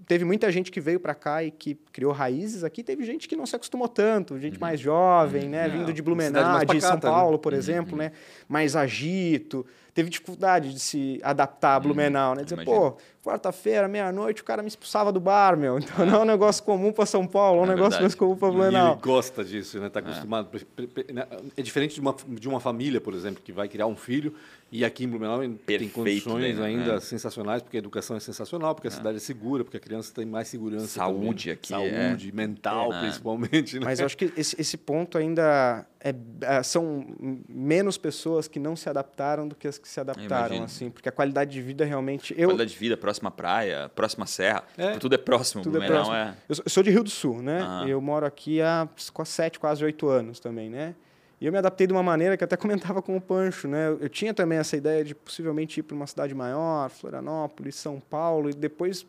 teve 0.07 0.23
muita 0.25 0.51
gente 0.51 0.71
que 0.71 0.79
veio 0.79 0.99
para 0.99 1.15
cá 1.15 1.43
e 1.43 1.51
que 1.51 1.75
criou 1.91 2.11
raízes 2.11 2.63
aqui, 2.63 2.83
teve 2.83 3.03
gente 3.03 3.27
que 3.27 3.35
não 3.35 3.45
se 3.45 3.55
acostumou 3.55 3.87
tanto, 3.87 4.37
gente 4.39 4.59
mais 4.59 4.79
jovem, 4.79 5.49
né, 5.49 5.65
É, 5.65 5.69
vindo 5.69 5.91
de 5.93 6.01
Blumenau, 6.01 6.63
de 6.65 6.81
São 6.81 6.95
né? 6.95 7.01
Paulo, 7.01 7.39
por 7.39 7.53
exemplo, 7.53 7.97
né, 7.97 8.11
mais 8.47 8.75
agito. 8.75 9.65
teve 9.93 10.09
dificuldade 10.09 10.73
de 10.73 10.79
se 10.79 11.19
adaptar 11.23 11.75
a 11.75 11.79
Blumenau, 11.79 12.35
né? 12.35 12.43
Dizer, 12.43 12.65
pô, 12.65 12.97
quarta-feira, 13.23 13.87
meia-noite, 13.87 14.41
o 14.41 14.45
cara 14.45 14.61
me 14.61 14.67
expulsava 14.67 15.09
do 15.09 15.21
bar, 15.21 15.55
meu. 15.57 15.79
Então 15.79 16.05
não 16.05 16.15
é 16.15 16.19
um 16.19 16.25
negócio 16.25 16.61
comum 16.65 16.91
para 16.91 17.05
São 17.05 17.25
Paulo, 17.25 17.59
é 17.59 17.61
um 17.61 17.65
É 17.65 17.67
negócio 17.69 17.91
verdade. 17.91 18.03
mais 18.03 18.15
comum 18.15 18.35
para 18.35 18.47
E 18.49 18.51
ele 18.51 18.57
Blumenau. 18.59 18.97
gosta 19.01 19.41
disso, 19.43 19.79
né? 19.79 19.87
Está 19.87 20.01
acostumado. 20.01 20.49
Pre- 20.49 20.87
pre- 20.87 21.13
né? 21.13 21.25
É 21.55 21.61
diferente 21.61 21.95
de 21.95 22.01
uma, 22.01 22.13
de 22.27 22.47
uma 22.49 22.59
família, 22.59 22.99
por 22.99 23.13
exemplo, 23.13 23.41
que 23.41 23.53
vai 23.53 23.69
criar 23.69 23.87
um 23.87 23.95
filho 23.95 24.33
e 24.71 24.83
aqui 24.83 25.05
em 25.05 25.07
Blumenau 25.07 25.39
tem 25.39 25.53
Perfeito, 25.55 25.93
condições 25.93 26.57
né? 26.57 26.65
ainda 26.65 26.93
É. 26.95 26.99
sensacionais, 26.99 27.61
porque 27.61 27.77
a 27.77 27.79
educação 27.79 28.17
é 28.17 28.19
sensacional, 28.19 28.75
porque 28.75 28.87
a 28.87 28.91
cidade 28.91 29.17
é 29.17 29.19
segura, 29.19 29.63
porque 29.63 29.77
a 29.77 29.79
criança 29.79 30.11
tem 30.13 30.25
mais 30.25 30.47
segurança. 30.47 30.87
Saúde 30.87 31.43
também. 31.45 31.53
aqui, 31.53 31.67
Saúde, 32.09 32.31
mental, 32.33 32.91
É. 32.93 33.01
principalmente. 33.01 33.79
Né? 33.79 33.85
Mas 33.85 33.99
eu 33.99 34.05
acho 34.05 34.17
que 34.17 34.33
esse, 34.35 34.59
esse 34.59 34.75
ponto 34.77 35.17
ainda 35.17 35.85
é, 36.01 36.13
é, 36.41 36.61
são 36.63 37.05
menos 37.47 37.97
pessoas 37.97 38.47
que 38.47 38.59
não 38.59 38.75
se 38.75 38.89
adaptaram 38.89 39.47
do 39.47 39.55
que 39.55 39.67
as 39.67 39.77
que 39.77 39.87
se 39.87 39.99
adaptaram, 39.99 40.63
assim, 40.63 40.89
porque 40.89 41.07
a 41.09 41.11
qualidade 41.11 41.51
de 41.51 41.61
vida 41.61 41.85
realmente. 41.85 42.33
Eu, 42.37 42.49
Qualidade 42.49 42.71
de 42.71 42.77
vida, 42.77 42.97
próxima 42.97 43.31
praia, 43.31 43.89
próxima 43.95 44.25
serra. 44.25 44.63
É. 44.77 44.97
Tudo 44.97 45.15
é 45.15 45.17
próximo. 45.17 45.63
Tudo 45.63 45.77
é 45.77 45.79
Blumenau 45.79 46.05
próximo. 46.05 46.15
é. 46.17 46.35
Eu 46.49 46.55
sou- 46.55 46.63
eu 46.65 46.69
sou 46.69 46.83
de 46.83 46.89
Rio 46.91 47.03
do 47.03 47.09
Sul, 47.09 47.41
né? 47.41 47.85
Eu 47.87 47.99
moro 48.01 48.25
aqui 48.25 48.61
há 48.61 48.87
quase 49.13 49.31
sete, 49.31 49.59
quase 49.59 49.83
oito 49.85 50.07
anos 50.07 50.39
também, 50.39 50.69
né? 50.69 50.95
E 51.39 51.45
eu 51.45 51.51
me 51.51 51.57
adaptei 51.57 51.85
de 51.85 51.93
uma 51.93 52.03
maneira 52.03 52.37
que 52.37 52.43
até 52.43 52.55
comentava 52.57 53.01
com 53.01 53.15
o 53.15 53.21
Pancho, 53.21 53.67
né? 53.67 53.89
Eu 53.99 54.09
tinha 54.09 54.33
também 54.33 54.57
essa 54.57 54.75
ideia 54.75 55.03
de 55.03 55.13
possivelmente 55.13 55.79
ir 55.79 55.83
para 55.83 55.95
uma 55.95 56.07
cidade 56.07 56.33
maior, 56.33 56.89
Florianópolis, 56.89 57.75
São 57.75 57.99
Paulo, 57.99 58.49
e 58.49 58.53
depois 58.53 59.05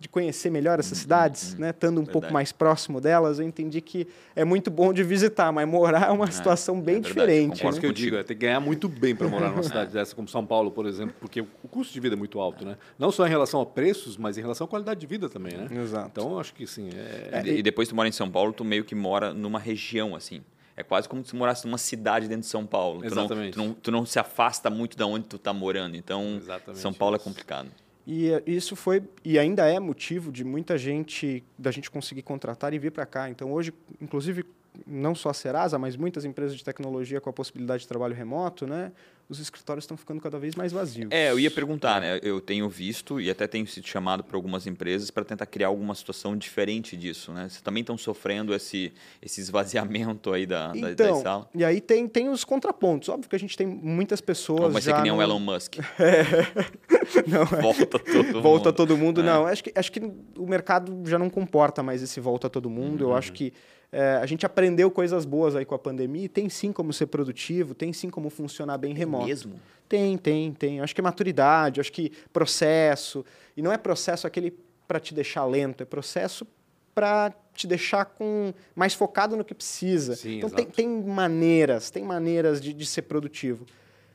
de 0.00 0.08
conhecer 0.08 0.48
melhor 0.48 0.78
essas 0.78 0.96
cidades, 0.96 1.54
né? 1.58 1.70
Estando 1.70 2.00
um 2.00 2.04
pouco 2.04 2.16
Uhum. 2.16 2.20
Verdade. 2.20 2.32
mais 2.32 2.52
próximo 2.52 3.02
delas, 3.02 3.38
eu 3.38 3.44
entendi 3.44 3.82
que 3.82 4.08
é 4.34 4.46
muito 4.46 4.70
bom 4.70 4.94
de 4.94 5.02
visitar, 5.02 5.52
mas 5.52 5.68
morar 5.68 6.08
é 6.08 6.10
uma 6.10 6.30
situação 6.30 6.80
bem 6.80 6.96
é 6.96 7.00
diferente. 7.00 7.50
concordo 7.50 7.68
Isso 7.68 7.74
né? 7.76 7.80
que 7.80 7.86
eu 7.86 7.92
digo, 7.92 8.16
é 8.16 8.22
ter 8.22 8.34
que 8.34 8.40
ganhar 8.40 8.60
muito 8.60 8.88
bem 8.88 9.14
para 9.14 9.28
morar 9.28 9.50
numa 9.50 9.62
cidade 9.62 9.92
dessa 9.92 10.16
como 10.16 10.26
São 10.26 10.46
Paulo, 10.46 10.70
por 10.70 10.86
exemplo, 10.86 11.14
porque 11.20 11.42
o 11.42 11.68
custo 11.68 11.92
de 11.92 12.00
vida 12.00 12.14
é 12.14 12.18
muito 12.18 12.40
alto, 12.40 12.64
né? 12.64 12.78
Não 12.98 13.12
só 13.12 13.26
em 13.26 13.28
relação 13.28 13.60
a 13.60 13.66
preços, 13.66 14.16
mas 14.16 14.38
em 14.38 14.40
relação 14.40 14.64
à 14.64 14.68
qualidade 14.68 14.98
de 14.98 15.06
vida 15.06 15.28
também, 15.28 15.54
né? 15.54 15.68
Exato. 15.70 16.08
Então, 16.12 16.32
eu 16.32 16.40
acho 16.40 16.54
que 16.54 16.66
sim, 16.66 16.88
é... 16.94 17.42
E, 17.44 17.58
e 17.58 17.62
depois 17.62 17.86
tu 17.86 17.94
mora 17.94 18.08
em 18.08 18.12
São 18.12 18.30
Paulo, 18.30 18.54
tu 18.54 18.64
meio 18.64 18.84
que 18.84 18.94
mora 18.94 19.34
numa 19.34 19.58
região, 19.58 20.16
assim. 20.16 20.40
É 20.80 20.82
quase 20.82 21.08
como 21.08 21.24
se 21.24 21.30
tu 21.30 21.36
morasse 21.36 21.66
numa 21.66 21.78
cidade 21.78 22.26
dentro 22.26 22.42
de 22.42 22.46
São 22.48 22.66
Paulo. 22.66 23.00
Tu 23.02 23.14
não- 23.14 23.22
Exatamente. 23.24 23.52
Tu 23.54 23.58
não, 23.58 23.72
tu 23.74 23.90
não 23.90 24.06
se 24.06 24.18
afasta 24.18 24.68
muito 24.70 24.96
da 24.96 25.06
onde 25.06 25.26
tu 25.26 25.38
tá 25.38 25.52
morando. 25.52 25.96
Então, 25.96 26.36
Exatamente 26.36 26.80
São 26.80 26.92
Paulo 26.92 27.16
isso. 27.16 27.22
é 27.22 27.30
complicado. 27.30 27.70
E 28.06 28.30
eh, 28.30 28.42
isso 28.46 28.74
foi 28.74 29.02
e 29.24 29.38
ainda 29.38 29.66
é 29.66 29.78
motivo 29.78 30.32
de 30.32 30.42
muita 30.42 30.76
gente 30.78 31.44
da 31.58 31.70
gente 31.70 31.90
conseguir 31.90 32.22
contratar 32.22 32.72
e 32.72 32.78
vir 32.78 32.90
para 32.90 33.04
cá. 33.06 33.28
Então 33.28 33.52
hoje, 33.52 33.72
inclusive, 34.00 34.44
não 34.86 35.14
só 35.14 35.28
a 35.30 35.34
Serasa, 35.34 35.78
mas 35.78 35.96
muitas 35.96 36.24
empresas 36.24 36.56
de 36.56 36.64
tecnologia 36.64 37.20
com 37.20 37.28
a 37.28 37.32
possibilidade 37.32 37.82
de 37.82 37.88
trabalho 37.88 38.14
remoto, 38.14 38.66
né? 38.66 38.90
Os 39.30 39.38
escritórios 39.38 39.84
estão 39.84 39.96
ficando 39.96 40.20
cada 40.20 40.38
vez 40.40 40.56
mais 40.56 40.72
vazios. 40.72 41.06
É, 41.12 41.30
eu 41.30 41.38
ia 41.38 41.50
perguntar, 41.50 42.00
né? 42.00 42.18
Eu 42.20 42.40
tenho 42.40 42.68
visto 42.68 43.20
e 43.20 43.30
até 43.30 43.46
tenho 43.46 43.64
sido 43.66 43.86
chamado 43.86 44.24
por 44.24 44.34
algumas 44.34 44.66
empresas 44.66 45.08
para 45.10 45.24
tentar 45.24 45.46
criar 45.46 45.68
alguma 45.68 45.94
situação 45.94 46.36
diferente 46.36 46.96
disso, 46.96 47.30
né? 47.32 47.42
Vocês 47.48 47.60
também 47.62 47.82
estão 47.82 47.96
sofrendo 47.96 48.52
esse, 48.52 48.92
esse 49.22 49.40
esvaziamento 49.40 50.32
aí 50.32 50.44
da, 50.46 50.72
da- 50.72 50.80
da, 50.80 50.90
Então, 50.90 51.22
sala? 51.22 51.48
e 51.54 51.64
aí 51.64 51.80
tem, 51.80 52.08
tem 52.08 52.28
os 52.28 52.44
contrapontos. 52.44 53.08
Óbvio 53.08 53.30
que 53.30 53.36
a 53.36 53.38
gente 53.38 53.56
tem 53.56 53.66
muitas 53.66 54.20
pessoas 54.20 54.62
Ou 54.62 54.70
vai 54.70 54.82
ser 54.82 54.90
já 54.90 54.96
que 54.96 55.02
nem 55.02 55.12
o 55.12 55.16
no- 55.16 55.22
Elon 55.22 55.38
Musk. 55.38 55.76
Não, 57.26 57.42
é. 57.42 57.62
Volta 57.62 57.86
todo 57.86 58.14
mundo. 58.24 58.42
volta 58.42 58.72
todo 58.72 58.96
mundo. 58.96 59.20
É. 59.20 59.24
Não, 59.24 59.46
acho 59.46 59.64
que, 59.64 59.72
acho 59.74 59.92
que 59.92 60.00
o 60.00 60.46
mercado 60.46 61.02
já 61.06 61.18
não 61.18 61.30
comporta 61.30 61.82
mais 61.82 62.02
esse 62.02 62.20
volta 62.20 62.48
todo 62.50 62.68
mundo. 62.68 63.04
Uhum. 63.04 63.10
Eu 63.10 63.16
acho 63.16 63.32
que 63.32 63.52
é, 63.92 64.18
a 64.22 64.26
gente 64.26 64.46
aprendeu 64.46 64.88
coisas 64.90 65.24
boas 65.24 65.56
aí 65.56 65.64
com 65.64 65.74
a 65.74 65.78
pandemia 65.78 66.24
e 66.24 66.28
tem 66.28 66.48
sim 66.48 66.72
como 66.72 66.92
ser 66.92 67.06
produtivo, 67.06 67.74
tem 67.74 67.92
sim 67.92 68.08
como 68.08 68.30
funcionar 68.30 68.78
bem 68.78 68.94
remoto. 68.94 69.19
Mesmo? 69.26 69.60
Tem, 69.88 70.16
tem, 70.16 70.52
tem. 70.52 70.80
Acho 70.80 70.94
que 70.94 71.00
é 71.00 71.04
maturidade, 71.04 71.80
acho 71.80 71.90
que 71.92 72.12
processo. 72.32 73.24
E 73.56 73.62
não 73.62 73.72
é 73.72 73.76
processo 73.78 74.26
aquele 74.26 74.56
para 74.86 75.00
te 75.00 75.12
deixar 75.14 75.44
lento, 75.44 75.82
é 75.82 75.86
processo 75.86 76.46
para 76.94 77.32
te 77.54 77.66
deixar 77.66 78.04
com 78.04 78.52
mais 78.74 78.94
focado 78.94 79.36
no 79.36 79.44
que 79.44 79.54
precisa. 79.54 80.14
Sim, 80.16 80.36
então 80.38 80.50
tem, 80.50 80.66
tem 80.66 80.88
maneiras, 80.88 81.90
tem 81.90 82.02
maneiras 82.04 82.60
de, 82.60 82.72
de 82.72 82.86
ser 82.86 83.02
produtivo. 83.02 83.64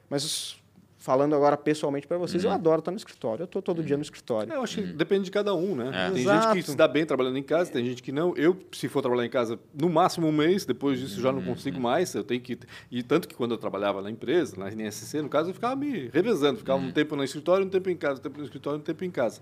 Mas 0.10 0.24
os- 0.24 0.64
falando 1.06 1.36
agora 1.36 1.56
pessoalmente 1.56 2.08
para 2.08 2.18
vocês, 2.18 2.44
eu 2.44 2.50
Uhum. 2.50 2.56
adoro 2.56 2.80
estar 2.80 2.90
no 2.90 2.98
escritório. 2.98 3.44
Eu 3.44 3.46
estou 3.46 3.62
todo 3.62 3.84
dia 3.84 3.96
no 3.96 4.02
escritório. 4.02 4.52
É, 4.52 4.56
eu 4.56 4.64
acho 4.64 4.82
que 4.82 4.88
depende 4.92 5.26
de 5.26 5.32
cada 5.32 5.54
um, 5.54 5.76
né? 5.76 5.92
É. 5.94 6.10
Tem 6.12 6.22
Exato. 6.24 6.48
gente 6.56 6.64
que 6.66 6.72
se 6.72 6.76
dá 6.76 6.88
bem 6.88 7.06
trabalhando 7.06 7.38
em 7.38 7.44
casa, 7.44 7.72
tem 7.72 7.86
gente 7.86 8.02
que 8.02 8.12
não. 8.12 8.36
Eu, 8.36 8.58
se 8.72 8.88
for 8.90 9.04
trabalhar 9.04 9.24
em 9.24 9.30
casa, 9.30 9.60
no 9.80 9.88
máximo 9.88 10.26
um 10.28 10.32
mês, 10.32 10.66
depois 10.66 11.00
disso 11.00 11.22
já 11.22 11.32
não 11.32 11.44
consigo 11.44 11.80
mais. 11.80 12.12
Eu 12.16 12.24
tenho 12.24 12.42
que. 12.42 12.58
E 12.90 13.04
tanto 13.04 13.28
que 13.28 13.36
quando 13.36 13.52
eu 13.52 13.58
trabalhava 13.60 14.02
na 14.02 14.10
empresa, 14.10 14.58
na 14.58 14.72
NSC, 14.72 15.22
no 15.22 15.30
caso, 15.30 15.52
eu 15.52 15.54
ficava 15.54 15.76
me 15.76 16.10
revezando. 16.12 16.58
Ficava 16.58 16.82
um 16.82 16.92
tempo 16.92 17.16
no 17.16 17.24
escritório, 17.24 17.68
um 17.68 17.70
tempo 17.70 17.88
em 17.88 17.96
casa, 17.96 18.20
um 18.20 18.24
tempo 18.24 18.40
no 18.40 18.44
escritório, 18.44 18.80
um 18.80 18.84
tempo 18.84 19.04
em 19.06 19.12
casa. 19.12 19.40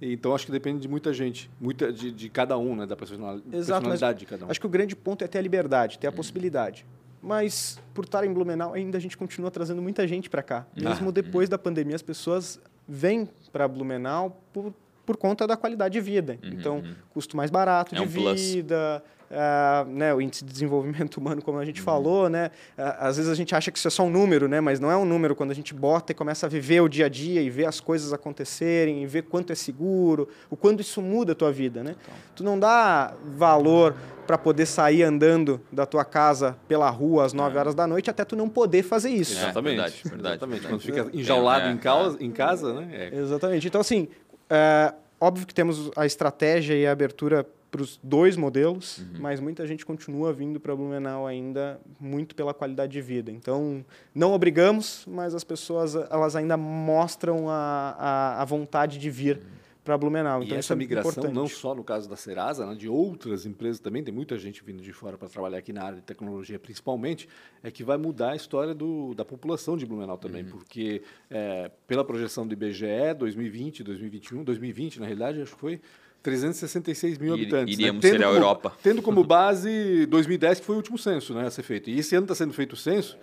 Então 0.00 0.34
acho 0.34 0.46
que 0.46 0.52
depende 0.52 0.80
de 0.80 0.88
muita 0.88 1.12
gente, 1.12 1.50
muita 1.60 1.92
de, 1.92 2.10
de 2.10 2.28
cada 2.30 2.56
um, 2.56 2.74
né? 2.74 2.86
Da 2.86 2.96
personal- 2.96 3.34
Exato, 3.52 3.82
personalidade 3.82 4.18
de 4.20 4.26
cada 4.26 4.46
um. 4.46 4.50
acho 4.50 4.58
que 4.58 4.66
o 4.66 4.70
grande 4.70 4.96
ponto 4.96 5.22
é 5.22 5.28
ter 5.28 5.38
a 5.38 5.42
liberdade, 5.42 5.98
ter 5.98 6.06
a 6.06 6.12
possibilidade. 6.12 6.84
Mas 7.22 7.78
por 7.94 8.04
estar 8.04 8.24
em 8.24 8.32
Blumenau, 8.32 8.74
ainda 8.74 8.98
a 8.98 9.00
gente 9.00 9.16
continua 9.16 9.50
trazendo 9.50 9.80
muita 9.80 10.06
gente 10.08 10.28
para 10.28 10.42
cá. 10.42 10.66
Mesmo 10.74 11.10
Ah, 11.10 11.12
depois 11.12 11.48
da 11.48 11.56
pandemia, 11.56 11.94
as 11.94 12.02
pessoas 12.02 12.60
vêm 12.88 13.28
para 13.52 13.68
Blumenau 13.68 14.42
por, 14.52 14.74
por 15.04 15.16
conta 15.16 15.46
da 15.46 15.56
qualidade 15.56 15.92
de 15.92 16.00
vida. 16.00 16.38
Então, 16.42 16.82
custo 17.10 17.36
mais 17.36 17.50
barato 17.50 17.94
É 17.94 17.98
de 17.98 18.04
um 18.04 18.08
plus. 18.10 18.40
vida, 18.40 19.02
ah, 19.34 19.84
né, 19.88 20.12
o 20.14 20.20
índice 20.20 20.44
de 20.44 20.52
desenvolvimento 20.52 21.16
humano, 21.18 21.40
como 21.42 21.58
a 21.58 21.64
gente 21.64 21.80
falou, 21.80 22.28
né? 22.28 22.50
Ah, 22.76 23.08
às 23.08 23.16
vezes 23.16 23.30
a 23.30 23.34
gente 23.34 23.54
acha 23.54 23.70
que 23.72 23.78
isso 23.78 23.88
é 23.88 23.90
só 23.90 24.04
um 24.04 24.10
número, 24.10 24.46
né? 24.46 24.60
Mas 24.60 24.78
não 24.78 24.90
é 24.90 24.96
um 24.96 25.04
número. 25.06 25.34
Quando 25.34 25.50
a 25.50 25.54
gente 25.54 25.72
bota 25.74 26.12
e 26.12 26.14
começa 26.14 26.46
a 26.46 26.48
viver 26.48 26.80
o 26.82 26.88
dia 26.88 27.06
a 27.06 27.08
dia 27.08 27.40
e 27.40 27.48
ver 27.50 27.64
as 27.66 27.80
coisas 27.80 28.12
acontecerem, 28.12 29.02
e 29.02 29.06
ver 29.06 29.22
quanto 29.22 29.50
é 29.52 29.54
seguro, 29.56 30.28
o 30.50 30.56
quanto 30.56 30.80
isso 30.80 31.00
muda 31.00 31.32
a 31.32 31.34
tua 31.34 31.50
vida, 31.50 31.82
né? 31.82 31.96
Tu 32.36 32.44
não 32.44 32.58
dá 32.58 33.14
valor 33.36 33.94
para 34.26 34.38
poder 34.38 34.66
sair 34.66 35.02
andando 35.02 35.60
da 35.72 35.84
tua 35.84 36.04
casa 36.04 36.56
pela 36.68 36.88
rua 36.88 37.24
às 37.24 37.32
9 37.32 37.58
horas 37.58 37.74
da 37.74 37.86
noite 37.88 38.08
até 38.08 38.24
tu 38.24 38.36
não 38.36 38.48
poder 38.48 38.82
fazer 38.84 39.10
isso. 39.10 39.36
É, 39.36 39.42
Exatamente. 39.42 39.74
verdade, 39.76 40.02
verdade, 40.04 40.26
Exatamente. 40.34 40.66
Quando 40.68 40.80
fica 40.80 41.10
enjaulado 41.12 41.64
É, 41.66 41.68
é, 41.68 41.72
em, 41.72 41.76
casa, 41.76 42.16
em 42.20 42.30
casa, 42.30 42.72
né? 42.74 42.88
É. 42.92 43.16
Exatamente. 43.18 43.66
Então, 43.66 43.80
assim, 43.80 44.08
é, 44.52 44.92
óbvio 45.20 45.46
que 45.46 45.54
temos 45.54 45.90
a 45.96 46.04
estratégia 46.04 46.74
e 46.74 46.86
a 46.86 46.92
abertura 46.92 47.46
para 47.70 47.80
os 47.80 47.98
dois 48.02 48.36
modelos, 48.36 48.98
Uhum. 48.98 49.06
mas 49.20 49.40
muita 49.40 49.66
gente 49.66 49.86
continua 49.86 50.30
vindo 50.30 50.60
para 50.60 50.76
Blumenau 50.76 51.26
ainda 51.26 51.80
muito 51.98 52.34
pela 52.34 52.52
qualidade 52.52 52.92
de 52.92 53.00
vida. 53.00 53.30
Então, 53.30 53.82
não 54.14 54.32
obrigamos, 54.34 55.04
mas 55.08 55.34
as 55.34 55.42
pessoas 55.42 55.94
elas 55.94 56.36
ainda 56.36 56.54
mostram 56.58 57.48
a, 57.48 57.96
a, 57.98 58.42
a 58.42 58.44
vontade 58.44 58.98
de 58.98 59.08
vir 59.08 59.40
para 59.84 59.98
Blumenau. 59.98 60.42
Então, 60.42 60.56
e 60.56 60.60
isso 60.60 60.66
essa 60.66 60.74
é 60.74 60.76
migração, 60.76 61.10
importante. 61.10 61.34
não 61.34 61.48
só 61.48 61.74
no 61.74 61.82
caso 61.82 62.08
da 62.08 62.16
Serasa, 62.16 62.64
né, 62.66 62.74
de 62.74 62.88
outras 62.88 63.44
empresas 63.46 63.80
também, 63.80 64.02
tem 64.04 64.14
muita 64.14 64.38
gente 64.38 64.62
vindo 64.64 64.82
de 64.82 64.92
fora 64.92 65.18
para 65.18 65.28
trabalhar 65.28 65.58
aqui 65.58 65.72
na 65.72 65.82
área 65.82 65.96
de 65.96 66.02
tecnologia, 66.04 66.58
principalmente, 66.58 67.28
é 67.62 67.70
que 67.70 67.82
vai 67.82 67.96
mudar 67.96 68.30
a 68.30 68.36
história 68.36 68.74
do, 68.74 69.14
da 69.14 69.24
população 69.24 69.76
de 69.76 69.84
Blumenau 69.84 70.16
também, 70.18 70.44
porque 70.44 71.02
é, 71.30 71.70
pela 71.86 72.04
projeção 72.04 72.46
do 72.46 72.52
IBGE, 72.52 72.86
2020, 73.18 73.82
2021, 73.82 74.44
2020, 74.44 75.00
na 75.00 75.06
realidade, 75.06 75.42
acho 75.42 75.54
que 75.54 75.60
foi 75.60 75.80
366 76.22 77.18
mil 77.18 77.34
habitantes. 77.34 77.74
iríamos 77.74 78.02
né? 78.04 78.10
Ser 78.10 78.22
a 78.22 78.26
como- 78.26 78.36
Europa. 78.36 78.72
Tendo 78.82 79.02
como 79.02 79.24
base 79.24 80.06
2010, 80.06 80.60
que 80.60 80.66
foi 80.66 80.76
o 80.76 80.78
último 80.78 80.96
censo 80.96 81.34
né, 81.34 81.46
a 81.46 81.50
ser 81.50 81.62
feito. 81.64 81.90
E 81.90 81.98
esse 81.98 82.14
ano 82.14 82.24
está 82.24 82.34
sendo 82.34 82.52
feito 82.52 82.74
o 82.74 82.76
censo. 82.76 83.18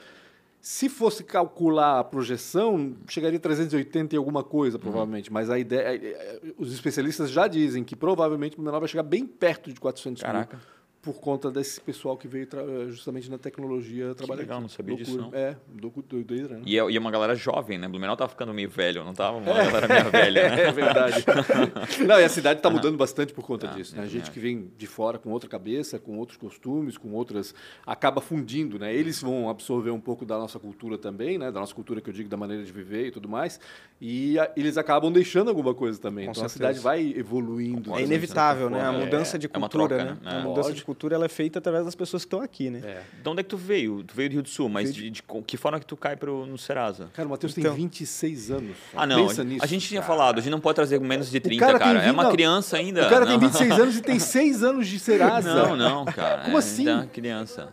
Se 0.62 0.89
fosse 0.89 1.24
calcular 1.24 2.00
a 2.00 2.04
projeção, 2.04 2.93
chegaria 3.08 3.38
a 3.38 3.41
380 3.41 4.13
e 4.13 4.17
alguma 4.17 4.43
coisa, 4.43 4.76
Uhum. 4.78 4.82
provavelmente. 4.82 5.32
Mas 5.32 5.50
a 5.50 5.58
ideia, 5.58 5.82
é- 5.82 5.95
é- 5.95 6.41
os 6.58 6.74
especialistas 6.74 7.30
já 7.32 7.48
dizem 7.48 7.84
que 7.84 7.95
provavelmente 7.95 8.54
o 8.54 8.56
Blumenau 8.58 8.82
vai 8.82 8.89
chegar 8.89 9.04
bem 9.04 9.26
perto 9.26 9.72
de 9.74 9.80
400 9.80 10.22
Caraca. 10.22 10.58
mil. 10.58 10.65
Por 11.02 11.22
conta 11.22 11.50
desse 11.50 11.80
pessoal 11.80 12.18
que 12.18 12.28
veio 12.28 12.46
tra- 12.46 12.62
justamente 12.90 13.32
na 13.32 13.38
tecnologia 13.38 14.14
trabalhar 14.14 14.42
legal, 14.42 14.58
aqui. 14.58 14.62
não 14.64 14.70
sabia 14.70 14.96
disso, 14.98 15.16
Loucura. 15.16 15.40
É, 15.40 15.56
do- 15.70 15.90
doideira, 16.06 16.56
né? 16.58 16.62
E 16.66 16.78
é, 16.78 16.92
e 16.92 16.98
é 16.98 17.00
uma 17.00 17.10
galera 17.10 17.36
jovem, 17.36 17.78
né? 17.78 17.88
Blumenau 17.88 18.18
tava 18.18 18.30
ficando 18.30 18.54
meio 18.54 18.70
velho, 18.70 19.06
não 19.06 19.14
tava? 19.14 19.38
Uma 19.38 19.46
galera 19.54 19.88
meio 19.88 20.12
velha, 20.12 20.50
né? 20.50 20.64
É 20.68 20.72
verdade. 20.74 21.24
Não, 22.06 22.20
e 22.20 22.24
a 22.26 22.30
cidade 22.30 22.60
está 22.60 22.70
mudando 22.70 22.98
bastante 22.98 23.32
por 23.34 23.46
conta 23.46 23.70
Ah, 23.70 23.74
disso. 23.74 23.92
Né? 23.94 23.98
também 24.02 24.12
Gente 24.12 24.24
acho. 24.24 24.32
que 24.32 24.40
vem 24.42 24.70
de 24.78 24.88
fora 24.88 25.18
com 25.18 25.30
outra 25.32 25.50
cabeça, 25.50 25.98
com 25.98 26.18
outros 26.18 26.38
costumes, 26.38 26.98
com 26.98 27.14
outras. 27.14 27.56
acaba 27.88 28.20
fundindo, 28.20 28.78
né? 28.78 28.94
Eles 28.94 29.22
vão 29.22 29.50
absorver 29.50 29.92
um 29.92 30.02
pouco 30.02 30.26
da 30.26 30.38
nossa 30.38 30.60
cultura 30.60 30.98
também, 30.98 31.38
né? 31.38 31.50
Da 31.50 31.62
nossa 31.62 31.74
cultura 31.74 32.02
que 32.02 32.10
eu 32.10 32.14
digo, 32.14 32.28
da 32.28 32.36
maneira 32.38 32.62
de 32.64 32.72
viver 32.74 33.08
e 33.08 33.12
tudo 33.12 33.30
mais. 33.30 33.58
E 34.02 34.40
a- 34.40 34.50
eles 34.56 34.78
acabam 34.78 35.12
deixando 35.12 35.50
alguma 35.50 35.74
coisa 35.74 36.00
também. 36.00 36.26
Com 36.26 36.32
então 36.32 36.46
a 36.46 36.50
certeza. 36.50 36.74
cidade 36.74 36.80
vai 36.80 37.14
evoluindo. 37.20 37.94
É 37.96 38.02
inevitável, 38.04 38.70
né? 38.70 38.80
A 38.82 38.94
É, 38.94 38.98
mudança 39.06 39.38
de 39.38 39.48
é 39.48 39.50
uma 39.58 39.68
cultura, 39.68 39.98
troca, 39.98 40.06
né? 40.14 40.18
né? 40.24 40.32
A 40.32 40.36
É. 40.40 40.42
mudança 40.44 40.72
de 40.72 40.84
cultura 40.86 41.16
ela 41.16 41.26
é 41.26 41.30
feita 41.30 41.60
através 41.60 41.84
das 41.84 41.96
pessoas 41.96 42.24
que 42.24 42.28
estão 42.28 42.42
aqui, 42.42 42.70
né? 42.70 42.82
É. 42.84 43.02
De 43.22 43.28
onde 43.30 43.42
é 43.42 43.44
que 43.44 43.50
tu 43.50 43.58
veio? 43.58 44.02
Tu 44.04 44.14
veio 44.16 44.30
do 44.30 44.34
Rio 44.34 44.42
do 44.44 44.48
Sul, 44.50 44.70
mas 44.70 44.94
de, 44.94 45.10
de 45.10 45.22
que 45.46 45.58
forma 45.58 45.80
que 45.82 45.86
tu 45.86 45.98
cai 45.98 46.16
pro, 46.16 46.46
no 46.46 46.58
Serasa? 46.58 47.10
Cara, 47.14 47.28
o 47.28 47.32
Matheus 47.32 47.58
Então. 47.58 47.74
tem 47.74 47.82
26 47.84 48.52
anos. 48.52 48.78
Ah, 48.96 49.06
não. 49.06 49.28
Pensa 49.28 49.42
a, 49.42 49.44
nisso. 49.44 49.64
a 49.64 49.68
gente 49.68 49.88
tinha 49.88 50.02
falado, 50.02 50.38
a 50.40 50.42
gente 50.42 50.52
não 50.52 50.62
pode 50.62 50.76
trazer 50.76 50.98
menos 51.02 51.30
de 51.30 51.40
30, 51.42 51.60
cara 51.66 51.78
cara. 51.78 51.92
tem 51.92 52.00
É 52.00 52.06
vinte- 52.06 52.14
uma 52.14 52.24
não, 52.24 52.32
criança 52.32 52.78
ainda. 52.78 53.06
O 53.06 53.10
cara 53.10 53.26
tem 53.26 53.34
não. 53.38 53.42
26 53.42 53.80
anos 53.80 53.98
e 53.98 54.02
tem 54.02 54.18
6 54.20 54.64
anos 54.64 54.88
de 54.88 54.98
Serasa. 54.98 55.54
Não, 55.54 55.76
não, 55.76 56.06
cara. 56.06 56.44
Como 56.46 56.56
é 56.56 56.60
assim? 56.60 56.88
ainda 56.88 57.06
criança. 57.08 57.70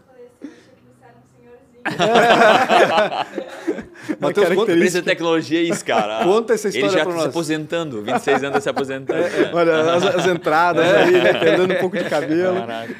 Matheus, 4.20 4.50
Empresa 4.50 5.00
de 5.00 5.04
tecnologia 5.04 5.60
é 5.60 5.62
isso, 5.62 5.84
cara. 5.84 6.22
Conta 6.24 6.54
essa 6.54 6.68
história 6.68 6.88
Ele 6.88 6.98
já 6.98 7.04
tá 7.04 7.10
nós. 7.10 7.22
se 7.22 7.28
aposentando, 7.28 8.02
26 8.02 8.44
anos 8.44 8.62
se 8.62 8.68
aposentando. 8.68 9.20
né? 9.20 9.50
Olha, 9.52 9.94
as, 9.94 10.04
as 10.04 10.26
entradas 10.26 10.86
aí, 10.86 11.12
né? 11.12 11.32
Perdendo 11.34 11.74
um 11.74 11.78
pouco 11.78 11.96
de 11.96 12.04
cabelo. 12.04 12.60
Caraca. 12.60 12.94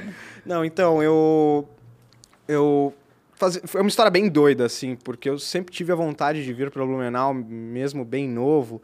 Não, 0.45 0.65
então, 0.65 1.03
eu. 1.03 1.69
Eu. 2.49 2.95
Fazia, 3.35 3.61
foi 3.67 3.83
uma 3.83 3.89
história 3.89 4.11
bem 4.11 4.29
doida, 4.29 4.65
assim, 4.65 4.97
porque 4.97 5.29
eu 5.29 5.39
sempre 5.39 5.73
tive 5.73 5.93
a 5.93 5.95
vontade 5.95 6.43
de 6.43 6.53
vir 6.55 6.71
para 6.71 6.85
Blumenau, 6.85 7.35
mesmo 7.35 8.05
bem 8.05 8.27
novo. 8.29 8.81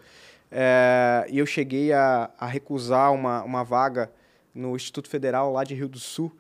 é, 0.51 1.27
e 1.31 1.39
eu 1.39 1.47
cheguei 1.47 1.91
a, 1.93 2.29
a 2.39 2.47
recusar 2.47 3.13
uma, 3.15 3.43
uma 3.43 3.65
vaga 3.65 4.11
no 4.55 4.77
Instituto 4.77 5.09
Federal 5.09 5.51
lá 5.51 5.65
de 5.65 5.75
Rio 5.75 5.89
do 5.89 5.99
Sul, 5.99 6.31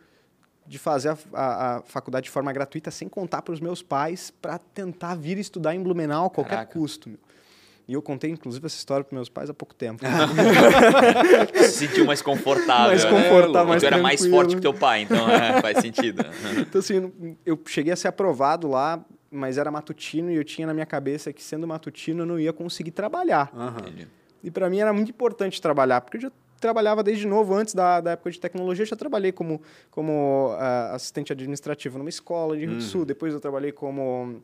de 0.66 0.78
fazer 0.78 1.08
a, 1.10 1.16
a- 1.34 1.76
a 1.78 1.82
faculdade 1.82 2.24
de 2.24 2.30
forma 2.30 2.52
gratuita, 2.52 2.90
sem 2.90 3.08
contar 3.08 3.42
para 3.42 3.52
os 3.52 3.60
meus 3.60 3.82
pais, 3.82 4.30
para 4.42 4.58
tentar 4.58 5.14
vir 5.16 5.38
estudar 5.38 5.74
em 5.74 5.82
Blumenau 5.82 6.26
a 6.26 6.30
qualquer 6.30 6.50
Caraca. 6.56 6.78
custo. 6.78 7.08
meu. 7.08 7.18
E 7.88 7.94
eu 7.94 8.00
contei, 8.00 8.30
inclusive, 8.30 8.64
essa 8.64 8.76
história 8.76 9.02
para 9.04 9.14
meus 9.16 9.28
pais 9.28 9.50
há 9.50 9.54
pouco 9.54 9.74
tempo. 9.74 10.04
Se 11.64 11.70
sentiu 11.88 12.04
mais 12.04 12.22
confortável. 12.22 12.86
mais 12.86 13.04
né? 13.04 13.10
confortável, 13.10 13.66
mais 13.68 13.82
Tu 13.82 13.86
era 13.86 13.98
mais 13.98 14.24
forte 14.26 14.54
que 14.54 14.60
teu 14.62 14.72
pai, 14.72 15.02
então 15.02 15.28
é, 15.28 15.60
faz 15.60 15.78
sentido. 15.78 16.24
Então, 16.58 16.78
assim, 16.78 17.36
eu 17.44 17.60
cheguei 17.66 17.92
a 17.92 17.96
ser 17.96 18.08
aprovado 18.08 18.68
lá, 18.68 19.04
mas 19.30 19.58
era 19.58 19.70
matutino 19.70 20.30
e 20.30 20.36
eu 20.36 20.44
tinha 20.44 20.66
na 20.66 20.72
minha 20.74 20.86
cabeça 20.86 21.32
que, 21.32 21.42
sendo 21.42 21.66
matutino, 21.66 22.22
eu 22.22 22.26
não 22.26 22.38
ia 22.38 22.52
conseguir 22.52 22.92
trabalhar. 22.92 23.50
Entendi. 23.80 24.06
E 24.44 24.50
para 24.50 24.68
mim 24.70 24.78
era 24.78 24.92
muito 24.92 25.10
importante 25.10 25.60
trabalhar, 25.60 26.00
porque 26.00 26.16
eu 26.18 26.20
já 26.22 26.32
trabalhava 26.62 27.02
desde 27.02 27.26
novo, 27.26 27.54
antes 27.54 27.74
da, 27.74 28.00
da 28.00 28.12
época 28.12 28.30
de 28.30 28.40
tecnologia, 28.40 28.84
eu 28.84 28.86
já 28.86 28.96
trabalhei 28.96 29.32
como, 29.32 29.60
como 29.90 30.54
ah, 30.58 30.94
assistente 30.94 31.32
administrativo 31.32 31.98
numa 31.98 32.08
escola 32.08 32.56
de 32.56 32.64
Rio 32.64 32.76
do 32.76 32.82
Sul, 32.82 33.04
depois 33.04 33.34
eu 33.34 33.40
trabalhei 33.40 33.72
como 33.72 34.40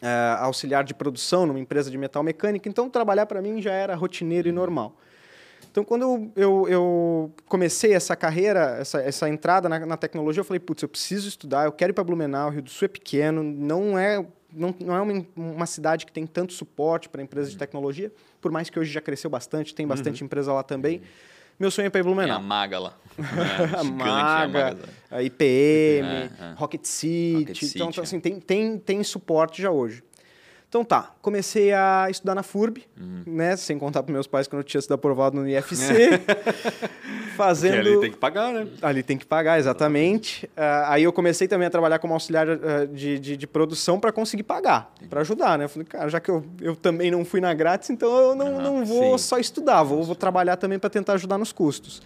ah, 0.00 0.38
auxiliar 0.42 0.84
de 0.84 0.94
produção 0.94 1.44
numa 1.44 1.58
empresa 1.58 1.90
de 1.90 1.98
metal 1.98 2.22
mecânica, 2.22 2.68
então 2.68 2.88
trabalhar 2.88 3.26
para 3.26 3.42
mim 3.42 3.60
já 3.60 3.72
era 3.72 3.94
rotineiro 3.96 4.48
e 4.48 4.52
normal. 4.52 4.96
Então, 5.70 5.84
quando 5.84 6.02
eu, 6.02 6.32
eu, 6.36 6.68
eu 6.68 7.32
comecei 7.48 7.92
essa 7.92 8.14
carreira, 8.14 8.78
essa, 8.80 9.00
essa 9.00 9.28
entrada 9.28 9.68
na, 9.68 9.84
na 9.84 9.96
tecnologia, 9.96 10.40
eu 10.40 10.44
falei, 10.44 10.60
putz, 10.60 10.82
eu 10.82 10.88
preciso 10.88 11.28
estudar, 11.28 11.64
eu 11.64 11.72
quero 11.72 11.90
ir 11.90 11.94
para 11.94 12.04
Blumenau, 12.04 12.48
Rio 12.48 12.62
do 12.62 12.70
Sul 12.70 12.86
é 12.86 12.88
pequeno, 12.88 13.42
não 13.42 13.98
é, 13.98 14.24
não, 14.54 14.74
não 14.80 14.96
é 14.96 15.00
uma, 15.02 15.26
uma 15.36 15.66
cidade 15.66 16.06
que 16.06 16.12
tem 16.12 16.26
tanto 16.26 16.52
suporte 16.52 17.08
para 17.08 17.20
empresas 17.20 17.50
de 17.50 17.58
tecnologia, 17.58 18.10
por 18.40 18.50
mais 18.52 18.70
que 18.70 18.78
hoje 18.78 18.90
já 18.90 19.00
cresceu 19.00 19.28
bastante, 19.28 19.74
tem 19.74 19.86
bastante 19.86 20.22
empresa 20.22 20.52
lá 20.52 20.62
também. 20.62 21.02
Meu 21.58 21.70
sonho 21.70 21.86
é 21.86 21.90
para 21.90 22.00
ir 22.00 22.02
para 22.04 22.12
Tem 22.12 22.22
a 22.22 22.24
Blumenau. 22.24 22.42
maga 22.42 22.78
lá. 22.78 22.96
É, 23.18 23.64
A 23.78 23.82
gigante, 23.82 23.92
Maga, 23.92 24.76
a 25.10 25.16
a 25.16 25.22
IPM, 25.22 26.06
É, 26.06 26.30
é. 26.38 26.54
Rocket 26.56 26.84
City. 26.84 27.34
Rocket 27.38 27.56
então, 27.56 27.68
City, 27.68 27.78
então, 27.82 27.92
é. 27.96 28.00
assim, 28.02 28.20
tem, 28.20 28.38
tem, 28.38 28.78
tem 28.78 29.02
suporte 29.02 29.62
já 29.62 29.70
hoje. 29.70 30.02
Então 30.68 30.84
tá, 30.84 31.12
comecei 31.22 31.72
a 31.72 32.08
estudar 32.10 32.34
na 32.34 32.42
FURB, 32.42 32.82
Uhum. 33.00 33.22
né? 33.26 33.56
Sem 33.56 33.78
contar 33.78 34.02
para 34.02 34.12
meus 34.12 34.26
pais 34.26 34.46
que 34.48 34.54
eu 34.54 34.58
não 34.58 34.64
tinha 34.64 34.80
sido 34.80 34.92
aprovado 34.94 35.36
no 35.36 35.48
IFC. 35.48 36.18
Porque 36.18 37.36
fazendo. 37.36 37.74
ali 37.78 38.00
tem 38.00 38.10
que 38.10 38.16
pagar, 38.16 38.52
né? 38.52 38.66
Ali 38.82 39.02
tem 39.02 39.16
que 39.16 39.24
pagar, 39.26 39.58
exatamente. 39.58 40.48
Ah, 40.56 40.94
aí 40.94 41.02
eu 41.04 41.12
comecei 41.12 41.46
também 41.46 41.66
a 41.66 41.70
trabalhar 41.70 41.98
como 41.98 42.14
auxiliar 42.14 42.48
ah, 42.48 42.86
de, 42.90 43.18
de, 43.18 43.36
de 43.36 43.46
produção 43.46 44.00
para 44.00 44.10
conseguir 44.10 44.42
pagar, 44.42 44.92
para 45.08 45.20
ajudar, 45.20 45.56
né? 45.58 45.64
Eu 45.64 45.68
falei, 45.68 45.86
cara, 45.86 46.08
já 46.08 46.18
que 46.20 46.30
eu, 46.30 46.44
eu 46.60 46.74
também 46.74 47.10
não 47.10 47.24
fui 47.24 47.40
na 47.40 47.52
grátis, 47.54 47.90
então 47.90 48.08
eu 48.16 48.34
não, 48.34 48.60
não 48.60 48.84
vou 48.84 49.16
sim. 49.18 49.24
só 49.28 49.38
estudar, 49.38 49.82
vou, 49.82 50.02
vou 50.02 50.14
trabalhar 50.14 50.56
também 50.56 50.78
para 50.78 50.90
tentar 50.90 51.12
ajudar 51.14 51.38
nos 51.38 51.52
custos. 51.52 52.02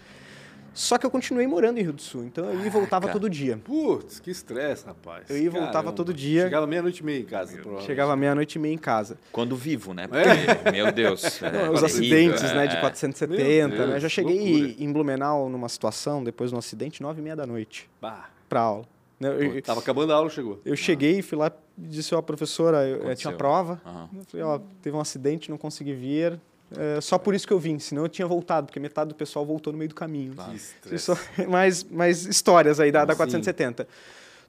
Só 0.73 0.97
que 0.97 1.05
eu 1.05 1.11
continuei 1.11 1.45
morando 1.47 1.77
em 1.79 1.81
Rio 1.81 1.91
do 1.93 2.01
Sul, 2.01 2.23
então 2.23 2.45
eu 2.45 2.59
ia 2.61 2.65
e 2.67 2.69
voltava 2.69 3.07
Caraca. 3.07 3.19
todo 3.19 3.29
dia. 3.29 3.57
Putz, 3.63 4.19
que 4.19 4.31
estresse, 4.31 4.85
rapaz. 4.85 5.29
Eu 5.29 5.37
ia 5.37 5.43
e 5.43 5.49
voltava 5.49 5.71
Caramba. 5.73 5.91
todo 5.91 6.13
dia. 6.13 6.43
Chegava 6.43 6.65
meia-noite 6.65 6.99
e 7.01 7.05
meia 7.05 7.19
em 7.19 7.25
casa, 7.25 7.51
provavelmente. 7.53 7.85
Chegava 7.85 8.15
meia-noite 8.15 8.55
e 8.57 8.59
meia 8.59 8.73
em 8.73 8.77
casa. 8.77 9.17
Quando 9.33 9.55
vivo, 9.57 9.93
né? 9.93 10.07
Porque, 10.07 10.71
meu 10.71 10.91
Deus. 10.91 11.41
é 11.43 11.51
Não, 11.51 11.73
os 11.73 11.83
acidentes, 11.83 12.43
é, 12.43 12.53
né, 12.55 12.67
de 12.67 12.77
é. 12.77 12.79
470, 12.79 13.67
Meu 13.67 13.67
né? 13.85 13.87
Deus, 13.91 14.01
Já 14.01 14.09
cheguei 14.09 14.61
loucura. 14.61 14.83
em 14.83 14.91
Blumenau 14.93 15.49
numa 15.49 15.67
situação, 15.67 16.23
depois 16.23 16.51
de 16.51 16.55
um 16.55 16.59
acidente, 16.59 17.01
nove 17.01 17.19
e 17.19 17.23
meia 17.23 17.35
da 17.35 17.45
noite, 17.45 17.89
Bah, 18.01 18.29
para 18.47 18.61
aula. 18.61 18.85
Né, 19.19 19.29
eu- 19.39 19.53
pô, 19.55 19.61
tava 19.61 19.79
acabando 19.81 20.13
a 20.13 20.15
aula, 20.15 20.29
chegou. 20.29 20.59
Eu 20.65 20.75
cheguei, 20.75 21.21
fui 21.21 21.37
lá 21.37 21.51
e 21.77 21.87
disse, 21.87 22.15
ó, 22.15 22.21
professora, 22.21 22.87
eu, 22.87 23.03
eu 23.03 23.15
tinha 23.15 23.33
prova. 23.33 23.79
Aham. 23.85 24.09
Eu 24.15 24.23
falei, 24.25 24.45
ó, 24.45 24.59
teve 24.81 24.95
um 24.95 24.99
acidente, 25.01 25.49
não 25.51 25.57
consegui 25.59 25.93
vir. 25.93 26.39
É, 26.77 27.01
só 27.01 27.17
por 27.17 27.33
isso 27.35 27.45
que 27.45 27.53
eu 27.53 27.59
vim, 27.59 27.77
senão 27.79 28.03
eu 28.03 28.09
tinha 28.09 28.27
voltado, 28.27 28.67
porque 28.67 28.79
metade 28.79 29.09
do 29.09 29.15
pessoal 29.15 29.45
voltou 29.45 29.73
no 29.73 29.79
meio 29.79 29.89
do 29.89 29.95
caminho. 29.95 30.33
Estresse. 30.55 31.05
só- 31.05 31.17
mais, 31.47 31.83
mais 31.83 32.25
histórias 32.25 32.79
aí 32.79 32.91
da, 32.91 33.03
da 33.05 33.13
Sim. 33.13 33.17
470. 33.17 33.87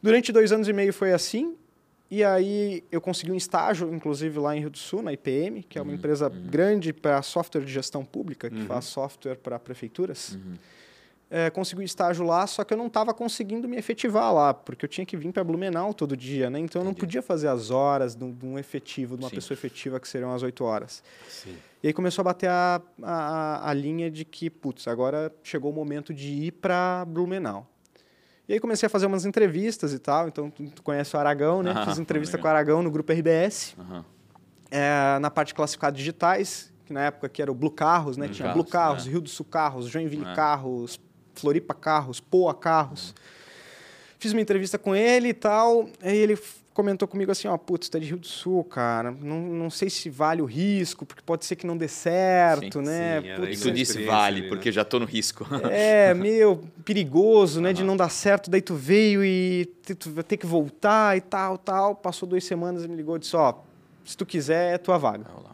Durante 0.03 0.33
dois 0.33 0.53
anos 0.53 0.69
e 0.69 0.73
meio 0.73 0.93
foi 0.93 1.13
assim, 1.13 1.55
e 2.11 2.23
aí 2.23 2.85
eu 2.93 3.01
consegui 3.01 3.33
um 3.33 3.37
estágio, 3.37 3.93
inclusive 3.95 4.39
lá 4.39 4.55
em 4.57 4.61
Rio 4.61 4.71
do 4.71 4.79
Sul, 4.79 5.03
na 5.03 5.13
IPM, 5.13 5.63
que 5.63 5.79
é 5.79 5.83
uma 5.83 5.93
empresa 5.95 6.29
grande 6.29 6.93
para 6.93 7.23
software 7.23 7.63
de 7.65 7.73
gestão 7.73 8.05
pública, 8.05 8.51
que 8.51 8.63
faz 8.65 8.85
software 8.85 9.37
para 9.37 9.59
prefeituras. 9.59 10.37
É, 11.35 11.49
consegui 11.49 11.81
um 11.81 11.85
estágio 11.85 12.27
lá, 12.27 12.47
só 12.47 12.63
que 12.63 12.75
eu 12.75 12.77
não 12.77 12.89
estava 12.89 13.15
conseguindo 13.15 13.67
me 13.67 13.79
efetivar 13.79 14.35
lá, 14.35 14.53
porque 14.53 14.85
eu 14.85 14.89
tinha 14.89 15.07
que 15.07 15.17
vir 15.17 15.33
para 15.33 15.43
Blumenau 15.43 15.95
todo 15.95 16.15
dia, 16.15 16.51
né? 16.51 16.59
Então 16.59 16.83
eu 16.83 16.85
não 16.85 16.93
podia 16.93 17.23
fazer 17.23 17.49
as 17.49 17.71
horas 17.71 18.15
de 18.15 18.23
um, 18.23 18.59
efetivo, 18.59 19.17
de 19.17 19.23
uma 19.23 19.31
Sim. 19.31 19.37
pessoa 19.37 19.55
efetiva, 19.57 19.99
que 19.99 20.07
seriam 20.07 20.31
as 20.35 20.43
oito 20.43 20.63
horas. 20.63 21.03
Sim. 21.27 21.57
E 21.83 21.87
aí 21.87 21.93
começou 21.95 22.21
a 22.21 22.25
bater 22.25 22.51
a, 22.51 22.83
a, 23.03 23.71
a 23.71 23.73
linha 23.73 24.11
de 24.11 24.27
que, 24.27 24.51
putz, 24.51 24.87
agora 24.87 25.33
chegou 25.43 25.73
o 25.73 25.75
momento 25.75 26.13
de 26.13 26.29
ir 26.29 26.53
para 26.53 27.07
Blumenau. 27.07 27.67
E 28.47 28.53
aí 28.53 28.61
comecei 28.61 28.87
a 28.87 28.91
fazer 28.91 29.07
umas 29.07 29.25
entrevistas 29.25 29.95
e 29.95 29.99
tal, 29.99 30.29
então 30.29 30.51
tu, 30.51 30.83
conhece 30.83 31.17
o 31.17 31.19
Aragão, 31.19 31.63
né? 31.63 31.73
Ah, 31.75 31.87
Fiz 31.87 31.99
entrevista 31.99 32.37
com 32.37 32.47
o 32.47 32.51
Aragão 32.51 32.83
no 32.83 32.91
grupo 32.91 33.11
RBS, 33.11 33.75
Aham. 33.79 34.05
é, 34.71 35.19
na 35.19 35.31
parte 35.31 35.49
de 35.49 35.55
classificados 35.55 35.97
digitais, 35.97 36.71
que 36.85 36.93
na 36.93 37.05
época 37.05 37.27
que 37.31 37.41
era 37.41 37.51
o 37.51 37.55
Blue 37.55 37.71
Carros, 37.71 38.19
né? 38.19 38.27
Blue 38.27 38.35
Tinha 38.35 38.49
Carros, 38.49 38.63
Blue 38.63 38.71
Carros, 38.71 39.07
é. 39.07 39.11
Rio 39.11 39.21
do 39.23 39.31
Sul 39.31 39.47
Carros, 39.47 39.87
Joinville 39.87 40.27
É. 40.27 40.35
Carros, 40.35 41.01
Floripa 41.35 41.75
Carros, 41.75 42.21
Poa 42.21 42.55
Carros. 42.55 43.15
Fiz 44.19 44.33
uma 44.33 44.41
entrevista 44.41 44.79
com 44.79 44.95
ele 44.95 45.29
e 45.29 45.35
tal, 45.35 45.89
aí 46.01 46.17
ele 46.17 46.39
comentou 46.73 47.07
comigo 47.07 47.31
assim, 47.31 47.49
ó, 47.49 47.57
putz, 47.59 47.89
tu 47.89 47.97
é 47.97 48.01
de 48.01 48.07
Rio 48.07 48.17
do 48.17 48.27
Sul, 48.27 48.65
cara, 48.65 49.11
não, 49.11 49.41
não 49.41 49.69
sei 49.69 49.91
se 49.91 50.09
vale 50.09 50.41
o 50.41 50.45
risco, 50.45 51.05
porque 51.05 51.23
pode 51.25 51.45
ser 51.45 51.57
que 51.57 51.67
não 51.67 51.77
dê 51.77 51.89
certo, 51.89 52.79
Sim, 52.79 52.85
né? 52.85 53.21
sim, 53.21 53.35
Putz, 53.35 53.49
E 53.49 53.53
isso. 53.53 53.63
tu 53.65 53.71
disse 53.73 54.05
vale, 54.05 54.37
ali, 54.37 54.43
né? 54.43 54.49
porque 54.49 54.73
já 54.73 54.85
tô 54.85 54.99
no 54.99 55.05
risco. 55.05 55.47
É, 55.71 56.15
meu, 56.15 56.63
perigoso, 56.85 57.61
né, 57.61 57.73
de 57.73 57.83
não 57.85 57.97
dar 57.97 58.09
certo, 58.09 58.51
daí 58.51 58.63
tu 58.63 58.75
veio 58.75 59.25
e 59.25 59.67
tu 59.99 60.11
vai 60.11 60.25
ter 60.25 60.37
que 60.37 60.47
voltar 60.47 61.17
e 61.17 61.21
tal, 61.21 61.59
tal. 61.59 61.95
Passou 61.95 62.29
duas 62.29 62.45
semanas 62.45 62.85
e 62.85 62.89
me 62.89 62.97
ligou 62.97 63.17
e 63.17 63.19
disse, 63.19 63.37
ó, 63.37 63.55
se 64.05 64.17
tu 64.17 64.25
quiser, 64.25 64.75
é 64.75 64.79
tua 64.79 64.99
vaga. 64.99 65.25
Vamos 65.29 65.45
lá. 65.45 65.51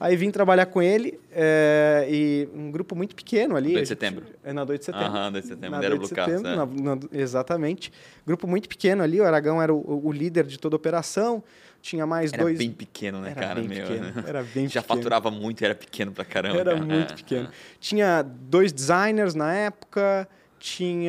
Aí 0.00 0.16
vim 0.16 0.30
trabalhar 0.30 0.64
com 0.64 0.80
ele 0.82 1.20
é, 1.30 2.06
e 2.10 2.48
um 2.54 2.70
grupo 2.70 2.96
muito 2.96 3.14
pequeno 3.14 3.54
ali. 3.54 3.72
2 3.74 3.82
de 3.82 3.88
setembro. 3.88 4.24
É 4.42 4.50
na 4.50 4.64
2 4.64 4.78
de 4.78 4.84
setembro. 4.86 5.08
Aham, 5.08 5.32
2 5.32 5.44
de 5.44 5.48
setembro, 5.50 5.70
Na 5.78 5.84
era 5.84 5.94
2 5.96 6.00
de 6.00 6.08
setembro, 6.08 6.48
é. 6.48 6.56
na- 6.56 6.66
na- 6.66 7.00
exatamente. 7.12 7.92
Grupo 8.26 8.46
muito 8.46 8.66
pequeno 8.66 9.02
ali, 9.02 9.20
o 9.20 9.24
Aragão 9.26 9.60
era 9.60 9.74
o, 9.74 10.06
o 10.06 10.10
líder 10.10 10.46
de 10.46 10.58
toda 10.58 10.74
a 10.74 10.78
operação. 10.78 11.44
Tinha 11.82 12.06
mais 12.06 12.32
Era 12.32 12.42
dois. 12.42 12.56
bem 12.58 12.70
pequeno, 12.70 13.20
né, 13.20 13.30
Era 13.32 13.40
cara? 13.40 13.60
bem 13.60 13.68
meu, 13.68 13.86
pequeno, 13.86 14.06
né? 14.06 14.24
era 14.26 14.42
bem 14.42 14.68
Já 14.68 14.80
pequeno. 14.82 14.98
faturava 15.02 15.30
muito 15.30 15.60
e 15.60 15.64
era 15.66 15.74
pequeno 15.74 16.12
pra 16.12 16.24
caramba. 16.24 16.58
Era 16.58 16.72
cara. 16.74 16.84
muito 16.84 17.12
É, 17.12 17.16
pequeno. 17.16 17.48
é. 17.48 17.50
Tinha 17.78 18.22
dois 18.22 18.72
designers 18.72 19.34
na 19.34 19.52
época, 19.54 20.26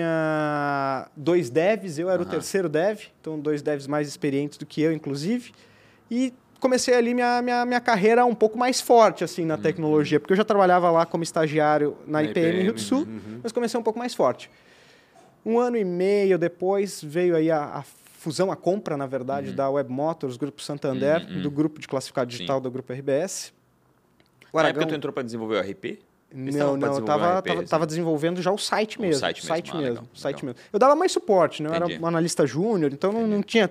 tinha 0.02 1.08
dois 1.16 1.50
devs, 1.50 1.98
eu 2.00 2.10
era 2.10 2.22
o 2.22 2.26
terceiro 2.26 2.68
dev, 2.70 3.00
então 3.20 3.40
dois 3.40 3.62
devs 3.62 3.88
mais 3.88 4.08
experientes 4.08 4.58
do 4.58 4.66
que 4.66 4.82
eu, 4.82 4.92
inclusive. 4.92 5.52
E 6.10 6.34
comecei 6.62 6.94
ali 6.94 7.14
minha, 7.14 7.42
minha, 7.42 7.66
minha 7.66 7.82
carreira 7.82 8.24
um 8.26 8.34
pouco 8.36 8.58
mais 8.58 8.80
forte 8.80 9.24
assim 9.26 9.42
Uhum. 9.42 9.48
na 9.50 9.58
tecnologia, 9.58 10.20
porque 10.20 10.32
eu 10.32 10.38
já 10.38 10.46
trabalhava 10.46 10.90
lá 10.90 11.06
como 11.06 11.24
estagiário 11.24 11.98
na, 12.08 12.22
Na 12.22 12.24
IPM, 12.24 12.62
Rio 12.62 12.74
do 12.74 12.80
IPM, 12.80 12.80
Sul, 12.80 13.00
uhum. 13.00 13.40
mas 13.44 13.52
comecei 13.52 13.78
um 13.78 13.84
pouco 13.84 14.00
mais 14.00 14.14
forte. 14.14 14.50
Um 15.46 15.60
ano 15.60 15.76
e 15.76 15.84
meio 15.84 16.38
depois 16.38 17.04
veio 17.04 17.36
aí 17.36 17.50
a, 17.52 17.64
a 17.80 17.84
fusão, 18.20 18.52
a 18.52 18.56
compra, 18.56 18.96
na 18.96 19.08
verdade, 19.08 19.52
da 19.52 19.68
Web 19.70 19.92
Motors, 19.92 20.38
Grupo 20.38 20.62
Santander, 20.62 21.26
Uhum, 21.28 21.36
uhum. 21.38 21.42
do 21.42 21.52
grupo 21.52 21.82
de 21.82 21.88
classificado 21.88 22.30
digital 22.30 22.62
do 22.62 22.70
Grupo 22.70 22.94
RBS. 22.94 23.52
O 24.54 24.58
Na 24.58 24.68
época 24.68 24.80
Aragão- 24.82 24.88
tu 24.88 24.96
entrou 24.96 25.12
pra 25.12 25.24
desenvolver 25.24 25.56
o 25.56 25.60
RP? 25.62 26.00
Eles 26.34 26.56
não, 26.56 26.78
não, 26.78 26.88
eu 26.88 26.94
desenvolver 26.94 27.06
tava, 27.06 27.40
RP, 27.40 27.48
tava, 27.48 27.60
assim? 27.60 27.70
tava 27.70 27.86
desenvolvendo 27.88 28.42
já 28.42 28.52
o 28.52 28.58
site 28.58 28.98
O 29.00 29.02
mesmo. 29.02 29.20
site 29.20 29.40
o 29.40 29.44
mesmo, 29.44 29.48
site 29.48 29.72
ah, 29.72 29.76
mesmo. 29.76 29.90
legal, 29.90 30.04
site 30.14 30.36
legal. 30.46 30.46
mesmo. 30.56 30.70
Eu 30.72 30.80
dava 30.80 30.96
mais 30.96 31.12
suporte, 31.12 31.62
né? 31.64 31.70
Eu 31.70 31.76
Entendi. 31.76 31.94
era 31.96 32.02
um 32.04 32.08
analista 32.08 32.46
júnior, 32.46 32.94
então 32.94 33.12
não, 33.12 33.26
não 33.28 33.42
tinha 33.44 33.70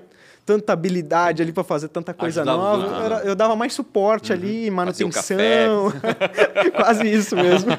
tanta 0.51 0.73
habilidade 0.73 1.41
ali 1.43 1.53
para 1.53 1.63
fazer 1.63 1.87
tanta 1.89 2.13
coisa 2.13 2.43
Ajudava 2.43 2.59
nova. 2.79 2.87
Eu, 2.87 3.05
era- 3.05 3.19
eu 3.25 3.35
dava 3.37 3.55
mais 3.55 3.73
suporte 3.73 4.33
ali, 4.33 4.69
manutenção. 4.71 5.93
Quase 6.75 7.09
isso 7.09 7.37
mesmo. 7.37 7.71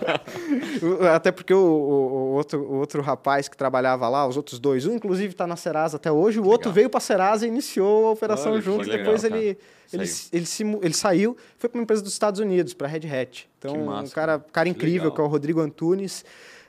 Até 1.13 1.31
porque 1.31 1.53
o, 1.53 1.57
o- 1.57 2.11
o 2.31 2.33
outro, 2.35 2.61
o 2.61 2.75
outro 2.79 3.01
rapaz 3.01 3.47
que 3.49 3.57
trabalhava 3.57 4.07
lá, 4.07 4.25
os 4.27 4.37
outros 4.37 4.59
dois, 4.59 4.85
um 4.85 4.93
inclusive 4.95 5.33
está 5.33 5.45
na 5.45 5.55
Serasa 5.57 5.97
até 5.97 6.11
hoje, 6.11 6.39
o 6.39 6.45
outro 6.45 6.69
Legal. 6.69 6.73
veio 6.73 6.89
para 6.89 6.97
a 6.99 7.01
Serasa 7.01 7.45
e 7.45 7.49
iniciou 7.49 8.07
a 8.07 8.11
operação 8.11 8.53
Olha 8.53 8.61
legal, 8.61 8.85
Depois 8.85 9.21
cara. 9.23 9.37
ele, 9.37 9.57
ele, 9.91 10.07
Saiu. 10.07 10.29
ele, 10.33 10.45
se 10.45 10.63
ele 10.81 10.93
saiu, 10.93 11.37
foi 11.57 11.69
para 11.69 11.77
uma 11.77 11.83
empresa 11.83 12.01
dos 12.01 12.13
Estados 12.13 12.39
Unidos, 12.39 12.73
para 12.73 12.87
a 12.87 12.89
Red 12.89 13.05
Hat. 13.07 13.49
Então, 13.59 13.73
Que 13.73 13.79
um 13.79 13.85
massa, 13.85 14.15
cara, 14.15 14.39
cara 14.51 14.69
incrível, 14.69 15.03
legal. 15.09 15.15
que 15.15 15.21
é 15.21 15.23
o 15.23 15.27
Rodrigo 15.27 15.59
Antunes. 15.59 16.23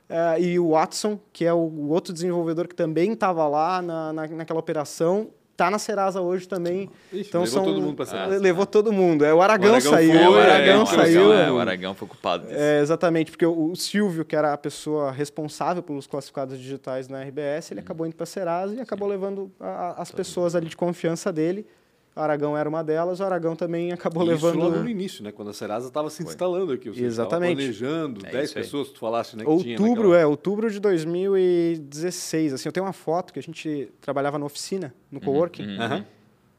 eh, 0.09 0.41
e 0.41 0.59
o 0.59 0.71
Watson, 0.71 1.19
que 1.33 1.45
é 1.45 1.53
o, 1.53 1.59
o 1.59 1.89
outro 1.91 2.13
desenvolvedor 2.13 2.67
que 2.67 2.75
também 2.75 3.13
estava 3.13 3.47
lá 3.47 3.81
na, 3.81 4.13
na, 4.13 4.27
naquela 4.29 4.59
operação, 4.61 5.29
está 5.63 5.71
na 5.71 5.79
Serasa 5.79 6.21
hoje 6.21 6.47
também. 6.49 6.91
Ixi, 7.13 7.29
então 7.29 7.43
levou 7.43 7.47
são, 7.55 7.65
todo 7.65 7.81
mundo 7.81 7.97
pra 7.97 8.07
Serasa. 8.07 8.39
Levou 8.39 8.67
todo 8.67 8.93
mundo. 8.93 9.25
É, 9.25 9.33
o 9.33 9.41
Aragão, 9.41 9.71
O 9.71 9.75
Aragão 9.75 9.91
saiu. 9.93 10.13
foi, 10.13 10.27
o 10.27 10.39
é, 10.39 10.43
Aragão 10.43 10.83
então, 10.83 10.87
saiu. 10.87 11.33
É, 11.33 11.51
o 11.53 11.59
Aragão 11.61 11.95
foi 11.95 12.09
culpado 12.09 12.47
disso. 12.47 12.59
É, 12.59 12.81
exatamente, 12.81 13.31
porque 13.31 13.47
o, 13.47 13.75
Silvio, 13.77 14.25
que 14.25 14.35
era 14.35 14.53
a 14.53 14.59
pessoa 14.59 15.11
responsável 15.13 15.83
pelos 15.83 16.07
classificados 16.07 16.59
digitais 16.59 17.09
na 17.09 17.23
RBS, 17.23 17.71
ele 17.71 17.81
acabou 17.81 18.07
indo 18.07 18.17
para 18.17 18.25
a 18.25 18.27
Serasa 18.27 18.75
e 18.75 18.81
acabou 18.81 19.09
levando 19.09 19.51
a- 19.61 19.95
as 20.03 20.11
pessoas 20.11 20.55
ali 20.55 20.67
de 20.67 20.77
confiança 20.77 21.33
dele. 21.33 21.67
O 22.15 22.21
Aragão 22.21 22.57
era 22.59 22.69
uma 22.69 22.85
delas, 22.85 23.21
o 23.21 23.25
Aragão 23.25 23.57
também 23.57 23.91
acabou 23.91 24.23
Isso 24.25 24.33
levando. 24.33 24.59
logo 24.59 24.77
no 24.81 24.89
início, 24.89 25.25
né? 25.25 25.33
Quando 25.33 25.49
a 25.49 25.55
Serasa 25.55 25.89
estava 25.89 26.11
se 26.11 26.23
instalando 26.23 26.73
aqui. 26.73 26.93
Seja, 26.93 27.07
Exatamente. 27.07 27.57
Tava 27.57 27.57
planejando, 27.57 28.27
É 28.27 28.31
10 28.31 28.51
isso 28.51 28.59
aí. 28.59 28.65
pessoas, 28.65 28.89
tu 28.91 28.99
falaste, 28.99 29.35
né? 29.37 29.45
que 29.47 29.57
tinha 29.63 29.79
Outubro, 29.79 30.03
naquela- 30.11 30.19
é, 30.21 30.27
outubro 30.27 30.71
de 30.71 30.79
2016. 30.79 32.53
Assim, 32.53 32.69
eu 32.69 32.73
tenho 32.73 32.85
uma 32.87 32.93
foto 32.93 33.33
que 33.33 33.39
a 33.39 33.43
gente 33.43 33.89
trabalhava 34.01 34.39
na 34.39 34.45
oficina, 34.45 34.95
no 35.11 35.21
coworking, 35.21 35.67
uhum. 35.79 36.05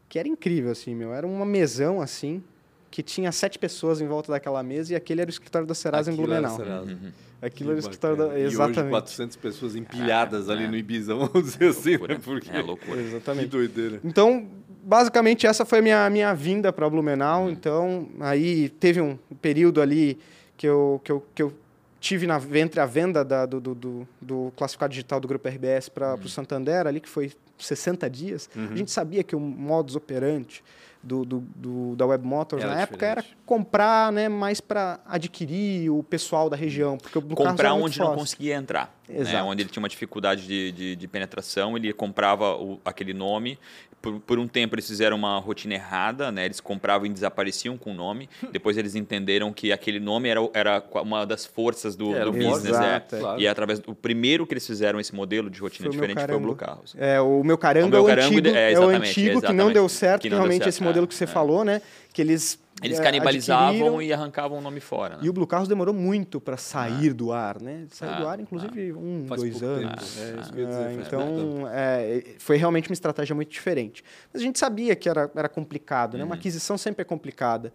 Que 0.09 0.19
era 0.19 0.27
incrível, 0.27 0.71
assim, 0.71 0.93
meu. 0.93 1.11
Era 1.13 1.25
uma 1.25 1.45
mesão, 1.45 1.99
assim, 2.01 2.43
que 2.91 3.01
tinha 3.01 3.31
sete 3.31 3.57
pessoas 3.57 3.99
em 4.01 4.07
volta 4.07 4.31
daquela 4.31 4.61
mesa 4.61 4.93
e 4.93 4.95
aquele 4.95 5.21
era 5.21 5.29
o 5.29 5.31
escritório 5.31 5.67
da 5.67 5.73
Serasa 5.73 6.11
em 6.11 6.13
Aquilo 6.13 6.31
era 6.33 6.47
Blumenau. 6.47 6.65
Serasa. 6.65 6.91
Uhum. 6.91 7.11
Aquilo 7.41 7.69
era 7.71 7.79
o 7.79 7.81
Que 7.81 7.87
escritório 7.89 8.17
da... 8.17 8.23
bacana. 8.25 8.39
E 8.39 8.45
hoje 8.45 8.55
Exatamente. 8.55 8.89
400 8.91 9.37
pessoas 9.37 9.75
empilhadas 9.75 10.49
É, 10.49 10.51
ali 10.51 10.63
é. 10.65 10.67
no 10.67 10.75
Ibiza, 10.77 11.13
vamos 11.15 11.43
dizer 11.43 11.69
assim, 11.69 11.91
Loucura. 11.97 12.13
né? 12.15 12.21
Porque... 12.23 12.49
É 12.51 12.61
loucura. 12.61 12.97
Que 12.97 13.07
Exatamente. 13.07 13.47
doideira. 13.47 13.99
Então, 14.03 14.47
basicamente, 14.83 15.47
essa 15.47 15.65
foi 15.65 15.79
a 15.79 15.81
minha, 15.81 16.09
minha 16.09 16.33
vinda 16.33 16.71
para 16.73 16.89
Blumenau. 16.89 17.49
Então, 17.49 18.07
aí 18.19 18.69
teve 18.69 19.01
um 19.01 19.17
período 19.41 19.81
ali 19.81 20.17
que 20.57 20.67
eu, 20.67 21.01
que 21.03 21.11
eu, 21.11 21.25
que 21.33 21.41
eu 21.43 21.53
tive 21.99 22.27
na, 22.27 22.39
entre 22.55 22.79
a 22.79 22.85
venda 22.85 23.23
da- 23.23 23.45
do, 23.45 23.61
do, 23.61 23.73
do, 23.75 24.07
do 24.21 24.53
classificado 24.57 24.91
digital 24.91 25.19
do 25.19 25.27
Grupo 25.27 25.47
RBS 25.47 25.87
para 25.89 26.15
o 26.15 26.27
Santander, 26.29 26.85
ali, 26.85 26.99
que 26.99 27.07
foi 27.09 27.31
60 27.57 28.09
dias. 28.09 28.49
A 28.55 28.75
gente 28.75 28.91
sabia 28.91 29.23
que 29.23 29.35
o 29.35 29.39
modus 29.39 29.95
operandi 29.95 30.61
do, 31.01 31.23
do, 31.25 31.39
do- 31.55 31.95
da 31.95 32.05
Web 32.05 32.25
Motors 32.25 32.61
Era 32.63 32.75
na 32.75 32.81
época 32.81 33.05
era 33.05 33.21
diferente. 33.21 33.41
comprar 33.45 34.11
né, 34.11 34.27
mais 34.29 34.59
para 34.61 34.99
adquirir 35.05 35.89
o 35.89 36.01
pessoal 36.03 36.49
da 36.49 36.55
região. 36.57 36.97
Porque 36.97 37.17
o 37.17 37.21
comprar 37.21 37.73
onde 37.73 37.99
não 37.99 38.07
conseguia 38.15 38.55
entrar. 38.55 38.93
Né? 39.07 39.43
Onde 39.43 39.61
ele 39.63 39.69
tinha 39.69 39.81
uma 39.81 39.89
dificuldade 39.89 40.45
de, 40.45 40.71
de, 40.71 40.95
de 40.95 41.07
penetração, 41.07 41.77
ele 41.77 41.91
comprava 41.93 42.55
o- 42.55 42.79
aquele 42.85 43.13
nome. 43.13 43.57
Por, 44.03 44.19
por 44.19 44.37
um 44.37 44.49
tempo 44.49 44.75
eles 44.75 44.85
fizeram 44.85 45.15
uma 45.15 45.39
rotina 45.39 45.75
errada, 45.75 46.29
né? 46.29 46.43
eles 46.43 46.59
compravam 46.59 47.07
e 47.07 47.09
desapareciam 47.09 47.77
com 47.77 47.91
o 47.91 47.93
nome. 47.93 48.29
Depois 48.51 48.77
eles 48.77 48.95
entenderam 48.95 49.53
que 49.53 49.71
aquele 49.71 49.97
nome 49.97 50.27
era, 50.27 50.41
era 50.53 50.83
uma 51.01 51.25
das 51.25 51.45
forças 51.45 51.95
do, 51.95 52.13
Era 52.13 52.25
do 52.25 52.33
business. 52.33 52.65
Exato, 52.65 53.15
é. 53.15 53.17
é. 53.17 53.21
Claro. 53.21 53.41
E 53.41 53.47
através 53.47 53.79
do 53.79 53.95
primeiro 53.95 54.45
que 54.45 54.53
eles 54.53 54.67
fizeram 54.67 54.99
esse 54.99 55.15
modelo 55.15 55.49
de 55.49 55.57
rotina 55.61 55.87
Foi 55.87 55.95
o 55.95 55.99
meu 55.99 56.07
diferente 56.09 56.27
foi 56.27 56.35
o 56.35 56.39
Blue. 56.41 56.55
Carros. 56.55 56.93
É, 56.97 57.21
o 57.21 57.41
meu 57.45 57.57
caranga 57.57 57.87
O 57.87 58.03
meu 58.03 58.09
é 58.09 58.13
o 58.13 58.25
antigo, 58.25 58.47
é, 58.49 58.51
é, 58.51 58.67
o 58.67 58.83
exatamente, 58.83 59.09
antigo 59.09 59.41
que 59.41 59.53
não 59.53 59.71
deu 59.71 59.87
certo, 59.87 60.21
Que 60.21 60.27
que 60.27 60.29
não 60.31 60.37
deu 60.37 60.43
realmente 60.43 60.63
certo, 60.63 60.75
esse 60.75 60.83
modelo 60.83 61.05
é, 61.05 61.07
que 61.07 61.15
você 61.15 61.23
é. 61.23 61.27
falou, 61.27 61.63
né? 61.63 61.81
Que 62.11 62.21
eles 62.21 62.59
Eles 62.81 62.99
é, 62.99 63.03
canibalizavam 63.03 64.01
e 64.01 64.11
arrancavam 64.11 64.57
o 64.57 64.61
nome 64.61 64.79
fora. 64.79 65.15
Né? 65.17 65.21
e 65.23 65.29
o 65.29 65.33
Blue 65.33 65.47
Carros 65.47 65.67
demorou 65.67 65.93
muito 65.93 66.41
para 66.41 66.57
sair 66.57 67.13
do 67.13 67.31
ar, 67.31 67.61
né? 67.61 67.85
Saiu 67.91 68.11
Ah, 68.11 68.19
do 68.19 68.27
ar, 68.27 68.39
inclusive, 68.39 68.91
um, 68.93 69.25
Faz 69.27 69.41
dois 69.41 69.61
anos. 69.63 70.19
É 70.19 70.39
isso 70.41 70.51
que 70.53 70.59
eu 70.59 70.63
ia 70.63 70.67
Ah, 70.77 70.87
dizer, 70.89 71.01
então, 71.07 71.67
é, 71.71 72.35
foi 72.39 72.57
realmente 72.57 72.89
uma 72.89 72.93
estratégia 72.93 73.33
muito 73.35 73.49
diferente. 73.51 74.03
Mas 74.33 74.41
a 74.41 74.45
gente 74.45 74.59
sabia 74.59 74.95
que 74.95 75.07
era, 75.07 75.31
era 75.35 75.47
complicado, 75.47 76.17
né? 76.17 76.23
Uma 76.23 76.35
aquisição 76.35 76.77
sempre 76.77 77.03
é 77.03 77.05
complicada. 77.05 77.71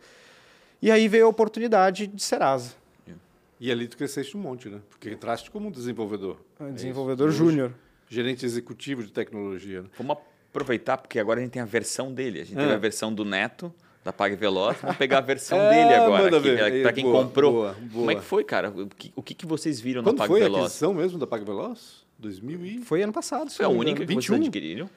E 0.82 0.90
aí 0.90 1.08
veio 1.08 1.26
a 1.26 1.28
oportunidade 1.28 2.06
de 2.06 2.22
Serasa, 2.22 2.72
E 3.60 3.72
ali 3.72 3.88
tu 3.88 3.96
cresceste 3.96 4.36
um 4.36 4.40
monte, 4.40 4.68
né? 4.68 4.78
Porque 4.88 5.10
entraste 5.10 5.50
como 5.50 5.68
um 5.68 5.70
desenvolvedor. 5.70 6.36
É 6.60 6.70
desenvolvedor 6.70 7.28
hoje, 7.28 7.38
júnior. 7.38 7.72
Gerente 8.08 8.44
executivo 8.46 9.02
de 9.02 9.10
tecnologia. 9.10 9.82
Né? 9.82 9.88
Vamos 9.98 10.16
aproveitar, 10.50 10.96
porque 10.98 11.18
agora 11.18 11.40
a 11.40 11.42
gente 11.42 11.52
tem 11.52 11.62
a 11.62 11.64
versão 11.64 12.12
dele. 12.12 12.40
A 12.40 12.44
gente 12.44 12.56
Ah. 12.56 12.60
teve 12.62 12.72
a 12.74 12.78
versão 12.78 13.12
do 13.12 13.24
Neto, 13.24 13.74
da 14.08 14.12
Pag 14.12 14.34
Veloz. 14.36 14.78
Vamos 14.80 14.96
pegar 14.96 15.18
a 15.18 15.20
versão 15.20 15.58
É, 15.60 15.68
dele 15.70 15.94
agora. 15.94 16.36
aqui, 16.38 16.48
Aí, 16.60 16.82
pra 16.82 16.92
quem 16.92 17.04
boa, 17.04 17.24
comprou. 17.24 17.52
boa, 17.52 17.74
Como 17.92 18.10
é 18.10 18.14
boa. 18.14 18.22
que 18.22 18.26
foi, 18.28 18.42
cara? 18.42 18.70
O 18.70 18.86
que, 18.88 19.12
o 19.14 19.22
que 19.22 19.46
vocês 19.46 19.78
viram 19.80 20.02
Quando 20.02 20.16
na 20.16 20.22
Pag 20.22 20.28
foi 20.28 20.40
a 20.40 20.44
Veloz? 20.44 20.62
aquisição 20.64 20.94
mesmo 20.94 21.18
da 21.18 21.26
PagVeloz? 21.26 22.06
2000 22.18 22.64
e... 22.66 22.78
Foi 22.78 23.02
ano 23.02 23.12
passado, 23.12 23.50
Foi 23.50 23.64
a 23.64 23.68
única 23.68 24.04
que 24.04 24.14
vocês 24.14 24.30
adquiriram? 24.40 24.88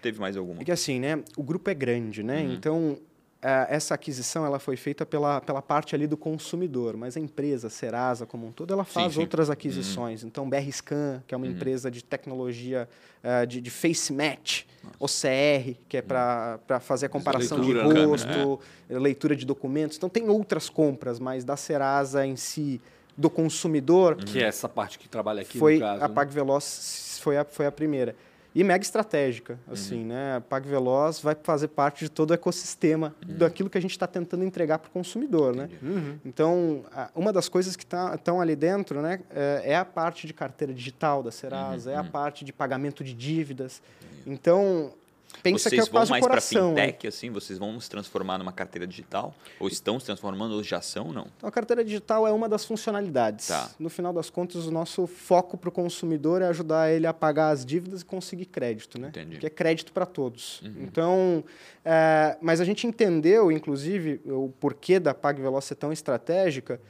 Teve 0.00 0.18
mais 0.20 0.36
alguma? 0.36 0.62
É 0.62 0.64
que 0.64 0.72
assim, 0.72 0.98
né? 1.00 1.22
O 1.36 1.42
grupo 1.42 1.68
é 1.68 1.74
grande, 1.74 2.22
né? 2.22 2.42
Uhum. 2.42 2.52
Então, 2.54 2.98
essa 3.42 3.94
aquisição 3.94 4.44
ela 4.44 4.58
foi 4.58 4.76
feita 4.76 5.06
pela, 5.06 5.40
pela 5.40 5.62
parte 5.62 5.94
ali 5.94 6.06
do 6.06 6.16
consumidor, 6.16 6.96
mas 6.96 7.16
a 7.16 7.20
empresa, 7.20 7.68
a 7.68 7.70
Serasa 7.70 8.26
como 8.26 8.46
um 8.46 8.52
todo, 8.52 8.72
ela 8.72 8.84
faz 8.84 9.14
sim. 9.14 9.18
Uhum. 9.18 9.24
outras 9.24 9.48
aquisições. 9.48 10.22
Então, 10.22 10.48
BR 10.48 10.70
Scan, 10.70 11.22
que 11.26 11.34
é 11.34 11.36
uma 11.36 11.46
empresa 11.46 11.90
de 11.90 12.04
tecnologia 12.04 12.86
eh, 13.22 13.46
de, 13.46 13.60
de 13.60 13.70
face 13.70 14.12
match, 14.12 14.64
OCR, 14.98 15.74
que 15.88 15.96
é 15.96 16.02
para 16.02 16.80
fazer 16.80 17.06
a 17.06 17.08
comparação 17.08 17.58
leitura, 17.58 17.88
de 17.88 17.94
né? 17.94 18.04
rosto, 18.04 18.60
leitura 18.88 19.34
de 19.34 19.46
documentos. 19.46 19.96
Então, 19.96 20.08
tem 20.08 20.28
outras 20.28 20.68
compras, 20.68 21.18
mas 21.18 21.42
da 21.42 21.56
Serasa 21.56 22.26
em 22.26 22.36
si, 22.36 22.80
do 23.16 23.30
consumidor, 23.30 24.16
Que 24.16 24.42
é 24.42 24.46
essa 24.46 24.68
parte 24.68 24.98
que 24.98 25.08
trabalha 25.08 25.42
aqui 25.42 25.58
foi 25.58 25.74
no 25.74 25.80
caso. 25.80 26.04
a 26.04 26.08
né? 26.08 26.14
PagVeloz 26.14 27.18
foi 27.22 27.36
a, 27.38 27.44
foi 27.44 27.66
a 27.66 27.72
primeira. 27.72 28.14
E 28.54 28.64
mega 28.64 28.82
estratégica, 28.82 29.58
Uhum. 29.66 29.72
assim, 29.72 30.04
né? 30.04 30.36
A 30.36 30.40
PagVeloz 30.40 31.20
vai 31.20 31.36
fazer 31.40 31.68
parte 31.68 32.04
de 32.04 32.10
todo 32.10 32.32
o 32.32 32.34
ecossistema 32.34 33.14
daquilo 33.24 33.70
que 33.70 33.78
a 33.78 33.80
gente 33.80 33.92
está 33.92 34.06
tentando 34.06 34.42
entregar 34.44 34.78
para 34.78 34.88
o 34.88 34.90
consumidor, 34.90 35.54
né? 35.54 35.68
Uhum. 35.82 36.18
Então, 36.24 36.84
uma 37.14 37.32
das 37.32 37.48
coisas 37.48 37.76
que 37.76 37.84
estão 37.84 38.40
ali 38.40 38.56
dentro, 38.56 39.00
né, 39.00 39.20
é, 39.30 39.62
é 39.72 39.76
a 39.76 39.84
parte 39.84 40.26
de 40.26 40.32
carteira 40.34 40.74
digital 40.74 41.22
da 41.22 41.30
Serasa, 41.30 41.92
é 41.92 41.96
a 41.96 42.02
parte 42.04 42.44
de 42.44 42.52
pagamento 42.52 43.04
de 43.04 43.14
dívidas. 43.14 43.80
Então, 44.26 44.92
pensa 45.42 45.68
vocês 45.68 45.82
que 45.82 45.88
é 45.88 45.92
vão 45.92 46.06
mais 46.06 46.26
para 46.26 46.40
fintech, 46.40 47.06
assim? 47.06 47.30
Vocês 47.30 47.58
vão 47.58 47.78
se 47.80 47.88
transformar 47.88 48.38
numa 48.38 48.52
carteira 48.52 48.86
digital? 48.86 49.34
Ou 49.58 49.68
estão 49.68 49.98
se 49.98 50.06
transformando, 50.06 50.54
ou 50.54 50.62
já 50.62 50.80
são, 50.80 51.12
não? 51.12 51.26
Então, 51.36 51.48
a 51.48 51.52
carteira 51.52 51.84
digital 51.84 52.26
é 52.26 52.32
uma 52.32 52.48
das 52.48 52.64
funcionalidades. 52.64 53.48
Tá. 53.48 53.70
No 53.78 53.88
final 53.90 54.12
das 54.12 54.30
contas, 54.30 54.66
o 54.66 54.70
nosso 54.70 55.06
foco 55.06 55.56
para 55.56 55.68
o 55.68 55.72
consumidor 55.72 56.42
é 56.42 56.46
ajudar 56.46 56.90
ele 56.90 57.06
a 57.06 57.12
pagar 57.12 57.50
as 57.50 57.64
dívidas 57.64 58.02
e 58.02 58.04
conseguir 58.04 58.46
crédito, 58.46 58.98
né? 59.00 59.08
Entendi. 59.08 59.38
Que 59.38 59.46
é 59.46 59.50
crédito 59.50 59.92
para 59.92 60.06
todos. 60.06 60.62
Então, 60.80 61.44
é, 61.84 62.36
mas 62.40 62.60
a 62.60 62.64
gente 62.64 62.86
entendeu, 62.86 63.50
inclusive, 63.50 64.20
o 64.26 64.52
porquê 64.60 64.98
da 64.98 65.14
PagVeloz 65.14 65.64
ser 65.64 65.74
tão 65.74 65.92
estratégica, 65.92 66.80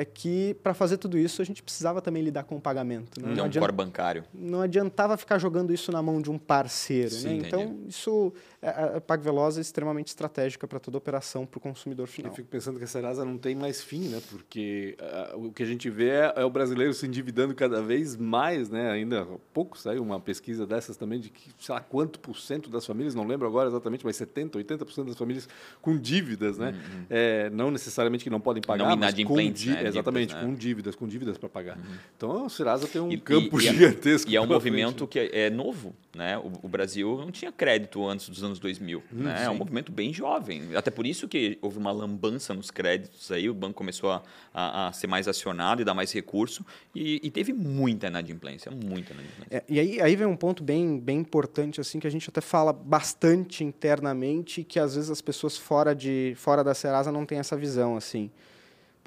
é 0.00 0.04
que 0.04 0.54
para 0.62 0.74
fazer 0.74 0.96
tudo 0.98 1.18
isso 1.18 1.42
a 1.42 1.44
gente 1.44 1.62
precisava 1.62 2.00
também 2.00 2.22
lidar 2.22 2.44
com 2.44 2.56
o 2.56 2.60
pagamento. 2.60 3.20
né? 3.20 3.34
Não, 3.34 3.42
um 3.42 3.46
adianta- 3.46 3.60
core 3.60 3.72
bancário. 3.72 4.24
não 4.32 4.60
adiantava 4.60 5.16
ficar 5.16 5.38
jogando 5.38 5.72
isso 5.72 5.90
na 5.90 6.00
mão 6.02 6.20
de 6.22 6.30
um 6.30 6.38
parceiro. 6.38 7.10
Sim, 7.10 7.40
né? 7.40 7.48
Então, 7.48 7.78
isso, 7.88 8.32
a 8.62 8.96
a 8.98 9.00
PagVeloz 9.00 9.58
é 9.58 9.60
extremamente 9.60 10.08
estratégica 10.08 10.66
para 10.66 10.78
toda 10.78 10.96
operação 10.98 11.44
para 11.46 11.58
o 11.58 11.60
consumidor 11.60 12.04
Eu 12.04 12.06
final. 12.12 12.32
fico 12.34 12.48
pensando 12.48 12.78
que 12.78 12.84
a 12.84 12.86
Serasa 12.86 13.24
não 13.24 13.36
tem 13.38 13.54
mais 13.54 13.82
fim, 13.82 14.08
né? 14.08 14.20
Porque 14.30 14.96
ah, 15.00 15.32
o 15.36 15.52
que 15.52 15.62
a 15.62 15.66
gente 15.66 15.88
vê 15.90 16.10
é, 16.10 16.32
é 16.36 16.44
o 16.44 16.50
brasileiro 16.50 16.92
se 16.94 17.06
endividando 17.06 17.54
cada 17.54 17.82
vez 17.82 18.16
mais, 18.16 18.68
né? 18.70 18.90
Ainda 18.90 19.22
há 19.22 19.26
pouco 19.52 19.76
saiu 19.78 20.02
uma 20.02 20.20
pesquisa 20.20 20.66
dessas 20.66 20.96
também 20.96 21.18
de 21.20 21.30
que, 21.30 21.50
sei 21.58 21.74
lá, 21.74 21.80
quanto 21.80 22.18
por 22.20 22.38
cento 22.38 22.70
das 22.70 22.86
famílias, 22.86 23.14
não 23.14 23.26
lembro 23.26 23.46
agora 23.46 23.68
exatamente, 23.68 24.04
mas 24.04 24.16
70%, 24.16 24.50
80% 24.56 25.06
das 25.06 25.16
famílias 25.16 25.48
com 25.82 25.96
dívidas, 25.98 26.56
né? 26.58 26.74
É, 27.10 27.50
não 27.50 27.70
necessariamente 27.70 28.24
que 28.24 28.30
não 28.30 28.40
podem 28.40 28.62
pagar, 28.62 28.84
Não 28.84 28.96
mas 28.96 28.96
com 29.14 29.20
inadimplentes, 29.20 29.62
dí- 29.64 29.70
né? 29.94 30.00
Exatamente, 30.00 30.34
né? 30.34 30.40
com 30.42 30.54
dívidas, 30.54 30.94
com 30.94 31.06
dívidas 31.06 31.38
para 31.38 31.48
pagar. 31.48 31.78
Então 32.16 32.44
a 32.46 32.48
Serasa 32.48 32.86
tem 32.86 33.00
um 33.00 33.10
E- 33.12 33.18
campo 33.18 33.60
e- 33.60 33.66
é- 33.68 33.72
gigantesco. 33.72 34.30
E 34.30 34.36
é 34.36 34.40
um 34.40 34.46
movimento 34.46 35.06
frente, 35.06 35.10
que 35.10 35.18
é, 35.18 35.46
é 35.46 35.50
novo, 35.50 35.94
né? 36.14 36.36
O, 36.38 36.52
o 36.62 36.68
Brasil 36.68 37.18
não 37.18 37.30
tinha 37.30 37.50
crédito 37.52 38.06
antes 38.06 38.28
dos 38.28 38.42
anos 38.42 38.58
2000, 38.58 39.02
né? 39.12 39.44
É 39.44 39.50
um 39.50 39.54
movimento 39.56 39.90
bem 39.92 40.12
jovem. 40.12 40.74
Até 40.76 40.90
por 40.90 41.06
isso 41.06 41.26
que 41.28 41.58
houve 41.62 41.78
uma 41.78 41.90
lambança 41.92 42.52
nos 42.54 42.70
créditos 42.70 43.30
aí, 43.30 43.48
o 43.48 43.54
banco 43.54 43.74
começou 43.74 44.10
a, 44.10 44.22
a- 44.52 44.88
a 44.88 44.92
ser 44.92 45.06
mais 45.06 45.28
acionado 45.28 45.82
e 45.82 45.84
dar 45.84 45.94
mais 45.94 46.12
recurso 46.12 46.64
e, 46.94 47.20
e 47.22 47.30
teve 47.30 47.52
muita 47.52 48.06
inadimplência, 48.08 48.70
muita 48.70 49.12
inadimplência. 49.12 49.46
É, 49.50 49.62
e 49.68 49.78
aí, 49.80 50.00
aí 50.00 50.16
vem 50.16 50.26
um 50.26 50.36
ponto 50.36 50.62
bem, 50.62 50.98
bem 50.98 51.18
importante, 51.18 51.80
assim, 51.80 51.98
que 51.98 52.06
a 52.06 52.10
gente 52.10 52.28
até 52.28 52.40
fala 52.40 52.72
bastante 52.72 53.64
internamente, 53.64 54.64
que 54.64 54.78
às 54.78 54.94
vezes 54.94 55.10
as 55.10 55.20
pessoas 55.20 55.56
fora, 55.56 55.94
de, 55.94 56.34
fora 56.36 56.62
da 56.64 56.74
Serasa 56.74 57.10
não 57.12 57.24
têm 57.26 57.38
essa 57.38 57.56
visão, 57.56 57.96
assim. 57.96 58.30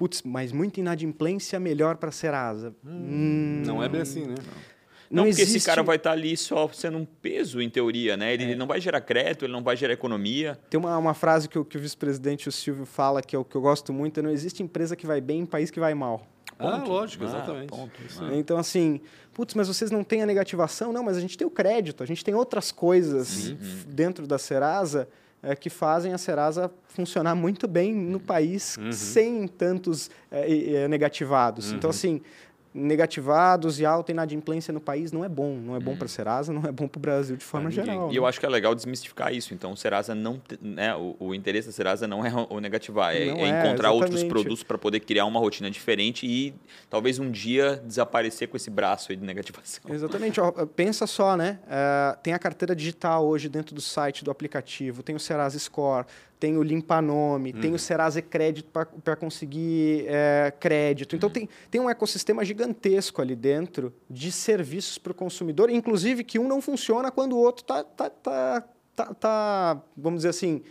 Putz, 0.02 0.20
mas 0.24 0.50
muita 0.50 0.80
inadimplência 0.80 1.60
melhor 1.60 1.96
para 1.96 2.08
a 2.08 2.12
Serasa. 2.12 2.74
Hum, 2.84 3.62
Não 3.64 3.80
é 3.80 3.88
bem 3.88 4.00
assim, 4.00 4.26
né? 4.26 4.34
Não, 5.08 5.22
porque 5.24 5.42
existe... 5.42 5.58
esse 5.58 5.66
cara 5.66 5.80
vai 5.84 5.94
estar 5.94 6.10
ali 6.10 6.36
só 6.36 6.68
sendo 6.72 6.98
um 6.98 7.04
peso, 7.04 7.60
em 7.62 7.70
teoria, 7.70 8.16
né? 8.16 8.34
Ele, 8.34 8.42
ele 8.42 8.56
não 8.56 8.66
vai 8.66 8.80
gerar 8.80 9.00
crédito, 9.00 9.44
ele 9.44 9.52
não 9.52 9.62
vai 9.62 9.76
gerar 9.76 9.92
economia. 9.92 10.58
Tem 10.68 10.80
uma, 10.80 10.98
uma 10.98 11.14
frase 11.14 11.48
que 11.48 11.56
o, 11.56 11.64
que 11.64 11.76
o 11.76 11.80
vice-presidente 11.80 12.48
o 12.48 12.52
Silvio 12.52 12.84
fala, 12.84 13.22
que 13.22 13.36
eu, 13.36 13.44
que 13.44 13.54
eu 13.54 13.60
gosto 13.60 13.92
muito, 13.92 14.18
é 14.18 14.22
não 14.24 14.30
existe 14.30 14.60
empresa 14.60 14.96
que 14.96 15.06
vai 15.06 15.20
bem 15.20 15.42
em 15.42 15.46
país 15.46 15.70
que 15.70 15.78
vai 15.78 15.94
mal. 15.94 16.26
Ah, 16.58 16.78
Ponto. 16.78 16.90
lógico, 16.90 17.22
Ah, 17.22 17.28
exatamente. 17.28 17.68
ponto. 17.68 17.92
Isso 18.04 18.24
Ah. 18.24 18.28
aí. 18.30 18.38
Então, 18.40 18.56
assim, 18.58 19.00
putz, 19.32 19.54
mas 19.54 19.68
vocês 19.68 19.92
não 19.92 20.02
têm 20.02 20.20
a 20.22 20.26
negativação? 20.26 20.92
Não, 20.92 21.04
mas 21.04 21.16
a 21.16 21.20
gente 21.20 21.38
tem 21.38 21.46
o 21.46 21.50
crédito, 21.50 22.02
a 22.02 22.06
gente 22.06 22.24
tem 22.24 22.34
outras 22.34 22.72
coisas 22.72 23.50
f- 23.50 23.86
dentro 23.86 24.26
da 24.26 24.36
Serasa 24.36 25.08
eh, 25.42 25.56
que 25.56 25.68
fazem 25.70 26.12
a 26.12 26.18
Serasa 26.18 26.70
funcionar 26.84 27.34
muito 27.34 27.66
bem 27.66 27.94
no 27.94 28.20
país 28.20 28.76
sem 28.92 29.46
tantos 29.48 30.10
e- 30.46 30.74
eh, 30.76 30.88
negativados. 30.88 31.72
Então, 31.72 31.90
assim, 31.90 32.20
negativados 32.74 33.78
e 33.80 33.84
alta 33.84 34.12
inadimplência 34.12 34.72
no 34.72 34.80
país 34.80 35.12
não 35.12 35.24
é 35.24 35.28
bom. 35.28 35.56
Não 35.56 35.76
é 35.76 35.80
bom 35.80 35.96
para 35.96 36.06
a 36.06 36.08
Serasa, 36.08 36.52
não 36.52 36.64
é 36.64 36.72
bom 36.72 36.88
para 36.88 36.98
o 36.98 37.00
Brasil 37.00 37.36
de 37.36 37.44
forma 37.44 37.70
geral. 37.70 38.10
E 38.12 38.16
eu 38.16 38.26
acho 38.26 38.40
que 38.40 38.46
é 38.46 38.48
legal 38.48 38.74
desmistificar 38.74 39.32
isso. 39.32 39.52
Então, 39.52 39.72
o 39.72 39.76
Serasa 39.76 40.14
não, 40.14 40.40
né, 40.60 40.94
o, 40.94 41.16
o 41.18 41.34
interesse 41.34 41.68
da 41.68 41.72
Serasa 41.72 42.06
não 42.06 42.24
é 42.24 42.32
o 42.48 42.60
negativar, 42.60 43.14
é, 43.14 43.28
é 43.28 43.48
encontrar 43.48 43.92
outros 43.92 44.24
produtos 44.24 44.62
para 44.62 44.78
poder 44.78 45.00
criar 45.00 45.26
uma 45.26 45.38
rotina 45.38 45.70
diferente 45.70 46.26
e 46.26 46.54
talvez 46.88 47.18
um 47.18 47.30
dia 47.30 47.82
desaparecer 47.84 48.48
com 48.48 48.56
esse 48.56 48.70
braço 48.70 49.12
aí 49.12 49.16
de 49.16 49.24
negativação. 49.24 49.82
Exatamente. 49.92 50.40
pensa 50.74 51.06
só, 51.06 51.36
né? 51.36 51.58
Uh, 51.64 52.18
tem 52.22 52.32
a 52.32 52.38
carteira 52.38 52.74
digital 52.74 53.26
hoje 53.26 53.48
dentro 53.48 53.74
do 53.74 53.80
site 53.80 54.24
do 54.24 54.30
aplicativo, 54.30 55.02
tem 55.02 55.14
o 55.14 55.20
Serasa 55.20 55.58
Score, 55.58 56.06
tem 56.42 56.58
o 56.58 56.62
Limpa 56.64 57.00
Nome, 57.00 57.52
uhum. 57.52 57.60
tem 57.60 57.72
o 57.72 57.78
Serasa 57.78 58.20
Crédito 58.20 58.68
para 59.04 59.14
conseguir 59.14 60.06
é, 60.08 60.52
crédito. 60.58 61.14
Então, 61.14 61.28
uhum. 61.28 61.32
tem, 61.32 61.48
tem 61.70 61.80
um 61.80 61.88
ecossistema 61.88 62.44
gigantesco 62.44 63.22
ali 63.22 63.36
dentro 63.36 63.94
de 64.10 64.32
serviços 64.32 64.98
para 64.98 65.12
o 65.12 65.14
consumidor, 65.14 65.70
inclusive 65.70 66.24
que 66.24 66.40
um 66.40 66.48
não 66.48 66.60
funciona 66.60 67.12
quando 67.12 67.34
o 67.34 67.38
outro 67.38 67.62
está, 67.62 67.84
tá, 67.84 68.10
tá, 68.10 68.64
tá, 68.96 69.14
tá, 69.14 69.82
vamos 69.96 70.18
dizer 70.18 70.30
assim, 70.30 70.62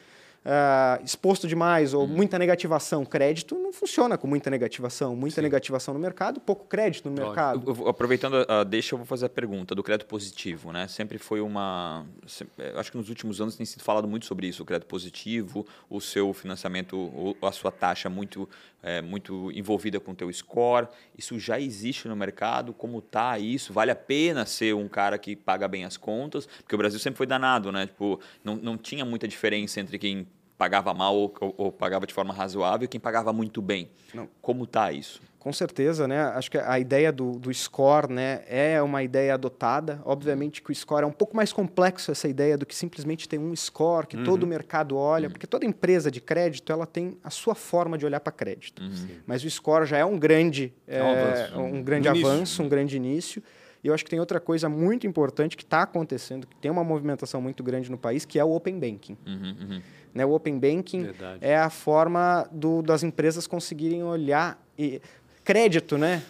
uh, 0.46 1.04
exposto 1.04 1.48
demais 1.48 1.94
ou 1.94 2.02
uhum. 2.02 2.08
muita 2.08 2.38
negativação. 2.38 3.06
Crédito 3.06 3.56
não 3.56 3.72
funciona 3.72 4.18
com 4.18 4.28
muita 4.28 4.50
negativação. 4.50 5.16
Muita 5.16 5.36
Sim. 5.36 5.42
negativação 5.42 5.94
no 5.94 6.00
mercado, 6.00 6.40
pouco 6.40 6.66
crédito 6.66 7.10
no 7.10 7.16
mercado. 7.16 7.64
Eu, 7.66 7.76
eu, 7.76 7.90
aproveitando 7.90 8.46
a 8.48 8.64
deixa, 8.64 8.94
eu 8.94 8.98
vou 8.98 9.06
fazer 9.06 9.26
a 9.26 9.30
pergunta 9.30 9.74
do 9.76 9.84
crédito 9.84 10.08
positivo. 10.08 10.72
Né? 10.72 10.88
Sempre 10.88 11.18
foi 11.18 11.42
uma... 11.42 12.06
Sempre, 12.28 12.54
acho 12.76 12.92
que 12.92 12.98
nos 12.98 13.10
últimos 13.10 13.42
anos 13.42 13.56
tem 13.56 13.66
sido 13.66 13.84
falado 13.84 14.08
muito 14.08 14.26
sobre 14.26 14.48
isso, 14.48 14.64
o 14.64 14.66
crédito 14.66 14.88
positivo, 14.88 15.66
o 15.90 16.02
seu 16.02 16.34
financiamento, 16.34 17.36
a 17.42 17.52
sua 17.52 17.72
taxa 17.72 18.10
muito, 18.10 18.48
é, 18.82 19.02
muito 19.02 19.52
envolvida 19.52 20.00
com 20.00 20.12
o 20.12 20.16
teu 20.16 20.32
score. 20.32 20.88
Isso 21.18 21.40
já 21.40 21.60
existe 21.60 22.08
no 22.08 22.16
mercado? 22.16 22.74
Como 22.74 23.00
está 23.00 23.38
isso? 23.38 23.74
Vale 23.74 23.92
a 23.92 23.96
pena 23.96 24.46
ser 24.46 24.74
um 24.74 24.88
cara 24.88 25.18
que 25.18 25.36
paga 25.36 25.68
bem 25.68 25.86
as 25.86 25.98
contas? 25.98 26.46
Porque 26.46 26.76
o 26.76 26.78
Brasil 26.78 27.00
sempre 27.00 27.18
foi 27.18 27.28
danado, 27.28 27.72
né? 27.72 27.88
Tipo, 27.88 28.20
não, 28.44 28.56
não 28.56 28.78
tinha 28.78 29.06
muita 29.06 29.28
diferença 29.28 29.80
entre 29.80 29.98
quem 29.98 30.28
pagava 30.62 30.94
mal 30.94 31.16
ou, 31.16 31.34
ou, 31.40 31.56
ou, 31.58 31.72
pagava 31.72 32.06
de 32.06 32.14
forma 32.14 32.32
razoável 32.32 32.86
e 32.86 32.88
quem 32.88 33.02
pagava 33.02 33.34
muito 33.34 33.64
bem. 33.64 33.90
Não. 34.14 34.30
Como 34.40 34.66
está 34.66 34.92
isso? 34.92 35.20
Com 35.40 35.52
certeza, 35.52 36.08
né? 36.08 36.22
Acho 36.22 36.52
que 36.52 36.58
a 36.60 36.80
ideia 36.80 37.12
do, 37.12 37.32
do 37.32 37.52
score 37.52 38.14
né, 38.14 38.44
é 38.48 38.80
uma 38.80 39.02
ideia 39.02 39.34
adotada. 39.34 40.00
Obviamente 40.06 40.62
que 40.62 40.72
o 40.72 40.76
score 40.76 41.04
é 41.04 41.08
um 41.08 41.12
pouco 41.12 41.36
mais 41.36 41.52
complexo 41.52 42.12
essa 42.12 42.28
ideia 42.28 42.56
do 42.60 42.64
que 42.64 42.76
simplesmente 42.76 43.28
ter 43.28 43.40
um 43.40 43.56
score 43.56 44.06
que 44.06 44.18
uhum. 44.18 44.24
todo 44.24 44.44
o 44.44 44.48
mercado 44.48 44.96
olha, 44.96 45.26
uhum. 45.26 45.32
porque 45.32 45.48
toda 45.48 45.66
empresa 45.66 46.12
de 46.12 46.22
crédito 46.22 46.72
ela 46.72 46.86
tem 46.86 47.18
a 47.24 47.32
sua 47.32 47.56
forma 47.56 47.98
de 47.98 48.06
olhar 48.06 48.20
para 48.20 48.32
crédito. 48.32 48.84
Uhum. 48.84 49.08
Mas 49.26 49.44
o 49.44 49.50
score 49.50 49.88
já 49.88 49.98
é 49.98 50.06
um 50.06 50.20
grande, 50.20 50.72
é, 50.88 51.02
um, 51.02 51.08
é, 51.08 51.24
avanço, 51.24 51.60
um 51.60 51.84
grande 51.84 52.08
avanço, 52.08 52.62
um 52.62 52.70
grande 52.70 52.96
início. 52.98 53.42
E 53.84 53.88
eu 53.88 53.96
acho 53.96 54.04
que 54.04 54.12
tem 54.12 54.20
outra 54.20 54.40
coisa 54.40 54.70
muito 54.70 55.08
importante 55.08 55.58
que 55.58 55.64
está 55.64 55.82
acontecendo, 55.82 56.46
que 56.46 56.56
tem 56.58 56.70
uma 56.70 56.84
movimentação 56.84 57.42
muito 57.42 57.64
grande 57.64 57.90
no 57.90 57.98
país, 57.98 58.26
que 58.26 58.38
é 58.38 58.44
o 58.44 58.52
Open 58.52 58.80
Banking. 58.80 59.18
Uhum, 59.26 59.56
uhum. 59.60 59.82
Né, 60.14 60.26
o 60.26 60.32
Open 60.32 60.60
Banking 60.60 61.04
Verdade. 61.04 61.40
é 61.42 61.58
a 61.58 61.70
forma 61.70 62.48
do, 62.52 62.82
das 62.82 63.02
empresas 63.04 63.48
conseguirem 63.48 64.04
olhar 64.04 64.62
e 64.78 65.02
crédito, 65.44 65.98
né, 65.98 66.24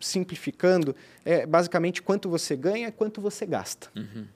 simplificando, 0.00 0.94
é 1.24 1.46
basicamente 1.46 2.02
quanto 2.02 2.28
você 2.28 2.56
ganha, 2.56 2.90
quanto 2.90 3.20
você 3.20 3.44
gasta. 3.46 3.88
Uhum. 3.94 4.26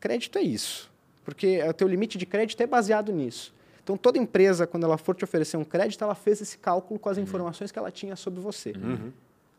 Crédito 0.00 0.38
é 0.38 0.42
isso, 0.42 0.92
porque 1.24 1.62
o 1.62 1.72
teu 1.72 1.88
limite 1.88 2.18
de 2.18 2.26
crédito 2.26 2.60
é 2.62 2.66
baseado 2.66 3.12
nisso. 3.12 3.54
Então, 3.82 3.96
toda 3.98 4.18
empresa, 4.18 4.66
quando 4.66 4.84
ela 4.84 4.96
for 4.96 5.14
te 5.14 5.24
oferecer 5.24 5.58
um 5.58 5.64
crédito, 5.64 6.02
ela 6.02 6.14
fez 6.14 6.40
esse 6.40 6.56
cálculo 6.56 6.98
com 6.98 7.08
as 7.08 7.18
uhum. 7.18 7.22
informações 7.22 7.70
que 7.70 7.78
ela 7.78 7.90
tinha 7.90 8.16
sobre 8.16 8.40
você. 8.40 8.72
Uhum. 8.72 9.12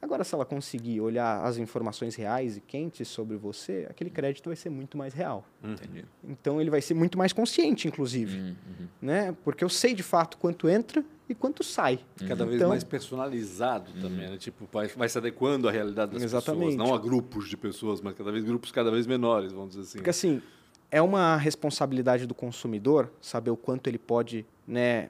Agora, 0.05 0.23
se 0.23 0.35
ela 0.35 0.45
conseguir 0.45 1.01
olhar 1.01 1.43
as 1.43 1.57
informações 1.57 2.13
reais 2.13 2.57
e 2.57 2.61
quentes 2.61 3.07
sobre 3.07 3.35
você, 3.37 3.87
aquele 3.89 4.11
crédito 4.11 4.45
vai 4.45 4.55
ser 4.55 4.69
muito 4.69 4.95
mais 4.95 5.15
real. 5.15 5.43
Entendi. 5.63 6.05
Então, 6.23 6.61
ele 6.61 6.69
vai 6.69 6.79
ser 6.79 6.93
muito 6.93 7.17
mais 7.17 7.33
consciente, 7.33 7.87
inclusive. 7.87 8.37
Uhum, 8.37 8.47
uhum. 8.49 8.87
Né? 9.01 9.35
Porque 9.43 9.63
eu 9.63 9.69
sei 9.69 9.95
de 9.95 10.03
fato 10.03 10.37
quanto 10.37 10.69
entra 10.69 11.03
e 11.27 11.33
quanto 11.33 11.63
sai. 11.63 11.99
Cada 12.19 12.43
então, 12.43 12.47
vez 12.47 12.61
mais 12.61 12.83
personalizado 12.83 13.91
uhum. 13.95 14.01
também, 14.01 14.29
né? 14.29 14.37
Tipo, 14.37 14.69
vai, 14.71 14.87
vai 14.89 15.09
se 15.09 15.17
adequando 15.17 15.67
à 15.67 15.71
realidade 15.71 16.11
das 16.11 16.21
exatamente. 16.21 16.73
pessoas. 16.73 16.87
Não 16.87 16.93
a 16.93 16.99
grupos 16.99 17.49
de 17.49 17.57
pessoas, 17.57 17.99
mas 17.99 18.13
cada 18.13 18.31
vez 18.31 18.43
grupos 18.43 18.71
cada 18.71 18.91
vez 18.91 19.07
menores, 19.07 19.53
vamos 19.53 19.69
dizer 19.69 19.81
assim. 19.81 19.97
Porque 19.97 20.11
assim, 20.11 20.39
é 20.91 21.01
uma 21.01 21.35
responsabilidade 21.35 22.27
do 22.27 22.35
consumidor 22.35 23.11
saber 23.19 23.49
o 23.49 23.57
quanto 23.57 23.87
ele 23.87 23.97
pode 23.97 24.45
né, 24.67 25.09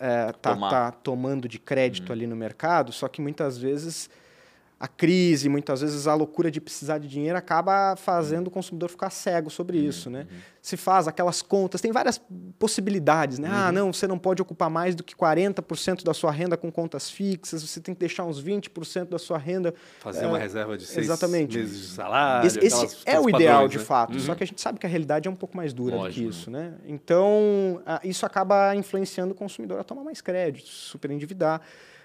é, 0.00 0.32
tá, 0.32 0.56
tá, 0.56 0.90
tomando 0.90 1.48
de 1.48 1.58
crédito 1.58 2.08
uhum. 2.08 2.14
ali 2.14 2.26
no 2.26 2.36
mercado, 2.36 2.92
só 2.92 3.08
que 3.08 3.20
muitas 3.20 3.58
vezes 3.58 4.08
a 4.84 4.88
crise, 4.88 5.48
muitas 5.48 5.80
vezes 5.80 6.06
a 6.06 6.14
loucura 6.14 6.50
de 6.50 6.60
precisar 6.60 6.98
de 6.98 7.08
dinheiro 7.08 7.38
acaba 7.38 7.96
fazendo 7.96 8.48
o 8.48 8.50
consumidor 8.50 8.90
ficar 8.90 9.08
cego 9.08 9.48
sobre 9.48 9.78
uhum, 9.78 9.84
isso, 9.84 10.10
né? 10.10 10.26
Uhum. 10.30 10.38
Se 10.60 10.76
faz 10.76 11.08
aquelas 11.08 11.40
contas, 11.40 11.80
tem 11.80 11.90
várias 11.90 12.20
possibilidades, 12.58 13.38
né? 13.38 13.48
Ah, 13.50 13.54
uhum. 13.54 13.64
Ah, 13.64 13.72
não, 13.72 13.92
você 13.94 14.06
não 14.06 14.18
pode 14.18 14.42
ocupar 14.42 14.68
mais 14.68 14.94
do 14.94 15.02
que 15.02 15.14
40% 15.14 16.04
da 16.04 16.12
sua 16.12 16.30
renda 16.30 16.54
com 16.54 16.70
contas 16.70 17.10
fixas, 17.10 17.62
você 17.62 17.80
tem 17.80 17.94
que 17.94 18.00
deixar 18.00 18.24
uns 18.24 18.42
20% 18.44 19.08
da 19.08 19.18
sua 19.18 19.38
renda... 19.38 19.74
Fazer 20.00 20.24
é, 20.24 20.26
uma 20.26 20.38
reserva 20.38 20.76
de 20.76 20.84
seis 20.84 21.06
exatamente. 21.06 21.56
meses 21.56 21.80
de 21.80 21.94
salário, 21.94 22.46
Esse, 22.46 22.58
esse 22.58 22.98
é 23.06 23.18
o 23.18 23.30
ideal, 23.30 23.62
padrões, 23.62 23.70
de 23.70 23.78
né? 23.78 23.84
fato, 23.84 24.20
só 24.20 24.32
uhum. 24.32 24.36
que 24.36 24.44
a 24.44 24.46
gente 24.46 24.60
sabe 24.60 24.78
que 24.78 24.84
a 24.84 24.88
realidade 24.88 25.26
é 25.26 25.30
um 25.30 25.36
pouco 25.36 25.56
mais 25.56 25.72
dura 25.72 25.96
Lógico, 25.96 26.26
do 26.26 26.30
que 26.30 26.36
isso, 26.36 26.50
né? 26.50 26.74
Então, 26.86 27.80
isso 28.02 28.26
acaba 28.26 28.76
influenciando 28.76 29.32
o 29.32 29.34
consumidor 29.34 29.80
a 29.80 29.82
tomar 29.82 30.04
mais 30.04 30.20
crédito, 30.20 30.68
super 30.68 31.10
endividar. 31.10 31.62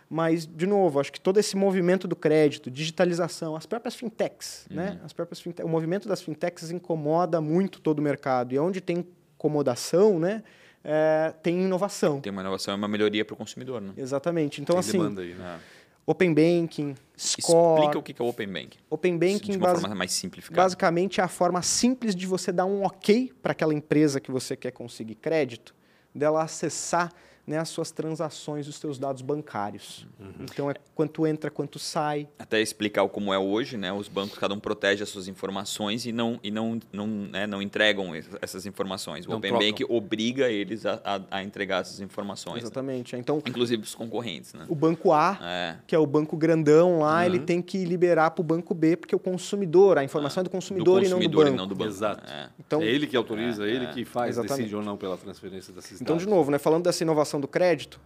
Mas, 0.10 0.48
de 0.48 0.66
novo, 0.66 1.00
acho 1.00 1.12
que 1.12 1.20
todo 1.22 1.40
esse 1.40 1.56
movimento 1.56 2.08
do 2.08 2.16
crédito, 2.16 2.72
digitalização, 2.72 3.56
as 3.56 3.68
próprias 3.68 3.94
fintechs, 3.94 4.66
uhum. 4.70 4.76
né? 4.78 5.00
As 5.04 5.14
próprias 5.14 5.40
fintechs, 5.40 5.64
o 5.64 5.72
movimento 5.72 6.08
das 6.08 6.20
fintechs 6.20 6.72
incomoda 6.72 7.40
muito 7.40 7.80
todo 7.80 8.00
o 8.00 8.02
mercado. 8.02 8.54
E 8.54 8.58
onde 8.58 8.82
tem 8.82 9.06
incomodação, 9.36 10.18
né? 10.18 10.44
É, 10.84 11.34
tem 11.44 11.62
inovação. 11.62 12.20
Tem 12.22 12.32
uma 12.32 12.42
inovação 12.42 12.74
e 12.74 12.78
uma 12.78 12.88
melhoria 12.88 13.24
para 13.24 13.36
o 13.36 13.38
consumidor, 13.38 13.82
né? 13.82 13.94
Exatamente. 13.96 14.62
Então, 14.62 14.74
tem 14.76 14.80
assim, 14.80 15.20
aí, 15.20 15.36
né? 15.36 15.60
Open 16.08 16.34
Banking, 16.34 16.96
Score... 17.16 17.82
Explica 17.82 18.00
o 18.00 18.02
que 18.02 18.20
é 18.20 18.26
o 18.26 18.28
Open 18.28 18.48
Banking. 18.48 18.80
Open 18.90 19.16
Banking, 19.16 19.52
de 19.52 19.58
uma 19.58 19.68
base... 19.68 19.82
forma 19.82 19.96
mais 19.96 20.12
simplificada. 20.12 20.64
Basicamente, 20.64 21.22
é 21.22 21.24
a 21.24 21.28
forma 21.28 21.62
simples 21.62 22.16
de 22.16 22.26
você 22.26 22.52
dar 22.52 22.66
um 22.66 22.82
ok 22.84 23.32
para 23.44 23.52
aquela 23.52 23.76
empresa 23.76 24.20
que 24.20 24.32
você 24.32 24.56
quer 24.56 24.72
conseguir 24.72 25.14
crédito, 25.14 25.76
dela 26.16 26.42
acessar 26.42 27.14
né, 27.50 27.58
as 27.58 27.70
suas 27.70 27.90
transações, 27.90 28.68
os 28.68 28.76
seus 28.76 29.00
dados 29.00 29.24
bancários. 29.24 30.06
Uhum. 30.20 30.46
Então 30.52 30.70
é 30.70 30.76
quanto 30.94 31.26
entra, 31.26 31.50
quanto 31.50 31.80
sai. 31.80 32.28
Até 32.38 32.62
explicar 32.62 33.08
como 33.10 33.34
é 33.34 33.40
hoje, 33.40 33.76
né, 33.76 33.92
os 33.92 34.08
bancos 34.08 34.38
cada 34.38 34.54
um 34.54 34.60
protege 34.60 35.02
as 35.02 35.10
suas 35.10 35.28
informações 35.28 36.06
e 36.06 36.12
não 36.12 36.40
e 36.44 36.52
não 36.52 36.80
não, 36.94 37.08
né, 37.08 37.48
não 37.48 37.60
entregam 37.60 38.12
essas 38.40 38.68
informações. 38.68 39.26
O 39.26 39.32
não 39.32 39.38
Open 39.38 39.50
trocam. 39.50 39.68
Bank 39.68 39.86
obriga 39.90 40.48
eles 40.50 40.86
a, 40.86 41.02
a, 41.04 41.22
a, 41.40 41.44
entregar 41.44 41.82
essas 41.82 42.00
informações. 42.00 42.58
Né? 42.58 42.62
Exatamente. 42.62 43.16
Né? 43.16 43.20
Então 43.20 43.42
inclusive 43.46 43.82
os 43.82 43.96
concorrentes, 43.96 44.54
né? 44.54 44.66
O 44.70 44.76
banco 44.76 45.12
A, 45.12 45.40
é. 45.42 45.76
que 45.88 45.96
é 45.96 46.00
o 46.00 46.06
banco 46.06 46.38
grandão 46.38 47.00
lá, 47.00 47.20
uhum. 47.20 47.26
ele 47.26 47.40
tem 47.40 47.64
que 47.64 47.84
liberar 47.84 48.30
para 48.30 48.42
o 48.42 48.46
banco 48.46 48.76
B 48.76 48.96
porque 48.96 49.16
o 49.16 49.20
consumidor, 49.20 49.98
a 49.98 50.04
informação 50.04 50.42
ah, 50.42 50.44
é 50.44 50.46
do 50.46 50.50
consumidor, 50.52 51.02
do 51.02 51.10
consumidor 51.10 51.48
e, 51.48 51.50
não 51.50 51.68
do 51.68 51.74
banco. 51.74 51.90
Exato. 51.90 52.24
É. 52.32 52.50
Então, 52.60 52.82
é 52.82 52.86
ele 52.86 53.08
que 53.08 53.18
autoriza, 53.18 53.66
é, 53.66 53.72
ele 53.72 53.86
é. 53.86 53.92
que 53.92 54.06
faz, 54.06 54.38
Exatamente. 54.38 54.58
decide 54.58 54.76
ou 54.76 54.84
não 54.84 54.96
pela 54.96 55.18
transferência 55.18 55.74
desses 55.74 56.00
Então, 56.00 56.16
dados. 56.16 56.28
de 56.28 56.30
novo, 56.30 56.52
né, 56.52 56.60
falando 56.60 56.84
dessa 56.84 57.04
inovação 57.04 57.39
do 57.40 57.48
crédito, 57.48 58.00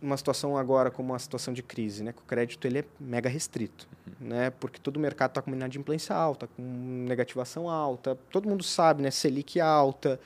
uma 0.00 0.16
situação 0.16 0.56
agora 0.56 0.90
como 0.90 1.12
uma 1.12 1.18
situação 1.18 1.54
de 1.54 1.62
crise, 1.62 2.02
né, 2.02 2.12
que 2.12 2.20
o 2.20 2.24
crédito 2.24 2.66
ele 2.66 2.80
é 2.80 2.84
mega 2.98 3.28
restrito, 3.28 3.88
uhum. 4.06 4.28
né, 4.28 4.50
porque 4.50 4.80
todo 4.80 4.96
o 4.96 5.00
mercado 5.00 5.30
está 5.30 5.40
com 5.42 5.50
uma 5.50 5.56
inadimplência 5.56 6.14
alta, 6.14 6.48
com 6.48 6.62
negativação 7.06 7.70
alta, 7.70 8.18
todo 8.30 8.48
mundo 8.48 8.64
sabe, 8.64 9.02
né, 9.02 9.10
Selic 9.10 9.60
alta, 9.60 10.18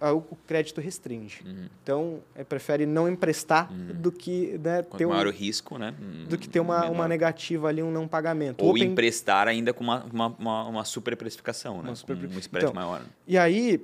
o, 0.00 0.16
o 0.16 0.36
crédito 0.46 0.80
restringe. 0.80 1.42
Uhum. 1.44 1.68
Então, 1.82 2.20
é, 2.34 2.44
prefere 2.44 2.84
não 2.84 3.08
emprestar 3.08 3.72
uhum. 3.72 4.00
do 4.00 4.12
que 4.12 4.58
né, 4.62 4.82
ter 4.82 5.06
um 5.06 5.10
maior 5.10 5.32
risco, 5.32 5.78
né? 5.78 5.94
Do 6.28 6.36
que 6.36 6.48
ter 6.48 6.60
uma, 6.60 6.90
uma 6.90 7.08
negativa 7.08 7.68
ali, 7.68 7.82
um 7.82 7.90
não 7.90 8.06
pagamento. 8.06 8.62
Ou 8.62 8.76
emprestar 8.76 9.48
ainda 9.48 9.72
com 9.72 9.82
uma, 9.82 10.04
uma, 10.04 10.26
uma, 10.38 10.68
uma 10.68 10.84
super 10.84 11.16
precificação, 11.16 11.82
né? 11.82 11.88
Uma 11.88 11.96
super... 11.96 12.16
um 12.16 12.38
spread 12.38 12.66
então, 12.66 12.74
maior. 12.74 13.02
E 13.26 13.38
aí, 13.38 13.82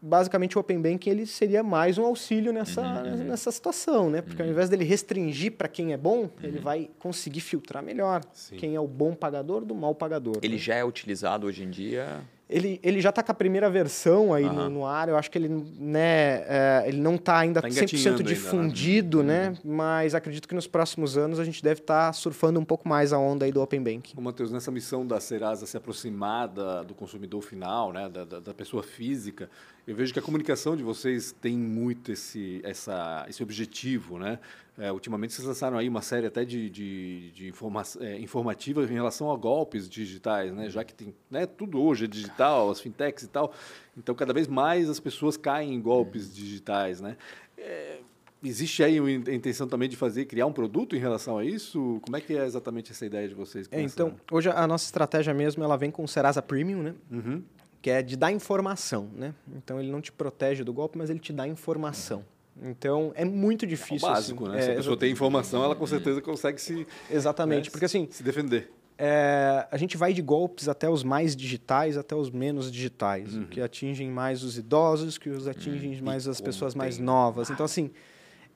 basicamente 0.00 0.56
o 0.56 0.60
Open 0.60 0.80
Banking 0.80 1.10
ele 1.10 1.26
seria 1.26 1.62
mais 1.62 1.98
um 1.98 2.04
auxílio 2.04 2.52
nessa, 2.52 2.80
uhum, 2.80 3.12
uhum. 3.12 3.24
nessa 3.24 3.50
situação, 3.50 4.10
né? 4.10 4.22
Porque 4.22 4.40
uhum. 4.42 4.48
ao 4.48 4.52
invés 4.52 4.68
dele 4.68 4.84
restringir 4.84 5.52
para 5.52 5.68
quem 5.68 5.92
é 5.92 5.96
bom, 5.96 6.22
uhum. 6.22 6.30
ele 6.42 6.58
vai 6.58 6.90
conseguir 6.98 7.40
filtrar 7.40 7.82
melhor 7.82 8.22
Sim. 8.32 8.56
quem 8.56 8.74
é 8.74 8.80
o 8.80 8.88
bom 8.88 9.14
pagador 9.14 9.64
do 9.64 9.74
mal 9.74 9.94
pagador. 9.94 10.38
Ele 10.42 10.54
né? 10.54 10.60
já 10.60 10.74
é 10.74 10.84
utilizado 10.84 11.46
hoje 11.46 11.62
em 11.62 11.70
dia? 11.70 12.22
Ele, 12.50 12.80
ele 12.82 13.00
já 13.00 13.10
está 13.10 13.22
com 13.22 13.30
a 13.30 13.34
primeira 13.34 13.70
versão 13.70 14.34
aí 14.34 14.44
no, 14.44 14.68
no, 14.68 14.84
ar. 14.84 15.08
Eu 15.08 15.16
acho 15.16 15.30
que 15.30 15.38
ele, 15.38 15.48
né, 15.48 16.42
é, 16.48 16.84
ele 16.86 16.98
não 16.98 17.14
está 17.14 17.38
ainda 17.38 17.62
tá 17.62 17.68
100% 17.68 18.24
difundido, 18.24 19.20
ainda, 19.20 19.32
né? 19.32 19.50
né? 19.50 19.58
Mas 19.64 20.16
acredito 20.16 20.48
que 20.48 20.54
nos 20.54 20.66
próximos 20.66 21.16
anos 21.16 21.38
a 21.38 21.44
gente 21.44 21.62
deve 21.62 21.80
estar 21.80 22.06
tá 22.06 22.12
surfando 22.12 22.58
um 22.58 22.64
pouco 22.64 22.88
mais 22.88 23.12
a 23.12 23.18
onda 23.18 23.44
aí 23.44 23.52
do 23.52 23.62
Open 23.62 23.80
Banking. 23.80 24.14
Ô, 24.18 24.20
Matheus, 24.20 24.50
nessa 24.50 24.72
missão 24.72 25.06
da 25.06 25.20
Serasa 25.20 25.64
se 25.64 25.76
aproximar 25.76 26.48
da, 26.48 26.82
do 26.82 26.92
consumidor 26.92 27.40
final, 27.40 27.92
né, 27.92 28.08
da, 28.08 28.24
da, 28.24 28.40
da, 28.40 28.52
pessoa 28.52 28.82
física, 28.82 29.48
eu 29.86 29.94
vejo 29.94 30.12
que 30.12 30.18
a 30.18 30.22
comunicação 30.22 30.76
de 30.76 30.82
vocês 30.82 31.34
tem 31.40 31.56
muito 31.56 32.12
esse, 32.12 32.60
essa, 32.64 33.26
esse 33.28 33.42
objetivo, 33.42 34.18
né? 34.18 34.38
É, 34.78 34.90
ultimamente 34.90 35.34
vocês 35.34 35.46
lançaram 35.46 35.76
aí 35.76 35.88
uma 35.88 36.00
série 36.00 36.26
até 36.26 36.44
de, 36.44 36.70
de, 36.70 37.30
de 37.32 37.48
informa 37.48 37.82
é, 38.00 38.18
informativa 38.18 38.82
em 38.82 38.94
relação 38.94 39.30
a 39.30 39.36
golpes 39.36 39.88
digitais, 39.88 40.52
né? 40.52 40.70
Já 40.70 40.84
que 40.84 40.94
tem, 40.94 41.14
né, 41.30 41.44
tudo 41.44 41.80
hoje 41.82 42.04
é 42.04 42.08
digital, 42.08 42.70
as 42.70 42.80
fintechs 42.80 43.24
e 43.24 43.28
tal. 43.28 43.52
Então, 43.96 44.14
cada 44.14 44.32
vez 44.32 44.46
mais 44.48 44.88
as 44.88 44.98
pessoas 44.98 45.36
caem 45.36 45.74
em 45.74 45.80
golpes 45.80 46.34
digitais, 46.34 47.00
né? 47.00 47.16
É, 47.58 47.98
existe 48.42 48.82
aí 48.82 48.98
a 48.98 49.34
intenção 49.34 49.68
também 49.68 49.88
de 49.88 49.96
fazer, 49.96 50.24
criar 50.24 50.46
um 50.46 50.52
produto 50.52 50.96
em 50.96 50.98
relação 50.98 51.36
a 51.36 51.44
isso? 51.44 52.00
Como 52.02 52.16
é 52.16 52.20
que 52.20 52.34
é 52.34 52.44
exatamente 52.44 52.90
essa 52.90 53.04
ideia 53.04 53.28
de 53.28 53.34
vocês? 53.34 53.68
É, 53.70 53.82
então, 53.82 54.14
hoje 54.30 54.48
a 54.48 54.66
nossa 54.66 54.84
estratégia 54.84 55.34
mesmo, 55.34 55.62
ela 55.62 55.76
vem 55.76 55.90
com 55.90 56.02
o 56.04 56.08
Serasa 56.08 56.40
Premium, 56.40 56.82
né? 56.82 56.94
Uhum. 57.10 57.42
Que 57.82 57.90
é 57.90 58.02
de 58.02 58.16
dar 58.16 58.30
informação, 58.30 59.08
né? 59.14 59.34
Então, 59.56 59.80
ele 59.80 59.90
não 59.90 60.00
te 60.00 60.12
protege 60.12 60.62
do 60.64 60.72
golpe, 60.72 60.98
mas 60.98 61.08
ele 61.08 61.18
te 61.18 61.32
dá 61.32 61.48
informação. 61.48 62.24
Então 62.62 63.12
é 63.14 63.24
muito 63.24 63.66
difícil. 63.66 64.06
É 64.06 64.10
o 64.10 64.14
básico, 64.14 64.44
assim, 64.44 64.52
né? 64.52 64.58
É, 64.58 64.62
se 64.62 64.70
a 64.70 64.74
pessoa 64.74 64.96
tem 64.96 65.10
informação, 65.10 65.64
ela 65.64 65.74
com 65.74 65.86
certeza 65.86 66.20
consegue 66.20 66.60
se. 66.60 66.86
Exatamente, 67.10 67.66
né, 67.66 67.70
porque 67.70 67.86
assim. 67.86 68.08
Se 68.10 68.22
defender. 68.22 68.70
É, 68.98 69.66
a 69.70 69.78
gente 69.78 69.96
vai 69.96 70.12
de 70.12 70.20
golpes 70.20 70.68
até 70.68 70.86
os 70.86 71.02
mais 71.02 71.34
digitais, 71.34 71.96
até 71.96 72.14
os 72.14 72.30
menos 72.30 72.70
digitais, 72.70 73.34
uhum. 73.34 73.46
que 73.46 73.58
atingem 73.62 74.10
mais 74.10 74.42
os 74.42 74.58
idosos, 74.58 75.16
que 75.16 75.30
os 75.30 75.48
atingem 75.48 75.94
uhum. 75.94 76.04
mais 76.04 76.28
as 76.28 76.38
pessoas 76.38 76.74
mais 76.74 76.98
novas. 76.98 77.48
Então, 77.48 77.64
assim, 77.64 77.90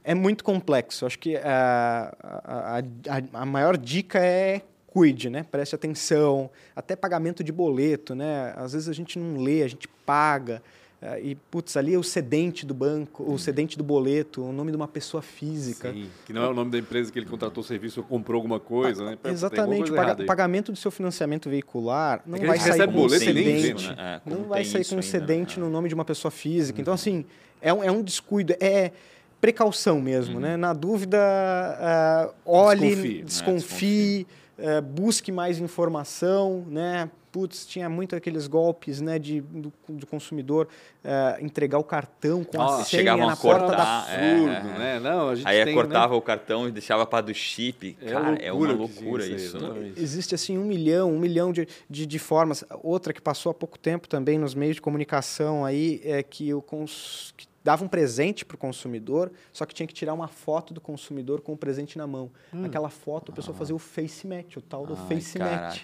é 0.02 0.14
muito 0.14 0.44
complexo. 0.44 1.06
Acho 1.06 1.18
que 1.18 1.34
a, 1.38 2.14
a, 2.22 2.78
a, 2.78 3.40
a 3.40 3.46
maior 3.46 3.78
dica 3.78 4.18
é 4.18 4.60
cuide, 4.94 5.28
né? 5.28 5.42
Preste 5.42 5.74
atenção. 5.74 6.48
Até 6.74 6.94
pagamento 6.94 7.42
de 7.42 7.50
boleto, 7.50 8.14
né? 8.14 8.54
Às 8.56 8.72
vezes 8.74 8.88
a 8.88 8.92
gente 8.92 9.18
não 9.18 9.42
lê, 9.42 9.64
a 9.64 9.68
gente 9.68 9.88
paga. 10.06 10.62
É, 11.02 11.20
e, 11.20 11.34
putz, 11.34 11.76
ali 11.76 11.92
é 11.92 11.98
o 11.98 12.02
cedente 12.02 12.64
do 12.64 12.72
banco, 12.72 13.30
o 13.30 13.36
cedente 13.36 13.76
do 13.76 13.82
boleto, 13.82 14.42
o 14.42 14.52
nome 14.52 14.70
de 14.70 14.76
uma 14.76 14.86
pessoa 14.86 15.20
física. 15.20 15.92
Sim, 15.92 16.08
que 16.24 16.32
não 16.32 16.44
é 16.44 16.48
o 16.48 16.54
nome 16.54 16.70
da 16.70 16.78
empresa 16.78 17.12
que 17.12 17.18
ele 17.18 17.26
contratou 17.26 17.62
o 17.62 17.66
serviço 17.66 18.00
ou 18.00 18.06
comprou 18.06 18.36
alguma 18.36 18.60
coisa, 18.60 19.04
né? 19.04 19.18
Exatamente, 19.24 19.92
paga, 19.92 20.24
pagamento 20.24 20.70
do 20.70 20.78
seu 20.78 20.92
financiamento 20.92 21.50
veicular 21.50 22.22
não 22.24 22.38
é 22.38 22.46
vai 22.46 22.58
sair 22.58 22.86
com 22.86 23.04
um 23.04 23.08
cedente. 23.08 23.88
Né? 23.88 24.20
Não 24.24 24.44
vai 24.44 24.64
sair 24.64 24.88
com 24.88 24.96
um 24.96 25.02
cedente 25.02 25.56
ainda, 25.56 25.66
no 25.66 25.70
nome 25.70 25.88
de 25.88 25.94
uma 25.94 26.04
pessoa 26.04 26.30
física. 26.30 26.80
Então, 26.80 26.94
assim, 26.94 27.26
é 27.60 27.74
um, 27.74 27.82
é 27.82 27.90
um 27.90 28.00
descuido, 28.00 28.54
é 28.60 28.92
precaução 29.40 30.00
mesmo, 30.00 30.36
uhum. 30.36 30.40
né? 30.40 30.56
Na 30.56 30.72
dúvida, 30.72 31.18
uh, 31.18 32.34
olhe, 32.46 32.78
desconfie, 32.80 33.22
desconfie, 33.22 33.50
né? 33.52 33.58
desconfie. 33.58 34.26
Uh, 34.58 34.82
busque 34.82 35.32
mais 35.32 35.58
informação, 35.58 36.64
né? 36.68 37.10
putz, 37.34 37.66
tinha 37.66 37.88
muito 37.88 38.14
aqueles 38.14 38.46
golpes 38.46 39.00
né, 39.00 39.18
de, 39.18 39.40
do, 39.40 39.72
do 39.88 40.06
consumidor 40.06 40.68
uh, 41.04 41.44
entregar 41.44 41.80
o 41.80 41.82
cartão 41.82 42.44
com 42.44 42.62
a 42.62 42.84
senha 42.84 43.16
na 43.16 43.36
porta 43.36 43.72
da... 43.72 44.02
Absurdo, 44.02 44.68
é, 44.68 44.78
né? 44.78 45.00
Não, 45.00 45.30
a 45.30 45.34
gente 45.34 45.48
Aí 45.48 45.64
tem, 45.64 45.74
cortava 45.74 46.12
né? 46.12 46.18
o 46.18 46.22
cartão 46.22 46.68
e 46.68 46.70
deixava 46.70 47.04
para 47.04 47.22
do 47.22 47.34
chip. 47.34 47.98
É 48.00 48.12
Cara, 48.12 48.36
é 48.36 48.52
uma 48.52 48.72
loucura 48.72 49.26
isso. 49.26 49.58
Né? 49.58 49.94
Existe 49.96 50.32
assim 50.32 50.56
um 50.56 50.64
milhão, 50.64 51.10
um 51.10 51.18
milhão 51.18 51.52
de, 51.52 51.66
de, 51.90 52.06
de, 52.06 52.18
formas. 52.20 52.62
Outra 52.84 53.12
que 53.12 53.20
passou 53.20 53.50
há 53.50 53.54
pouco 53.54 53.76
tempo 53.80 54.08
também 54.08 54.38
nos 54.38 54.54
meios 54.54 54.76
de 54.76 54.82
comunicação 54.82 55.64
aí 55.64 56.00
é 56.04 56.22
que 56.22 56.54
o 56.54 56.62
cons... 56.62 57.34
que 57.36 57.48
dava 57.64 57.82
um 57.82 57.88
presente 57.88 58.44
para 58.44 58.54
o 58.54 58.58
consumidor, 58.58 59.32
só 59.50 59.64
que 59.64 59.74
tinha 59.74 59.86
que 59.86 59.94
tirar 59.94 60.12
uma 60.12 60.28
foto 60.28 60.74
do 60.74 60.80
consumidor 60.82 61.40
com 61.40 61.54
o 61.54 61.56
presente 61.56 61.96
na 61.96 62.06
mão. 62.06 62.30
Hum. 62.52 62.66
Aquela 62.66 62.90
foto 62.90 63.32
a 63.32 63.34
pessoa 63.34 63.56
fazia 63.56 63.74
o 63.74 63.78
face 63.78 64.26
match, 64.26 64.58
o 64.58 64.60
tal 64.60 64.86
do 64.86 64.94
Ai, 64.94 65.08
face 65.08 65.38
caraca. 65.38 65.62
match. 65.64 65.82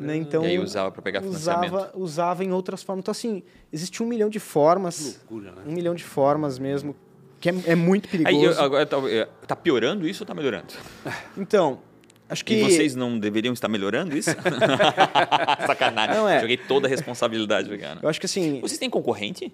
Né? 0.00 0.16
Então, 0.16 0.44
e 0.44 0.48
aí 0.48 0.58
usava 0.58 0.90
para 0.90 1.00
pegar 1.00 1.22
financiamento. 1.22 1.72
Usava, 1.74 1.92
usava 1.94 2.44
em 2.44 2.52
outras 2.52 2.82
formas. 2.82 3.02
Então, 3.02 3.12
assim, 3.12 3.42
existe 3.72 4.02
um 4.02 4.06
milhão 4.06 4.28
de 4.28 4.38
formas. 4.38 5.18
Loucura, 5.30 5.52
né? 5.52 5.62
Um 5.66 5.72
milhão 5.72 5.94
de 5.94 6.04
formas 6.04 6.58
mesmo, 6.58 6.94
que 7.40 7.48
é, 7.48 7.54
é 7.66 7.74
muito 7.74 8.06
perigoso. 8.06 8.36
Aí, 8.36 8.44
eu, 8.44 8.60
agora, 8.60 8.84
tá, 8.84 8.98
é, 9.08 9.26
tá 9.46 9.56
piorando 9.56 10.06
isso 10.06 10.22
ou 10.22 10.26
tá 10.26 10.34
melhorando? 10.34 10.74
Então, 11.34 11.80
acho 12.28 12.44
que... 12.44 12.56
E 12.56 12.62
vocês 12.62 12.94
não 12.94 13.18
deveriam 13.18 13.54
estar 13.54 13.68
melhorando 13.68 14.14
isso? 14.14 14.30
Sacanagem. 15.66 16.14
Não, 16.14 16.28
é. 16.28 16.40
Joguei 16.40 16.58
toda 16.58 16.86
a 16.86 16.90
responsabilidade, 16.90 17.76
cara. 17.78 18.00
Eu 18.02 18.08
acho 18.10 18.20
que 18.20 18.26
assim... 18.26 18.60
Vocês 18.60 18.78
têm 18.78 18.90
concorrente? 18.90 19.50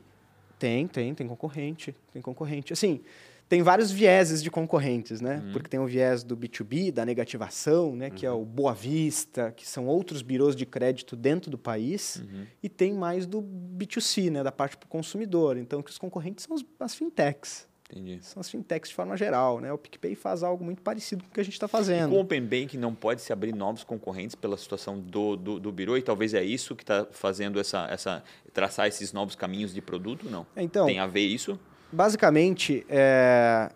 Tem, 0.58 0.86
tem, 0.86 1.14
tem 1.14 1.26
concorrente. 1.26 1.94
Tem 2.12 2.22
concorrente. 2.22 2.72
Assim, 2.72 3.02
tem 3.48 3.62
vários 3.62 3.92
vieses 3.92 4.42
de 4.42 4.50
concorrentes, 4.50 5.20
né? 5.20 5.40
Uhum. 5.44 5.52
Porque 5.52 5.68
tem 5.68 5.78
o 5.78 5.86
viés 5.86 6.24
do 6.24 6.36
B2B, 6.36 6.90
da 6.90 7.04
negativação, 7.04 7.94
né? 7.94 8.08
Uhum. 8.08 8.14
Que 8.14 8.26
é 8.26 8.30
o 8.30 8.44
Boa 8.44 8.74
Vista, 8.74 9.52
que 9.52 9.66
são 9.66 9.86
outros 9.86 10.20
birôs 10.20 10.56
de 10.56 10.66
crédito 10.66 11.14
dentro 11.14 11.48
do 11.50 11.56
país. 11.56 12.16
Uhum. 12.16 12.44
E 12.60 12.68
tem 12.68 12.92
mais 12.92 13.24
do 13.24 13.40
B2C, 13.40 14.30
né? 14.30 14.42
Da 14.42 14.50
parte 14.50 14.76
para 14.76 14.86
o 14.86 14.88
consumidor. 14.88 15.56
Então, 15.56 15.80
que 15.80 15.90
os 15.90 15.98
concorrentes 15.98 16.44
são 16.44 16.56
as 16.80 16.94
fintechs. 16.94 17.68
Entendi. 17.90 18.18
São 18.22 18.40
as 18.40 18.50
fintechs 18.50 18.88
de 18.88 18.94
forma 18.94 19.16
geral, 19.16 19.60
né? 19.60 19.72
O 19.72 19.78
PicPay 19.78 20.16
faz 20.16 20.42
algo 20.42 20.64
muito 20.64 20.82
parecido 20.82 21.22
com 21.22 21.30
o 21.30 21.32
que 21.32 21.40
a 21.40 21.44
gente 21.44 21.54
está 21.54 21.68
fazendo. 21.68 22.12
E 22.12 22.16
o 22.16 22.20
Open 22.20 22.42
Banking 22.42 22.78
não 22.78 22.94
pode 22.94 23.22
se 23.22 23.32
abrir 23.32 23.54
novos 23.54 23.84
concorrentes 23.84 24.34
pela 24.34 24.56
situação 24.56 24.98
do, 24.98 25.36
do, 25.36 25.60
do 25.60 25.70
birô 25.70 25.96
e 25.96 26.02
talvez 26.02 26.34
é 26.34 26.42
isso 26.42 26.74
que 26.74 26.82
está 26.82 27.06
fazendo 27.12 27.60
essa, 27.60 27.86
essa 27.88 28.24
traçar 28.52 28.88
esses 28.88 29.12
novos 29.12 29.36
caminhos 29.36 29.72
de 29.72 29.80
produto, 29.80 30.28
não? 30.28 30.44
Então, 30.56 30.86
tem 30.86 30.98
a 30.98 31.06
ver 31.06 31.26
isso? 31.26 31.58
basicamente, 31.92 32.84
é, 32.88 33.70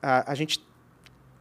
a, 0.00 0.32
a, 0.32 0.34
gente, 0.34 0.64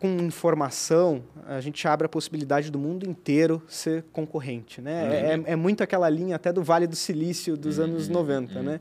com 0.02 0.08
informação, 0.18 1.24
a 1.46 1.62
gente 1.62 1.88
abre 1.88 2.08
a 2.08 2.10
possibilidade 2.10 2.72
do 2.72 2.80
mundo 2.80 3.08
inteiro 3.08 3.62
ser 3.68 4.04
concorrente. 4.12 4.82
Né? 4.82 5.04
Uhum. 5.04 5.44
É, 5.46 5.52
é, 5.52 5.56
muito 5.56 5.84
aquela 5.84 6.10
linha 6.10 6.38
até 6.38 6.52
do 6.52 6.64
Vale 6.64 6.88
do 6.88 6.96
Silício 6.96 7.56
dos 7.56 7.78
uhum. 7.78 7.84
anos 7.84 8.10
90. 8.10 8.58
Uhum. 8.58 8.64
Né? 8.64 8.80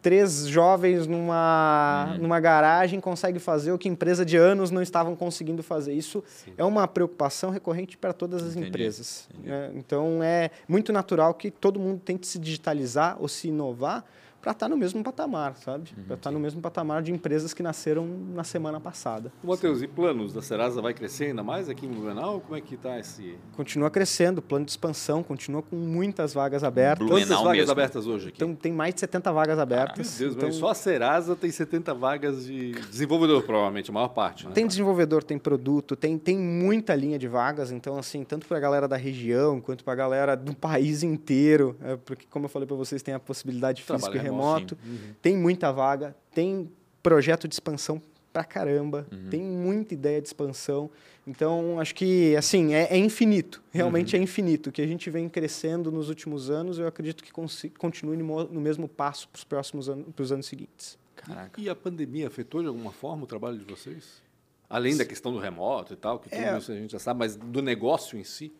Três 0.00 0.46
jovens 0.46 1.04
numa, 1.08 2.12
uhum. 2.12 2.22
numa 2.22 2.38
garagem 2.38 3.00
conseguem 3.00 3.40
fazer 3.40 3.72
o 3.72 3.78
que 3.78 3.88
empresa 3.88 4.24
de 4.24 4.36
anos 4.36 4.70
não 4.70 4.80
estavam 4.80 5.16
conseguindo 5.16 5.64
fazer. 5.64 5.94
Isso 5.94 6.22
Sim. 6.28 6.52
é 6.56 6.62
uma 6.62 6.86
preocupação 6.86 7.50
recorrente 7.50 7.98
para 7.98 8.12
todas 8.12 8.44
as 8.44 8.52
Entendi. 8.52 8.68
empresas. 8.68 9.28
Entendi. 9.32 9.48
Né? 9.48 9.72
Então, 9.74 10.22
é 10.22 10.52
muito 10.68 10.92
natural 10.92 11.34
que 11.34 11.50
todo 11.50 11.80
mundo 11.80 12.00
tente 12.04 12.24
se 12.24 12.38
digitalizar 12.38 13.16
ou 13.18 13.26
se 13.26 13.48
inovar, 13.48 14.04
para 14.46 14.52
estar 14.52 14.66
tá 14.66 14.68
no 14.68 14.76
mesmo 14.76 15.02
patamar, 15.02 15.56
sabe? 15.56 15.90
Uhum, 15.90 16.04
para 16.04 16.14
estar 16.14 16.30
tá 16.30 16.30
no 16.30 16.38
mesmo 16.38 16.60
patamar 16.60 17.02
de 17.02 17.10
empresas 17.10 17.52
que 17.52 17.64
nasceram 17.64 18.06
na 18.32 18.44
semana 18.44 18.78
passada. 18.78 19.32
Matheus, 19.42 19.82
e 19.82 19.88
planos 19.88 20.32
da 20.32 20.40
Serasa 20.40 20.80
vai 20.80 20.94
crescer 20.94 21.24
ainda 21.26 21.42
mais 21.42 21.68
aqui 21.68 21.84
em 21.84 21.88
Blumenau? 21.88 22.40
Como 22.40 22.54
é 22.54 22.60
que 22.60 22.76
está 22.76 22.96
esse... 22.96 23.36
Continua 23.56 23.90
crescendo, 23.90 24.40
plano 24.40 24.64
de 24.64 24.70
expansão, 24.70 25.20
continua 25.20 25.62
com 25.62 25.74
muitas 25.74 26.32
vagas 26.32 26.62
abertas. 26.62 27.08
Quantas 27.08 27.28
vagas 27.28 27.56
mesmo. 27.56 27.72
abertas 27.72 28.06
hoje 28.06 28.28
aqui? 28.28 28.36
Então, 28.36 28.54
tem 28.54 28.72
mais 28.72 28.94
de 28.94 29.00
70 29.00 29.32
vagas 29.32 29.58
abertas. 29.58 30.14
Ah, 30.14 30.22
meu 30.22 30.30
Deus, 30.30 30.36
então... 30.36 30.52
só 30.52 30.68
a 30.68 30.74
Serasa 30.76 31.34
tem 31.34 31.50
70 31.50 31.92
vagas 31.92 32.46
de 32.46 32.70
desenvolvedor, 32.70 33.42
provavelmente, 33.42 33.90
a 33.90 33.94
maior 33.94 34.10
parte, 34.10 34.46
né? 34.46 34.52
Tem 34.54 34.64
desenvolvedor, 34.64 35.24
tem 35.24 35.40
produto, 35.40 35.96
tem, 35.96 36.16
tem 36.16 36.38
muita 36.38 36.94
linha 36.94 37.18
de 37.18 37.26
vagas, 37.26 37.72
então, 37.72 37.98
assim, 37.98 38.22
tanto 38.22 38.46
para 38.46 38.58
a 38.58 38.60
galera 38.60 38.86
da 38.86 38.96
região, 38.96 39.60
quanto 39.60 39.82
para 39.82 39.94
a 39.94 39.96
galera 39.96 40.36
do 40.36 40.54
país 40.54 41.02
inteiro, 41.02 41.76
é, 41.82 41.96
porque, 41.96 42.26
como 42.30 42.44
eu 42.44 42.48
falei 42.48 42.68
para 42.68 42.76
vocês, 42.76 43.02
tem 43.02 43.12
a 43.12 43.18
possibilidade 43.18 43.82
física 43.82 44.16
e 44.16 44.35
remoto. 44.36 44.78
Uhum. 44.84 45.14
Tem 45.20 45.36
muita 45.36 45.72
vaga, 45.72 46.16
tem 46.32 46.70
projeto 47.02 47.46
de 47.46 47.54
expansão 47.54 48.00
pra 48.32 48.44
caramba, 48.44 49.06
uhum. 49.10 49.30
tem 49.30 49.40
muita 49.40 49.94
ideia 49.94 50.20
de 50.20 50.28
expansão. 50.28 50.90
Então, 51.26 51.80
acho 51.80 51.94
que, 51.94 52.36
assim, 52.36 52.74
é, 52.74 52.86
é 52.90 52.96
infinito. 52.98 53.62
Realmente 53.72 54.14
uhum. 54.14 54.20
é 54.20 54.24
infinito. 54.24 54.68
O 54.68 54.72
que 54.72 54.82
a 54.82 54.86
gente 54.86 55.08
vem 55.10 55.28
crescendo 55.28 55.90
nos 55.90 56.08
últimos 56.08 56.50
anos, 56.50 56.78
eu 56.78 56.86
acredito 56.86 57.24
que 57.24 57.32
continue 57.32 58.16
no 58.16 58.60
mesmo 58.60 58.86
passo 58.86 59.28
para 59.28 59.38
os 59.38 59.44
próximos 59.44 59.88
anos, 59.88 60.06
para 60.14 60.22
os 60.22 60.30
anos 60.30 60.46
seguintes. 60.46 60.98
Caraca. 61.16 61.60
E 61.60 61.68
a 61.68 61.74
pandemia 61.74 62.28
afetou 62.28 62.60
de 62.60 62.68
alguma 62.68 62.92
forma 62.92 63.24
o 63.24 63.26
trabalho 63.26 63.58
de 63.58 63.64
vocês? 63.64 64.22
Além 64.68 64.96
da 64.96 65.04
questão 65.04 65.32
do 65.32 65.38
remoto 65.38 65.94
e 65.94 65.96
tal, 65.96 66.18
que 66.18 66.28
tudo 66.28 66.40
é, 66.40 66.58
isso 66.58 66.72
a 66.72 66.74
gente 66.74 66.92
já 66.92 66.98
sabe, 66.98 67.20
mas 67.20 67.36
do 67.36 67.62
negócio 67.62 68.18
em 68.18 68.24
si? 68.24 68.52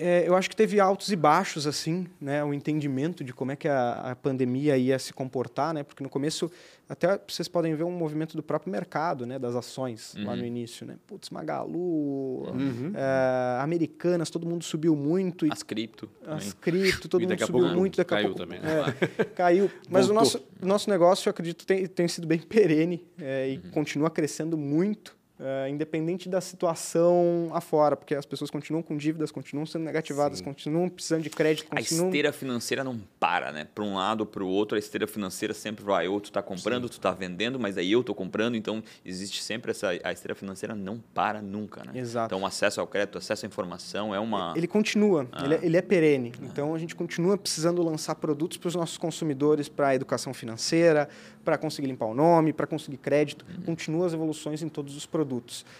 É, 0.00 0.28
eu 0.28 0.36
acho 0.36 0.48
que 0.48 0.54
teve 0.54 0.78
altos 0.78 1.10
e 1.10 1.16
baixos, 1.16 1.66
assim, 1.66 2.06
né? 2.20 2.44
O 2.44 2.54
entendimento 2.54 3.24
de 3.24 3.32
como 3.32 3.50
é 3.50 3.56
que 3.56 3.66
a, 3.66 4.12
a, 4.12 4.16
pandemia 4.16 4.76
ia 4.76 4.96
se 4.96 5.12
comportar, 5.12 5.74
né? 5.74 5.82
Porque 5.82 6.04
no 6.04 6.08
começo, 6.08 6.48
até 6.88 7.20
vocês 7.26 7.48
podem 7.48 7.74
ver 7.74 7.82
um 7.82 7.90
movimento 7.90 8.36
do 8.36 8.42
próprio 8.42 8.70
mercado, 8.70 9.26
né? 9.26 9.40
Das 9.40 9.56
ações 9.56 10.14
uhum. 10.14 10.26
lá 10.26 10.36
no 10.36 10.44
início, 10.44 10.86
né? 10.86 10.96
Putz, 11.04 11.30
Magalu, 11.30 11.78
uhum. 11.78 12.92
é, 12.94 13.60
Americanas, 13.60 14.30
todo 14.30 14.46
mundo 14.46 14.62
subiu 14.62 14.94
muito. 14.94 15.52
As 15.52 15.64
cripto. 15.64 16.08
As 16.24 16.52
cripto, 16.52 17.08
todo 17.08 17.22
mundo 17.22 17.44
subiu 17.44 17.68
muito. 17.74 17.96
Daqui 17.96 18.10
caiu 18.10 18.26
pouco, 18.28 18.40
também, 18.40 18.60
né? 18.60 18.94
É, 19.18 19.24
caiu. 19.24 19.68
Mas 19.90 20.08
o 20.08 20.14
nosso, 20.14 20.40
nosso 20.62 20.88
negócio, 20.88 21.28
eu 21.28 21.30
acredito, 21.32 21.66
tem, 21.66 21.86
tem 21.86 22.06
sido 22.06 22.26
bem 22.26 22.38
perene 22.38 23.04
é, 23.18 23.50
e 23.50 23.56
uhum. 23.56 23.70
continua 23.72 24.10
crescendo 24.10 24.56
muito. 24.56 25.17
Uh, 25.38 25.68
independente 25.68 26.28
da 26.28 26.40
situação 26.40 27.48
afora, 27.52 27.96
porque 27.96 28.14
as 28.14 28.26
pessoas 28.26 28.50
continuam 28.50 28.82
com 28.82 28.96
dívidas, 28.96 29.30
continuam 29.30 29.66
sendo 29.66 29.84
negativadas, 29.84 30.38
Sim. 30.38 30.44
continuam 30.44 30.88
precisando 30.88 31.22
de 31.22 31.30
crédito. 31.30 31.68
Continuam... 31.68 32.06
A 32.06 32.08
esteira 32.08 32.32
financeira 32.32 32.84
não 32.84 33.00
para, 33.18 33.52
né? 33.52 33.68
Para 33.74 33.84
um 33.84 33.94
lado 33.94 34.20
ou 34.20 34.26
para 34.26 34.42
o 34.42 34.48
outro, 34.48 34.76
a 34.76 34.78
esteira 34.78 35.06
financeira 35.06 35.54
sempre 35.54 35.84
vai. 35.84 36.08
Ou 36.08 36.20
tu 36.20 36.26
está 36.26 36.42
comprando, 36.42 36.84
Sim. 36.84 36.88
tu 36.88 36.92
está 36.92 37.12
vendendo, 37.12 37.58
mas 37.58 37.78
aí 37.78 37.92
eu 37.92 38.00
estou 38.00 38.14
comprando, 38.14 38.56
então 38.56 38.82
existe 39.04 39.42
sempre 39.42 39.70
essa. 39.70 39.88
A 40.02 40.12
esteira 40.12 40.34
financeira 40.34 40.74
não 40.74 40.98
para 41.14 41.40
nunca, 41.40 41.84
né? 41.84 41.98
Exato. 41.98 42.34
Então, 42.34 42.46
acesso 42.46 42.80
ao 42.80 42.86
crédito, 42.86 43.18
acesso 43.18 43.46
à 43.46 43.48
informação 43.48 44.14
é 44.14 44.20
uma. 44.20 44.54
Ele 44.56 44.66
continua, 44.66 45.26
ah. 45.32 45.44
ele, 45.44 45.54
é, 45.54 45.60
ele, 45.62 45.76
é, 45.76 45.82
perene. 45.82 46.32
Ah. 46.36 46.44
Então, 46.44 46.74
a 46.74 46.78
gente 46.78 46.94
continua 46.94 47.36
precisando 47.36 47.82
lançar 47.82 48.14
produtos 48.16 48.58
para 48.58 48.68
os 48.68 48.74
nossos 48.74 48.98
consumidores, 48.98 49.68
para 49.68 49.88
a 49.88 49.94
educação 49.94 50.34
financeira, 50.34 51.08
para 51.44 51.56
conseguir 51.56 51.88
limpar 51.88 52.06
o 52.06 52.14
nome, 52.14 52.52
para 52.52 52.66
conseguir 52.66 52.98
crédito. 52.98 53.44
Uhum. 53.48 53.62
Continua 53.62 54.06
as 54.06 54.12
evoluções 54.12 54.62
em 54.62 54.68
todos 54.68 54.96
os 54.96 55.06
produtos. 55.06 55.27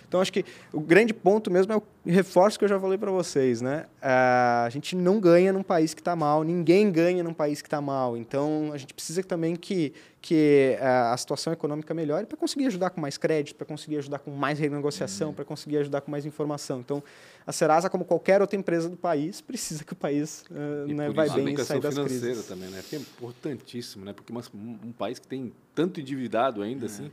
Então, 0.07 0.20
acho 0.20 0.32
que 0.32 0.44
o 0.72 0.80
grande 0.80 1.12
ponto 1.12 1.51
mesmo 1.51 1.72
é 1.72 1.76
o 1.76 1.82
reforço 2.07 2.59
que 2.59 2.64
eu 2.64 2.68
já 2.68 2.78
falei 2.78 2.99
para 2.99 3.11
vocês. 3.11 3.61
Né? 3.61 3.86
a 4.01 4.68
gente 4.70 4.94
não 4.94 5.20
ganha 5.20 5.53
num 5.53 5.62
país 5.62 5.94
que 5.94 6.01
está 6.01 6.14
mal, 6.14 6.42
ninguém 6.44 6.90
ganha 6.90 7.22
num 7.22 7.34
país 7.34 7.61
que 7.61 7.66
está 7.66 7.80
mal. 7.80 8.16
Então, 8.16 8.70
a 8.72 8.78
gente 8.78 8.94
precisa 8.94 9.22
também 9.22 9.57
que, 9.57 9.92
que 10.20 10.76
a 10.80 11.16
situação 11.16 11.53
econômica 11.53 11.92
melhore 11.92 12.26
para 12.26 12.36
conseguir 12.36 12.66
ajudar 12.66 12.90
com 12.90 13.01
mais 13.01 13.18
crédito, 13.18 13.57
para 13.57 13.66
conseguir 13.66 13.99
ajudar 13.99 14.18
com 14.18 14.30
mais 14.30 14.59
renegociação, 14.59 15.28
uhum. 15.28 15.34
para 15.34 15.44
conseguir 15.44 15.78
ajudar 15.78 16.01
com 16.01 16.11
mais 16.11 16.24
informação. 16.24 16.80
Então, 16.80 17.03
a 17.46 17.53
Serasa, 17.53 17.88
como 17.88 18.05
qualquer 18.05 18.40
outra 18.40 18.59
empresa 18.59 18.88
do 18.88 18.96
país, 18.96 19.40
precisa 19.40 19.82
que 19.82 19.92
o 19.92 19.96
país 19.96 20.44
uh, 20.51 20.86
né, 20.92 21.11
vai 21.11 21.30
bem 21.30 21.55
e 21.55 21.64
sair 21.64 21.80
das 21.80 21.99
crises. 21.99 22.46
também, 22.46 22.68
né? 22.68 22.82
Porque 22.82 22.96
é 22.96 22.99
importantíssimo, 22.99 24.05
né? 24.05 24.12
Porque 24.12 24.32
um, 24.32 24.78
um 24.88 24.92
país 24.92 25.18
que 25.18 25.26
tem 25.26 25.53
tanto 25.74 26.01
endividado 26.01 26.62
ainda 26.62 26.84
é. 26.84 26.86
assim, 26.86 27.11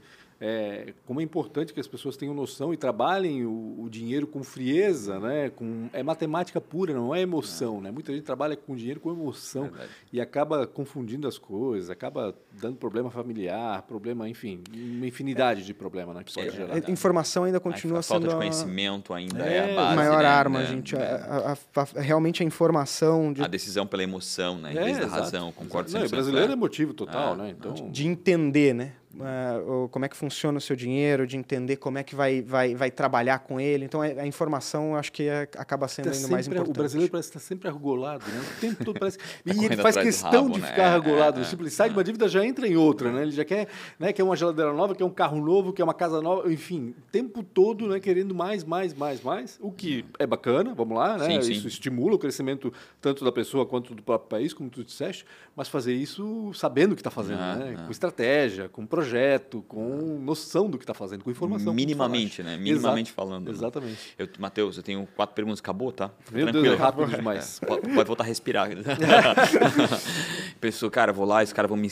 é, 0.47 0.93
como 1.07 1.19
é 1.19 1.23
importante 1.23 1.73
que 1.73 1.79
as 1.79 1.87
pessoas 1.87 2.15
tenham 2.15 2.31
noção 2.35 2.71
e 2.71 2.77
trabalhem 2.77 3.43
o, 3.45 3.77
o, 3.79 3.89
dinheiro 3.89 4.27
com 4.27 4.43
frieza, 4.43 5.19
né? 5.19 5.49
Com, 5.49 5.89
é 5.91 6.03
matemática 6.03 6.61
pura, 6.61 6.93
não 6.93 7.15
é 7.15 7.21
emoção. 7.21 7.79
É. 7.79 7.81
Né? 7.81 7.91
Muita 7.91 8.13
gente 8.13 8.23
trabalha 8.23 8.55
com 8.55 8.75
dinheiro 8.75 8.99
com 8.99 9.11
emoção 9.11 9.71
é 9.79 9.87
e 10.13 10.21
acaba 10.21 10.67
confundindo 10.67 11.27
as 11.27 11.39
coisas, 11.39 11.89
acaba 11.89 12.35
dando 12.51 12.75
problema 12.75 13.09
familiar, 13.09 13.81
problema, 13.81 14.29
enfim, 14.29 14.61
uma 14.71 15.07
infinidade 15.07 15.65
de 15.65 15.73
problemas 15.73 16.15
né, 16.15 16.23
que 16.23 16.31
pode 16.31 16.49
é, 16.49 16.51
gerar. 16.51 16.75
A 16.75 16.91
informação 16.91 17.45
ainda 17.45 17.59
continua 17.59 17.97
a 17.97 18.03
sendo. 18.03 18.27
Falta 18.27 18.27
de 18.27 18.35
conhecimento 18.35 19.15
ainda 19.15 19.43
é, 19.43 19.73
a 19.73 19.75
base. 19.75 19.93
A 19.93 19.95
maior 19.95 20.21
né? 20.21 20.29
arma, 20.29 20.59
né? 20.59 20.65
gente. 20.67 20.95
A, 20.95 21.57
a, 21.75 21.99
realmente 21.99 22.43
a 22.43 22.45
informação. 22.45 23.33
De... 23.33 23.41
A 23.41 23.47
decisão 23.47 23.87
pela 23.87 24.03
emoção, 24.03 24.59
né? 24.59 24.73
Em 24.73 24.75
vez 24.75 24.99
da 24.99 25.07
razão, 25.07 25.51
concordo 25.51 25.91
Não, 25.91 26.05
o 26.05 26.09
brasileiro 26.09 26.53
é 26.53 26.55
motivo 26.55 26.93
total, 26.93 27.35
né? 27.35 27.49
Então... 27.49 27.73
De 27.89 28.05
entender, 28.05 28.75
né? 28.75 28.93
Uh, 29.19 29.87
como 29.89 30.05
é 30.05 30.09
que 30.09 30.15
funciona 30.15 30.57
o 30.57 30.61
seu 30.61 30.75
dinheiro, 30.75 31.25
de 31.25 31.37
entender 31.37 31.77
como 31.77 31.97
é 31.97 32.03
que 32.03 32.15
vai, 32.15 32.41
vai, 32.41 32.75
vai 32.75 32.91
trabalhar 32.91 33.39
com 33.39 33.59
ele. 33.59 33.85
Então, 33.85 34.01
a, 34.01 34.05
a 34.05 34.27
informação, 34.27 34.95
acho 34.95 35.11
que 35.11 35.23
é, 35.23 35.47
acaba 35.57 35.87
sendo 35.87 36.09
tá 36.09 36.15
ainda 36.15 36.27
mais 36.27 36.47
importante. 36.47 36.69
O 36.69 36.73
brasileiro 36.73 37.11
parece 37.11 37.29
estar 37.29 37.39
sempre 37.39 37.67
arregolado, 37.67 38.25
né? 38.27 38.43
O 38.57 38.59
tempo 38.59 38.85
todo 38.85 38.99
parece... 38.99 39.17
e 39.45 39.53
tá 39.53 39.63
ele 39.63 39.77
faz 39.77 39.97
questão 39.97 40.43
rabo, 40.43 40.53
de 40.55 40.61
né? 40.61 40.67
ficar 40.67 40.87
arregolado. 40.87 41.39
É, 41.39 41.43
é, 41.43 41.45
tipo, 41.47 41.63
ele 41.63 41.69
sai 41.69 41.89
de 41.89 41.95
uma 41.95 42.03
dívida, 42.03 42.27
já 42.27 42.45
entra 42.45 42.67
em 42.67 42.75
outra, 42.75 43.11
né? 43.11 43.21
Ele 43.21 43.31
já 43.31 43.45
quer, 43.45 43.67
né, 43.97 44.11
quer 44.11 44.23
uma 44.23 44.35
geladeira 44.35 44.73
nova, 44.73 44.93
quer 44.93 45.05
um 45.05 45.09
carro 45.09 45.43
novo, 45.43 45.71
quer 45.71 45.83
uma 45.83 45.93
casa 45.93 46.21
nova, 46.21 46.51
enfim, 46.51 46.93
o 46.97 47.11
tempo 47.11 47.43
todo 47.43 47.87
né, 47.87 47.99
querendo 47.99 48.35
mais, 48.35 48.63
mais, 48.63 48.93
mais, 48.93 49.21
mais, 49.21 49.57
o 49.61 49.71
que 49.71 50.05
é 50.19 50.27
bacana, 50.27 50.73
vamos 50.73 50.97
lá, 50.97 51.17
né? 51.17 51.25
Sim, 51.25 51.41
sim. 51.41 51.51
Isso 51.53 51.67
estimula 51.67 52.15
o 52.15 52.19
crescimento 52.19 52.71
tanto 52.99 53.23
da 53.23 53.31
pessoa 53.31 53.65
quanto 53.65 53.95
do 53.95 54.03
próprio 54.03 54.29
país, 54.29 54.53
como 54.53 54.69
tu 54.69 54.83
disseste, 54.83 55.25
mas 55.55 55.67
fazer 55.67 55.93
isso 55.93 56.51
sabendo 56.53 56.91
o 56.91 56.95
que 56.95 57.01
está 57.01 57.11
fazendo, 57.11 57.39
ah, 57.39 57.55
né? 57.55 57.75
Ah. 57.77 57.83
Com 57.85 57.91
estratégia, 57.91 58.69
com 58.69 58.85
projeto 58.85 59.04
projeto, 59.05 59.63
com 59.67 60.19
noção 60.19 60.69
do 60.69 60.77
que 60.77 60.83
está 60.83 60.93
fazendo, 60.93 61.23
com 61.23 61.29
informação. 61.29 61.73
Minimamente, 61.73 62.41
né? 62.41 62.57
Minimamente 62.57 63.09
Exato, 63.09 63.15
falando. 63.15 63.45
Né? 63.45 63.51
Exatamente. 63.51 63.99
Eu, 64.17 64.27
Matheus, 64.39 64.77
eu 64.77 64.83
tenho 64.83 65.07
quatro 65.15 65.35
perguntas. 65.35 65.59
Acabou, 65.59 65.91
tá? 65.91 66.11
Meu 66.31 66.45
Tranquilo. 66.45 66.63
Deus, 66.63 66.79
é 66.79 66.83
rápido 66.83 67.15
demais. 67.15 67.59
Pode, 67.65 67.89
pode, 67.89 68.07
voltar 68.07 68.23
a 68.23 68.27
respirar. 68.27 68.69
Pessoa, 70.59 70.91
cara, 70.91 71.13
vou 71.13 71.25
lá, 71.25 71.43
os 71.43 71.53
caras 71.53 71.69
vão 71.69 71.77
me 71.77 71.89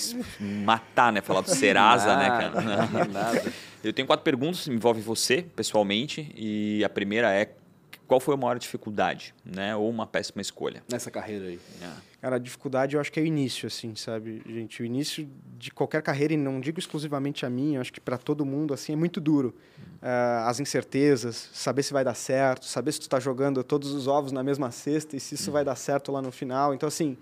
matar, 0.64 1.12
né? 1.12 1.22
Falar 1.22 1.42
do 1.42 1.50
Serasa, 1.50 2.16
né, 2.18 2.30
cara? 2.30 2.62
Nada. 3.08 3.54
Eu 3.84 3.94
tenho 3.94 4.08
quatro 4.08 4.24
perguntas, 4.24 4.68
envolve 4.68 5.02
você, 5.02 5.46
pessoalmente. 5.56 6.32
E 6.36 6.84
a 6.84 6.90
primeira 6.90 7.32
é 7.32 7.54
qual 8.08 8.20
foi 8.20 8.34
a 8.34 8.38
maior 8.38 8.60
dificuldade, 8.60 9.34
né? 9.46 9.76
Ou 9.76 9.90
uma 9.90 10.06
péssima 10.06 10.42
escolha? 10.42 10.84
Nessa 10.92 11.10
carreira 11.10 11.46
aí. 11.46 11.60
É. 11.82 12.14
Cara, 12.22 12.38
a 12.38 12.40
dificuldade 12.40 12.96
eu 12.96 13.02
acho 13.02 13.12
que 13.12 13.20
é 13.20 13.24
o 13.24 13.26
início, 13.26 13.68
assim, 13.68 13.96
sabe, 13.96 14.42
gente? 14.48 14.82
O 14.82 14.86
início 14.86 15.30
de 15.58 15.72
qualquer 15.72 16.02
carreira, 16.02 16.34
e 16.34 16.38
não 16.38 16.60
digo 16.60 16.80
exclusivamente 16.80 17.46
a 17.46 17.50
minha, 17.50 17.82
acho 17.82 17.92
que 17.92 18.00
para 18.00 18.18
todo 18.18 18.46
mundo, 18.46 18.74
assim, 18.74 18.94
é 18.94 18.96
muito 18.96 19.20
duro. 19.20 19.54
Uh, 20.02 20.46
as 20.46 20.60
incertezas, 20.60 21.50
saber 21.54 21.84
se 21.84 21.92
vai 21.92 22.04
dar 22.04 22.14
certo, 22.14 22.66
saber 22.66 22.92
se 22.92 23.00
tu 23.00 23.04
está 23.04 23.20
jogando 23.20 23.64
todos 23.64 23.92
os 23.92 24.08
ovos 24.08 24.32
na 24.32 24.44
mesma 24.44 24.72
cesta 24.72 25.16
e 25.16 25.20
se 25.20 25.36
isso 25.36 25.52
vai 25.52 25.66
dar 25.66 25.76
certo 25.76 26.12
lá 26.12 26.22
no 26.22 26.32
final. 26.32 26.74
Então, 26.74 26.88
assim, 26.88 27.18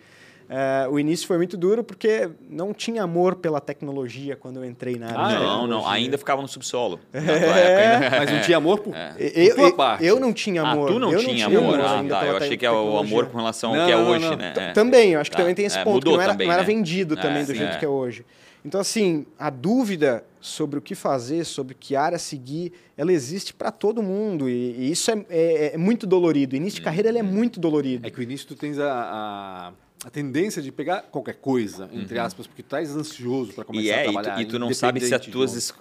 é, 0.53 0.85
o 0.89 0.99
início 0.99 1.25
foi 1.25 1.37
muito 1.37 1.55
duro 1.55 1.81
porque 1.81 2.29
não 2.49 2.73
tinha 2.73 3.03
amor 3.03 3.35
pela 3.35 3.61
tecnologia 3.61 4.35
quando 4.35 4.57
eu 4.57 4.65
entrei 4.65 4.97
na 4.97 5.07
área. 5.07 5.37
Ah, 5.37 5.39
não, 5.39 5.65
não, 5.65 5.87
ainda 5.87 6.17
ficava 6.17 6.41
no 6.41 6.47
subsolo. 6.49 6.99
É, 7.13 8.09
mas 8.19 8.29
não 8.29 8.41
tinha 8.41 8.57
amor 8.57 8.79
por, 8.79 8.91
é. 8.93 9.15
eu, 9.17 9.55
por 9.55 9.71
tua 9.71 9.97
eu, 10.01 10.15
Eu 10.15 10.19
não 10.19 10.33
tinha 10.33 10.61
amor. 10.61 10.89
Ah, 10.89 10.93
tu 10.93 10.99
não, 10.99 11.09
eu 11.09 11.19
tinha, 11.19 11.47
não 11.47 11.49
tinha 11.55 11.57
amor. 11.57 11.79
Ah, 11.79 12.03
tá. 12.03 12.25
Eu 12.25 12.35
achei 12.35 12.57
que 12.57 12.65
é 12.65 12.71
o 12.71 12.97
amor 12.97 13.27
com 13.27 13.37
relação 13.37 13.73
ao 13.73 13.85
que 13.85 13.93
é 13.93 13.95
hoje, 13.95 14.25
não. 14.25 14.35
né? 14.35 14.53
É. 14.57 14.71
Também, 14.73 15.11
eu 15.11 15.21
acho 15.21 15.31
que 15.31 15.37
tá. 15.37 15.41
também 15.41 15.55
tem 15.55 15.65
esse 15.65 15.77
é, 15.77 15.85
ponto, 15.85 16.05
que 16.05 16.11
não 16.11 16.19
era, 16.19 16.33
também, 16.33 16.47
não 16.47 16.53
era 16.53 16.63
né? 16.63 16.67
vendido 16.67 17.15
também 17.15 17.45
do 17.45 17.55
jeito 17.55 17.79
que 17.79 17.85
é 17.85 17.87
hoje. 17.87 18.25
Então, 18.65 18.81
assim, 18.81 19.25
a 19.39 19.49
dúvida 19.49 20.23
sobre 20.41 20.77
o 20.77 20.81
que 20.81 20.95
fazer, 20.95 21.45
sobre 21.45 21.73
que 21.73 21.95
área 21.95 22.19
seguir, 22.19 22.73
ela 22.97 23.13
existe 23.13 23.53
para 23.53 23.71
todo 23.71 24.03
mundo. 24.03 24.49
E, 24.49 24.75
e 24.77 24.91
isso 24.91 25.09
é, 25.11 25.25
é, 25.29 25.71
é, 25.75 25.77
muito 25.77 26.05
dolorido. 26.05 26.53
O 26.53 26.57
início 26.57 26.79
de 26.79 26.83
carreira 26.83 27.07
ele 27.07 27.19
é 27.19 27.23
muito 27.23 27.57
dolorido. 27.57 28.05
É 28.05 28.11
que 28.11 28.19
o 28.19 28.23
início 28.23 28.47
tu 28.47 28.55
tens 28.55 28.77
a, 28.77 28.91
a 28.91 29.73
a 30.03 30.09
tendência 30.09 30.61
de 30.61 30.71
pegar 30.71 31.03
qualquer 31.03 31.35
coisa, 31.35 31.87
entre 31.93 32.17
uhum. 32.17 32.25
aspas, 32.25 32.47
porque 32.47 32.63
tu 32.63 32.65
estás 32.65 32.95
ansioso 32.95 33.53
para 33.53 33.63
começar 33.63 33.93
é, 33.93 33.99
a 33.99 34.03
trabalhar. 34.03 34.41
E 34.41 34.45
tu, 34.45 34.49
e 34.49 34.51
tu 34.51 34.59
não 34.59 34.73
sabe 34.73 34.99
se 34.99 35.13
as 35.13 35.25
tuas. 35.27 35.73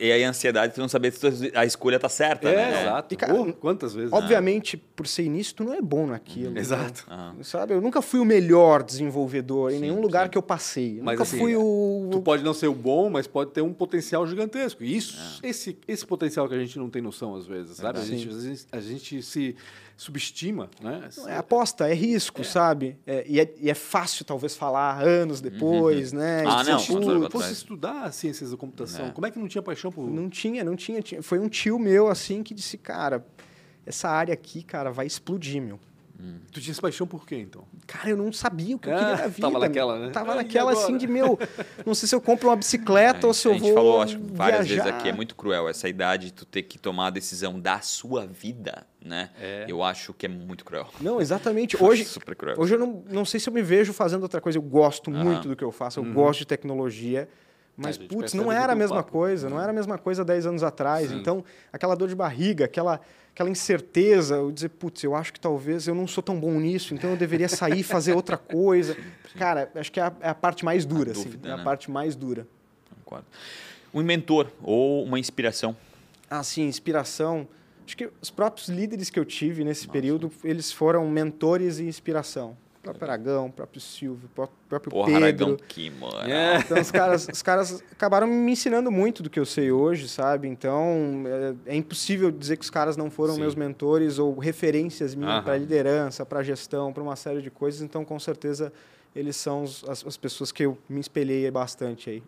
E 0.00 0.10
aí 0.10 0.24
a 0.24 0.30
ansiedade, 0.30 0.74
tu 0.74 0.80
não 0.80 0.88
saber 0.88 1.12
se 1.12 1.52
a 1.54 1.64
escolha 1.64 1.96
está 1.96 2.08
certa. 2.08 2.48
É, 2.48 2.56
né? 2.56 2.82
exato. 2.82 3.14
E, 3.14 3.16
cara, 3.16 3.34
oh, 3.34 3.52
quantas 3.52 3.94
vezes? 3.94 4.12
Obviamente, 4.12 4.76
né? 4.76 4.82
por 4.96 5.06
ser 5.06 5.22
início, 5.22 5.54
tu 5.54 5.64
não 5.64 5.74
é 5.74 5.80
bom 5.80 6.08
naquilo. 6.08 6.50
Uhum. 6.50 6.58
Exato. 6.58 7.06
Uhum. 7.08 7.44
Sabe? 7.44 7.74
Eu 7.74 7.80
nunca 7.80 8.02
fui 8.02 8.18
o 8.18 8.24
melhor 8.24 8.82
desenvolvedor 8.82 9.70
sim, 9.70 9.76
em 9.76 9.80
nenhum 9.80 10.00
lugar 10.00 10.24
sim. 10.24 10.30
que 10.30 10.38
eu 10.38 10.42
passei. 10.42 10.98
Eu 10.98 11.04
mas 11.04 11.14
nunca 11.14 11.22
assim, 11.22 11.38
fui 11.38 11.54
o. 11.54 12.08
Tu 12.10 12.20
pode 12.20 12.42
não 12.42 12.54
ser 12.54 12.66
o 12.66 12.74
bom, 12.74 13.08
mas 13.08 13.28
pode 13.28 13.52
ter 13.52 13.62
um 13.62 13.72
potencial 13.72 14.26
gigantesco. 14.26 14.82
Isso, 14.82 15.40
é. 15.42 15.48
esse, 15.48 15.78
esse 15.86 16.04
potencial 16.04 16.48
que 16.48 16.54
a 16.54 16.58
gente 16.58 16.76
não 16.78 16.90
tem 16.90 17.00
noção 17.00 17.36
às 17.36 17.46
vezes, 17.46 17.76
sabe? 17.76 18.00
A 18.00 18.04
gente, 18.04 18.28
a 18.28 18.40
gente, 18.40 18.66
a 18.72 18.80
gente 18.80 19.22
se 19.22 19.54
subestima. 19.98 20.70
Né? 20.80 21.08
é 21.26 21.36
aposta, 21.36 21.90
é 21.90 21.92
risco, 21.92 22.42
é. 22.42 22.44
sabe? 22.44 22.96
É, 23.04 23.24
e, 23.26 23.40
é, 23.40 23.54
e, 23.58 23.68
é, 23.68 23.74
fácil, 23.74 24.24
talvez, 24.24 24.56
falar 24.56 25.02
anos 25.02 25.40
depois, 25.40 26.12
uhum. 26.12 26.20
né? 26.20 26.44
Ah, 26.46 26.62
não. 26.62 26.78
Tipo, 26.78 27.30
fosse 27.30 27.52
estudar 27.52 28.10
ciências 28.12 28.52
da 28.52 28.56
computação, 28.56 29.06
é. 29.06 29.10
como 29.10 29.26
é 29.26 29.30
que 29.30 29.38
não 29.38 29.48
tinha 29.48 29.60
paixão 29.60 29.90
por... 29.90 30.08
Não 30.08 30.30
tinha, 30.30 30.62
não 30.62 30.76
tinha, 30.76 31.02
tinha. 31.02 31.20
Foi 31.20 31.40
um 31.40 31.48
tio 31.48 31.80
meu, 31.80 32.08
assim, 32.08 32.44
que 32.44 32.54
disse, 32.54 32.78
cara, 32.78 33.26
essa 33.84 34.08
área 34.08 34.32
aqui, 34.32 34.62
cara, 34.62 34.92
vai 34.92 35.04
explodir, 35.04 35.60
meu. 35.60 35.80
Hum. 36.20 36.38
Tu 36.50 36.60
tinha 36.60 36.74
paixão 36.76 37.06
por 37.06 37.24
quê, 37.24 37.36
então? 37.36 37.64
Cara, 37.86 38.10
eu 38.10 38.16
não 38.16 38.32
sabia 38.32 38.74
o 38.74 38.78
que 38.78 38.88
eu 38.88 38.94
queria 38.94 39.16
da 39.16 39.26
vida. 39.28 39.40
Tava 39.40 39.58
naquela, 39.60 39.98
né? 39.98 40.10
Tava 40.10 40.34
naquela, 40.34 40.72
assim, 40.72 40.96
de 40.96 41.06
meu... 41.06 41.38
Não 41.86 41.94
sei 41.94 42.08
se 42.08 42.14
eu 42.14 42.20
compro 42.20 42.48
uma 42.48 42.56
bicicleta 42.56 43.20
é, 43.24 43.26
ou 43.26 43.32
se 43.32 43.46
eu 43.46 43.52
vou 43.52 43.60
A 43.60 43.64
gente 43.66 43.74
falou, 43.74 44.02
acho 44.02 44.20
várias 44.20 44.66
viajar. 44.66 44.84
vezes 44.84 44.98
aqui, 44.98 45.08
é 45.08 45.12
muito 45.12 45.36
cruel 45.36 45.68
essa 45.68 45.88
idade, 45.88 46.32
tu 46.32 46.44
ter 46.44 46.62
que 46.62 46.76
tomar 46.76 47.06
a 47.06 47.10
decisão 47.10 47.60
da 47.60 47.80
sua 47.80 48.26
vida, 48.26 48.84
né? 49.00 49.30
É. 49.40 49.66
Eu 49.68 49.82
acho 49.82 50.12
que 50.12 50.26
é 50.26 50.28
muito 50.28 50.64
cruel. 50.64 50.88
Não, 51.00 51.20
exatamente. 51.20 51.76
Hoje, 51.82 52.04
super 52.04 52.34
cruel. 52.34 52.56
Hoje 52.58 52.74
eu 52.74 52.78
não, 52.78 53.04
não 53.08 53.24
sei 53.24 53.38
se 53.38 53.48
eu 53.48 53.52
me 53.52 53.62
vejo 53.62 53.92
fazendo 53.92 54.22
outra 54.22 54.40
coisa. 54.40 54.58
Eu 54.58 54.62
gosto 54.62 55.12
muito 55.12 55.48
do 55.48 55.54
que 55.54 55.62
eu 55.62 55.70
faço, 55.70 56.00
eu 56.00 56.04
uhum. 56.04 56.12
gosto 56.12 56.40
de 56.40 56.46
tecnologia. 56.46 57.28
Mas, 57.76 57.96
putz, 57.96 58.34
não 58.34 58.50
era 58.50 58.72
a 58.72 58.76
mesma 58.76 58.96
papo. 58.96 59.12
coisa, 59.12 59.48
não 59.48 59.60
era 59.60 59.70
a 59.70 59.72
mesma 59.72 59.96
coisa 59.96 60.24
10 60.24 60.46
anos 60.46 60.62
atrás. 60.64 61.10
Sim. 61.10 61.20
Então, 61.20 61.44
aquela 61.72 61.94
dor 61.94 62.08
de 62.08 62.16
barriga, 62.16 62.64
aquela 62.64 63.00
aquela 63.38 63.50
incerteza, 63.50 64.34
eu 64.34 64.50
dizer, 64.50 64.68
putz, 64.70 65.04
eu 65.04 65.14
acho 65.14 65.32
que 65.32 65.38
talvez 65.38 65.86
eu 65.86 65.94
não 65.94 66.08
sou 66.08 66.20
tão 66.20 66.40
bom 66.40 66.58
nisso, 66.58 66.92
então 66.92 67.10
eu 67.10 67.16
deveria 67.16 67.48
sair 67.48 67.80
e 67.80 67.82
fazer 67.84 68.12
outra 68.12 68.36
coisa. 68.36 68.96
Cara, 69.38 69.70
acho 69.76 69.92
que 69.92 70.00
é 70.00 70.02
a, 70.02 70.12
é 70.20 70.28
a 70.30 70.34
parte 70.34 70.64
mais 70.64 70.84
dura, 70.84 71.10
a 71.10 71.12
assim, 71.12 71.22
dúvida, 71.22 71.48
é 71.48 71.52
a 71.52 71.56
né? 71.56 71.62
parte 71.62 71.88
mais 71.88 72.16
dura. 72.16 72.48
Concordo. 73.04 73.26
Um 73.94 74.02
mentor 74.02 74.50
ou 74.60 75.04
uma 75.04 75.20
inspiração? 75.20 75.76
Ah, 76.28 76.42
sim, 76.42 76.66
inspiração. 76.66 77.46
Acho 77.86 77.96
que 77.96 78.10
os 78.20 78.28
próprios 78.28 78.68
líderes 78.68 79.08
que 79.08 79.20
eu 79.20 79.24
tive 79.24 79.62
nesse 79.62 79.82
Nossa. 79.82 79.92
período, 79.92 80.32
eles 80.42 80.72
foram 80.72 81.08
mentores 81.08 81.78
e 81.78 81.84
inspiração 81.84 82.56
próprio 82.82 83.04
Aragão, 83.04 83.46
o 83.46 83.52
próprio 83.52 83.80
Silvio, 83.80 84.28
o 84.34 84.48
próprio 84.68 84.90
Porra, 84.90 85.06
Pedro. 85.06 85.24
Aragão, 85.24 85.56
que 85.56 85.90
mano. 85.90 86.30
É. 86.30 86.58
Então 86.58 86.80
os 86.80 86.90
caras, 86.90 87.28
os 87.32 87.42
caras 87.42 87.82
acabaram 87.92 88.26
me 88.26 88.52
ensinando 88.52 88.90
muito 88.90 89.22
do 89.22 89.30
que 89.30 89.38
eu 89.38 89.46
sei 89.46 89.70
hoje, 89.70 90.08
sabe? 90.08 90.48
Então 90.48 91.24
é, 91.66 91.72
é 91.72 91.76
impossível 91.76 92.30
dizer 92.30 92.56
que 92.56 92.64
os 92.64 92.70
caras 92.70 92.96
não 92.96 93.10
foram 93.10 93.34
Sim. 93.34 93.40
meus 93.40 93.54
mentores 93.54 94.18
ou 94.18 94.38
referências 94.38 95.14
minhas 95.14 95.42
para 95.44 95.56
liderança, 95.56 96.24
para 96.24 96.42
gestão, 96.42 96.92
para 96.92 97.02
uma 97.02 97.16
série 97.16 97.42
de 97.42 97.50
coisas. 97.50 97.82
Então 97.82 98.04
com 98.04 98.18
certeza 98.18 98.72
eles 99.14 99.36
são 99.36 99.64
as, 99.64 100.06
as 100.06 100.16
pessoas 100.16 100.52
que 100.52 100.64
eu 100.64 100.78
me 100.88 101.00
espelhei 101.00 101.50
bastante 101.50 102.10
aí. 102.10 102.22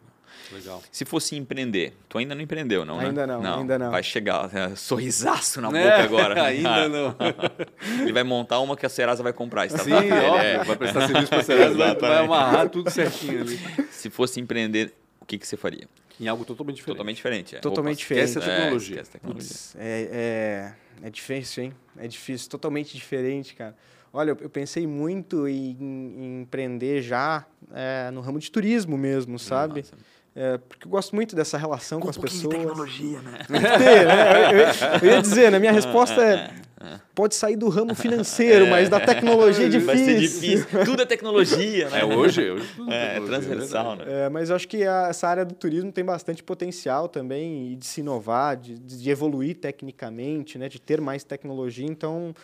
Legal. 0.53 0.83
Se 0.91 1.05
fosse 1.05 1.37
empreender, 1.37 1.93
tu 2.09 2.19
ainda 2.19 2.35
não 2.35 2.43
empreendeu, 2.43 2.85
não, 2.85 2.99
né? 2.99 3.07
Ainda 3.07 3.27
não, 3.27 3.59
ainda 3.61 3.79
não. 3.79 3.91
Vai 3.91 4.03
chegar, 4.03 4.51
é, 4.55 4.75
sorrisaço 4.75 5.61
na 5.61 5.69
É, 5.69 5.85
boca 5.85 6.03
agora. 6.05 6.43
ainda 6.45 6.89
não. 6.89 7.17
Ele 8.03 8.13
vai 8.13 8.25
montar 8.25 8.59
uma 8.61 8.77
que 8.77 8.85
a 8.85 8.89
Serasa 8.89 9.23
vai 9.23 9.33
comprar. 9.33 9.67
Está 9.67 9.79
Sim, 9.79 9.93
é- 9.93 10.65
Vai 10.65 10.77
prestar 10.77 11.07
serviço 11.07 11.29
para 11.29 11.41
a 11.41 11.45
Serasa, 11.45 11.75
vai, 11.77 11.95
vai 11.95 12.19
amarrar 12.25 12.69
tudo 12.69 12.91
certinho 12.91 13.43
ali. 13.43 13.59
Se 13.91 14.11
fosse 14.11 14.41
empreender, 14.41 14.93
o 15.21 15.25
que, 15.25 15.39
que 15.39 15.47
você 15.47 15.57
faria? 15.57 15.87
Em 16.21 16.29
algo 16.29 16.45
totalmente 16.45 16.77
diferente. 16.77 16.97
Totalmente 16.97 17.17
diferente. 17.17 17.57
é. 17.57 17.61
Totalmente 17.61 17.95
Opa, 17.95 18.01
diferente. 18.03 18.29
Esquece 18.29 18.51
a 18.51 18.55
tecnologia. 18.55 18.97
É, 18.99 19.01
esquece 19.03 19.17
a 19.17 19.21
tecnologia. 19.21 19.57
É, 19.79 20.75
é, 21.03 21.07
é 21.07 21.11
difícil, 21.11 21.65
hein? 21.65 21.75
É 21.97 22.07
difícil, 22.09 22.51
totalmente 22.51 22.95
diferente, 22.97 23.55
cara. 23.55 23.75
Olha, 24.13 24.31
eu, 24.33 24.39
eu 24.41 24.51
pensei 24.51 24.87
muito 24.87 25.47
em, 25.47 25.71
em 25.81 26.41
empreender 26.43 27.01
já 27.01 27.47
é, 27.73 28.11
no 28.11 28.21
ramo 28.21 28.39
de 28.41 28.51
turismo 28.51 28.99
mesmo, 28.99 29.39
sabe? 29.39 29.81
Nossa. 29.83 29.97
É, 30.35 30.59
porque 30.59 30.87
eu 30.87 30.91
gosto 30.91 31.15
muito 31.15 31.35
dessa 31.35 31.59
relação 31.59 31.99
com, 32.01 32.09
as 32.09 32.17
um 32.17 32.21
pouquinho 32.21 32.43
de 32.43 32.49
pessoas. 32.49 32.67
tecnologia, 32.69 33.21
né? 33.21 33.39
Tem 33.49 33.61
né? 33.61 34.53
Eu, 34.53 34.59
eu- 34.59 34.99
eu 35.03 35.17
ia 35.17 35.23
dizer, 35.23 35.51
né? 35.51 35.59
Minha 35.59 35.73
resposta 35.73 36.23
é: 36.23 36.51
pode 37.15 37.35
sair 37.35 37.57
do 37.57 37.69
ramo 37.69 37.95
financeiro, 37.95 38.67
mas 38.71 38.89
da 38.89 38.99
tecnologia 39.01 39.67
é 39.67 39.69
difícil. 39.69 39.87
Vai 39.87 39.99
ser 39.99 40.19
difícil. 40.19 40.85
Tudo 40.85 41.03
é 41.03 41.07
tecnologia, 41.07 41.91
né? 41.91 42.01
É 42.01 42.05
hoje, 42.05 42.51
hoje 42.51 42.67
tudo 42.75 42.91
É, 42.93 43.09
tecnologia, 43.15 43.39
transversal, 43.41 43.97
né? 43.97 44.05
É, 44.07 44.29
mas 44.29 44.49
eu 44.51 44.57
acho 44.57 44.67
que 44.67 44.83
a- 44.85 45.09
essa 45.11 45.29
área 45.29 45.45
do 45.45 45.55
turismo 45.55 45.93
tem 45.93 46.05
bastante 46.05 46.43
potencial 46.43 47.09
também 47.09 47.77
de 47.77 47.85
se 47.87 48.01
inovar, 48.01 48.57
de, 48.57 48.79
de 48.79 49.11
evoluir 49.11 49.57
tecnicamente, 49.57 50.57
né, 50.59 50.69
de 50.69 50.81
ter 50.81 51.01
mais 51.01 51.23
tecnologia. 51.23 51.87
Então, 51.87 52.35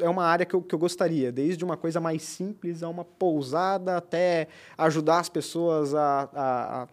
é 0.00 0.08
uma 0.08 0.24
área 0.24 0.44
que 0.44 0.54
eu, 0.54 0.60
que 0.62 0.74
eu 0.74 0.78
gostaria, 0.78 1.32
desde 1.32 1.64
uma 1.64 1.76
coisa 1.76 2.00
mais 2.00 2.22
simples 2.22 2.82
a 2.82 2.88
uma 2.88 3.04
pousada 3.04 3.96
até 3.96 4.48
ajudar 4.76 5.18
as 5.20 5.28
pessoas 5.28 5.94
a, 5.94 6.28
a- 6.34 6.82
a 6.82 6.88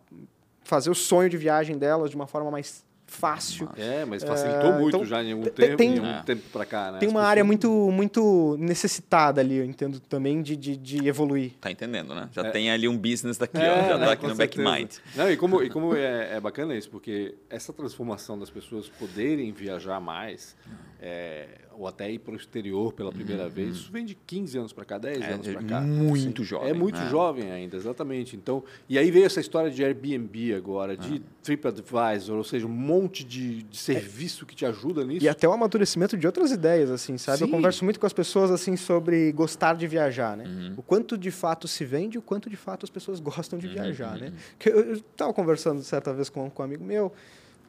fazer 0.64 0.90
o 0.90 0.96
sonho 0.96 1.30
de 1.30 1.36
viagem 1.38 1.78
delas 1.78 2.10
de 2.12 2.16
uma 2.16 2.28
forma 2.28 2.52
mais 2.52 2.86
fácil. 3.10 3.70
É, 3.78 4.06
mas 4.06 4.24
facilitou 4.24 4.72
É, 4.72 4.80
muito 4.80 4.96
então, 4.96 5.06
já 5.06 5.24
em 5.24 5.32
algum 5.34 5.44
tem- 5.44 5.52
tempo, 5.54 5.78
tem- 5.78 5.96
em 5.96 5.98
algum 6.00 6.10
É. 6.12 6.24
tempo 6.24 6.44
pra 6.52 6.66
cá, 6.66 6.92
né? 6.94 7.00
Tem 7.00 7.10
uma 7.10 7.24
área 7.24 7.44
muito, 7.44 7.70
muito 7.92 8.56
necessitada 8.60 9.42
ali, 9.42 9.58
eu 9.58 9.66
entendo 9.66 10.00
também, 10.00 10.42
de, 10.42 10.56
de, 10.56 10.78
de 10.78 11.08
evoluir. 11.08 11.52
Tá 11.60 11.72
entendendo, 11.72 12.14
né? 12.16 12.30
Já 12.32 12.50
tem 12.52 12.72
ali 12.72 12.88
um 12.88 12.98
business 12.98 13.38
daqui, 13.38 13.58
ó. 13.58 13.62
É, 13.62 13.90
Já 13.90 13.98
né, 13.98 14.06
tá 14.06 14.12
aqui 14.14 14.22
com 14.24 14.28
no 14.30 14.36
back 14.36 14.56
certeza. 14.56 14.78
mind. 14.78 14.92
Não, 15.16 15.32
e 15.32 15.38
como, 15.38 15.64
e 15.64 15.70
como 15.70 15.96
é, 15.96 16.36
é 16.36 16.40
bacana 16.40 16.76
isso, 16.76 16.90
porque 16.90 17.36
essa 17.50 17.74
transformação 17.74 18.38
das 18.38 18.50
pessoas 18.50 18.88
poderem 18.90 19.52
viajar 19.52 20.00
mais, 20.00 20.56
é, 21.02 21.48
ou 21.78 21.88
até 21.88 22.12
ir 22.12 22.20
para 22.20 22.34
o 22.34 22.36
exterior 22.36 22.92
pela 22.92 23.10
primeira 23.12 23.48
vez, 23.48 23.76
isso 23.78 23.92
vem 23.92 24.04
de 24.04 24.14
15 24.16 24.58
anos 24.58 24.74
para 24.74 24.84
cá, 24.84 24.98
10 24.98 25.22
É, 25.22 25.32
anos 25.32 25.48
para 25.48 25.64
cá. 25.64 25.80
muito 25.80 26.44
jovem. 26.44 26.70
É 26.70 26.74
muito 26.74 27.00
né? 27.00 27.10
jovem 27.10 27.52
ainda, 27.52 27.78
exatamente. 27.78 28.36
Então, 28.36 28.62
e 28.90 28.98
aí 29.00 29.10
veio 29.10 29.26
essa 29.26 29.40
história 29.40 29.72
de 29.72 29.82
Airbnb 29.84 30.54
agora, 30.54 30.98
de 30.98 31.22
TripAdvisor, 31.42 32.36
ou 32.38 32.44
seja, 32.44 32.66
um 32.66 32.70
monte 32.70 32.99
de, 33.08 33.64
de 33.64 33.78
serviço 33.78 34.46
que 34.46 34.56
te 34.56 34.66
ajuda 34.66 35.04
nisso. 35.04 35.24
E 35.24 35.30
até 35.30 35.48
o 35.48 35.52
amadurecimento 35.52 36.18
de 36.18 36.26
outras 36.26 36.52
ideias, 36.52 36.90
assim, 36.90 37.18
sabe? 37.18 37.44
Eu 37.44 37.48
Sim. 37.48 37.52
converso 37.54 37.84
muito 37.84 38.00
com 38.00 38.06
as 38.06 38.14
pessoas, 38.14 38.52
assim, 38.52 38.76
sobre 38.76 39.32
gostar 39.32 39.76
de 39.76 39.88
viajar, 39.88 40.36
né? 40.36 40.46
Uhum. 40.46 40.74
O 40.78 40.82
quanto 40.82 41.18
de 41.18 41.32
fato 41.32 41.68
se 41.68 41.86
vende 41.86 42.18
e 42.18 42.20
o 42.20 42.22
quanto 42.22 42.50
de 42.50 42.58
fato 42.58 42.86
as 42.86 42.90
pessoas 42.90 43.20
gostam 43.20 43.58
de 43.60 43.68
Uhum, 43.68 43.74
viajar, 43.74 44.18
né? 44.18 44.34
Que 44.58 44.70
eu, 44.70 44.96
eu 44.96 45.02
tava 45.16 45.34
conversando 45.34 45.82
certa 45.84 46.14
vez 46.14 46.30
com, 46.30 46.50
com 46.50 46.62
um 46.62 46.66
amigo 46.66 46.84
meu, 46.84 47.14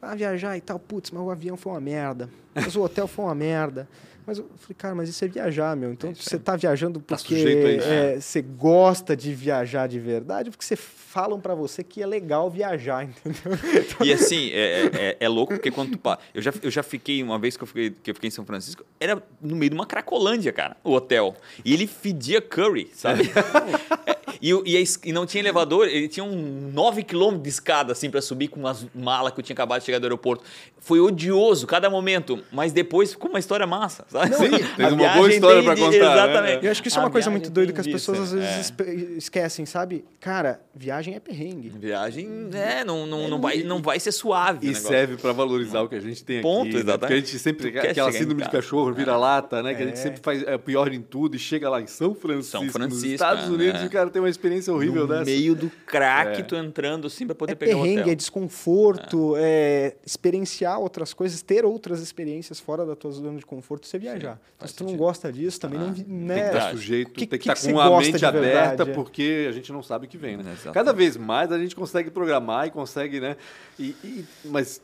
ah, 0.01 0.15
viajar 0.15 0.57
e 0.57 0.61
tal, 0.61 0.79
putz, 0.79 1.11
mas 1.11 1.21
o 1.23 1.29
avião 1.29 1.55
foi 1.57 1.71
uma 1.73 1.81
merda, 1.81 2.29
mas 2.55 2.75
o 2.75 2.81
hotel 2.81 3.07
foi 3.07 3.25
uma 3.25 3.35
merda. 3.35 3.87
Mas 4.23 4.37
eu 4.37 4.45
falei, 4.59 4.75
cara, 4.77 4.93
mas 4.93 5.09
isso 5.09 5.25
é 5.25 5.27
viajar, 5.27 5.75
meu. 5.75 5.91
Então 5.91 6.13
você 6.13 6.37
tá 6.37 6.55
viajando 6.55 6.99
Tá 6.99 7.15
porque 7.17 7.33
isso. 7.33 7.87
é, 7.87 8.19
você 8.21 8.39
gosta 8.39 9.17
de 9.17 9.33
viajar 9.33 9.87
de 9.87 9.99
verdade, 9.99 10.51
porque 10.51 10.63
você 10.63 10.75
falam 10.75 11.39
para 11.41 11.55
você 11.55 11.83
que 11.83 12.03
é 12.03 12.05
legal 12.05 12.47
viajar, 12.47 13.03
entendeu? 13.25 13.57
E 14.05 14.13
assim, 14.13 14.51
é, 14.51 14.91
é, 14.93 15.17
é 15.19 15.27
louco 15.27 15.53
porque 15.55 15.71
quando 15.71 15.93
tu 15.93 15.97
pa- 15.97 16.19
eu 16.35 16.41
já, 16.41 16.53
eu 16.61 16.69
já 16.69 16.83
fiquei, 16.83 17.23
uma 17.23 17.39
vez 17.39 17.57
que 17.57 17.63
eu 17.63 17.67
fiquei, 17.67 17.89
que 17.89 18.11
eu 18.11 18.15
fiquei 18.15 18.27
em 18.27 18.31
São 18.31 18.45
Francisco, 18.45 18.85
era 18.99 19.21
no 19.41 19.55
meio 19.55 19.71
de 19.71 19.75
uma 19.75 19.87
cracolândia, 19.87 20.53
cara, 20.53 20.77
o 20.83 20.91
hotel. 20.93 21.35
E 21.65 21.73
ele 21.73 21.87
fedia 21.87 22.39
curry, 22.39 22.91
sabe? 22.93 23.23
É, 24.41 24.45
e, 24.45 24.49
e, 24.73 24.77
a 24.77 24.83
e 25.05 25.11
não 25.13 25.25
tinha 25.25 25.41
elevador, 25.41 25.87
ele 25.87 26.07
tinha 26.07 26.23
um 26.23 26.71
9 26.73 27.03
quilômetros 27.03 27.43
de 27.43 27.49
escada, 27.49 27.91
assim, 27.91 28.09
para 28.09 28.21
subir 28.21 28.47
com 28.47 28.59
umas 28.59 28.85
malas 28.95 29.33
que 29.33 29.39
eu 29.39 29.43
tinha 29.43 29.53
acabado 29.53 29.79
de 29.79 29.85
chegar 29.85 29.99
do 29.99 30.05
aeroporto. 30.05 30.43
Foi 30.83 30.99
odioso 30.99 31.67
cada 31.67 31.89
momento, 31.91 32.39
mas 32.51 32.73
depois 32.73 33.11
ficou 33.11 33.29
uma 33.29 33.37
história 33.37 33.67
massa, 33.67 34.03
sabe? 34.09 34.33
Sim, 34.35 34.49
tem 34.75 34.85
A 34.87 34.89
uma 34.89 35.09
boa 35.13 35.29
história 35.31 35.61
de- 35.61 35.67
contar, 35.67 35.89
né? 35.91 35.97
Exatamente. 35.97 36.65
Eu 36.65 36.71
acho 36.71 36.81
que 36.81 36.87
isso 36.87 36.97
é 36.97 37.01
A 37.01 37.05
uma 37.05 37.11
coisa 37.11 37.29
muito 37.29 37.51
doida 37.51 37.71
que 37.71 37.79
as 37.79 37.85
pessoas 37.87 38.19
às 38.19 38.33
é. 38.33 38.37
vezes 38.37 38.59
espe- 38.65 39.13
esquecem, 39.17 39.65
sabe? 39.67 40.03
Cara, 40.19 40.59
viagem 40.73 41.13
é 41.13 41.19
perrengue. 41.19 41.69
Viagem, 41.69 42.49
é, 42.53 42.83
não, 42.83 43.05
não, 43.05 43.27
não, 43.27 43.39
vai, 43.39 43.61
não 43.61 43.79
vai 43.79 43.99
ser 43.99 44.11
suave. 44.11 44.71
E 44.71 44.73
serve 44.73 45.17
para 45.17 45.31
valorizar 45.33 45.81
o 45.81 45.87
que 45.89 45.93
a 45.95 45.99
gente 45.99 46.23
tem 46.23 46.41
Ponto, 46.41 46.61
aqui. 46.67 46.73
né? 46.73 46.79
exatamente. 46.79 46.99
Porque 46.99 47.13
a 47.13 47.17
gente 47.17 47.39
sempre. 47.39 47.79
Aquela 47.79 48.11
síndrome 48.11 48.41
de 48.43 48.49
cachorro, 48.49 48.91
vira-lata, 48.91 49.61
né? 49.61 49.75
Que 49.75 49.83
a 49.83 49.85
gente 49.85 49.99
É. 49.99 50.01
sempre 50.01 50.19
faz 50.23 50.41
é, 50.41 50.57
pior 50.57 50.91
em 50.91 51.01
tudo 51.01 51.35
e 51.35 51.39
chega 51.39 51.69
lá 51.69 51.79
em 51.79 51.85
São 51.87 52.15
Francisco, 52.15 52.51
São 52.51 52.63
nos 52.63 52.71
Francisco, 52.73 53.07
Estados 53.13 53.45
é, 53.45 53.47
Unidos, 53.49 53.81
é. 53.81 53.83
e 53.83 53.87
o 53.87 53.89
cara 53.91 54.09
tem 54.09 54.19
uma 54.19 54.30
experiência 54.31 54.73
horrível 54.73 55.03
no 55.03 55.07
dessa. 55.13 55.25
meio 55.25 55.53
do 55.55 55.69
crack, 55.85 56.41
É. 56.41 56.43
tu 56.43 56.55
entrando 56.55 57.07
assim 57.07 57.25
pra 57.25 57.35
poder 57.35 57.53
É 57.53 57.55
pegar 57.55 57.77
hotel. 57.77 58.09
é 58.09 58.15
desconforto, 58.15 59.35
é. 59.37 59.95
experienciar 60.05 60.79
outras 60.79 61.13
coisas, 61.13 61.41
ter 61.41 61.65
outras 61.65 62.01
experiências 62.01 62.59
fora 62.59 62.85
da 62.85 62.95
tua 62.95 63.11
zona 63.11 63.37
de 63.37 63.45
conforto, 63.45 63.85
você 63.87 63.97
viajar. 63.99 64.33
Então, 64.33 64.39
faz 64.59 64.71
se 64.71 64.77
tu 64.77 64.83
não 64.83 64.95
gosta 64.95 65.31
disso, 65.31 65.59
também 65.59 65.79
Ah, 65.79 65.83
não. 65.83 65.93
vi- 65.93 66.03
tem 66.03 66.13
Né? 66.13 66.35
que 66.35 66.41
Tá 66.41 66.51
Verdade. 66.51 66.77
sujeito, 66.77 67.07
Que- 67.11 67.13
tem 67.13 67.27
que 67.27 67.37
que 67.37 67.43
estar 67.43 67.53
que 67.53 67.59
você 67.61 67.73
com 67.73 67.79
a 67.79 67.89
gosta 67.89 68.05
mente 68.11 68.19
de 68.19 68.25
aberta, 68.25 68.67
verdade, 68.67 68.89
é? 68.91 68.93
porque 68.93 69.45
a 69.49 69.51
gente 69.51 69.71
não 69.71 69.83
sabe 69.83 70.05
o 70.05 70.09
que 70.09 70.17
vem, 70.17 70.37
né? 70.37 70.43
Exatamente. 70.53 70.73
Cada 70.73 70.93
vez 70.93 71.17
mais 71.17 71.51
a 71.51 71.57
gente 71.59 71.75
consegue 71.75 72.09
programar 72.09 72.67
e 72.67 72.71
consegue, 72.71 73.19
né? 73.19 73.35
E, 73.79 73.95
e- 74.03 74.25
mas, 74.45 74.81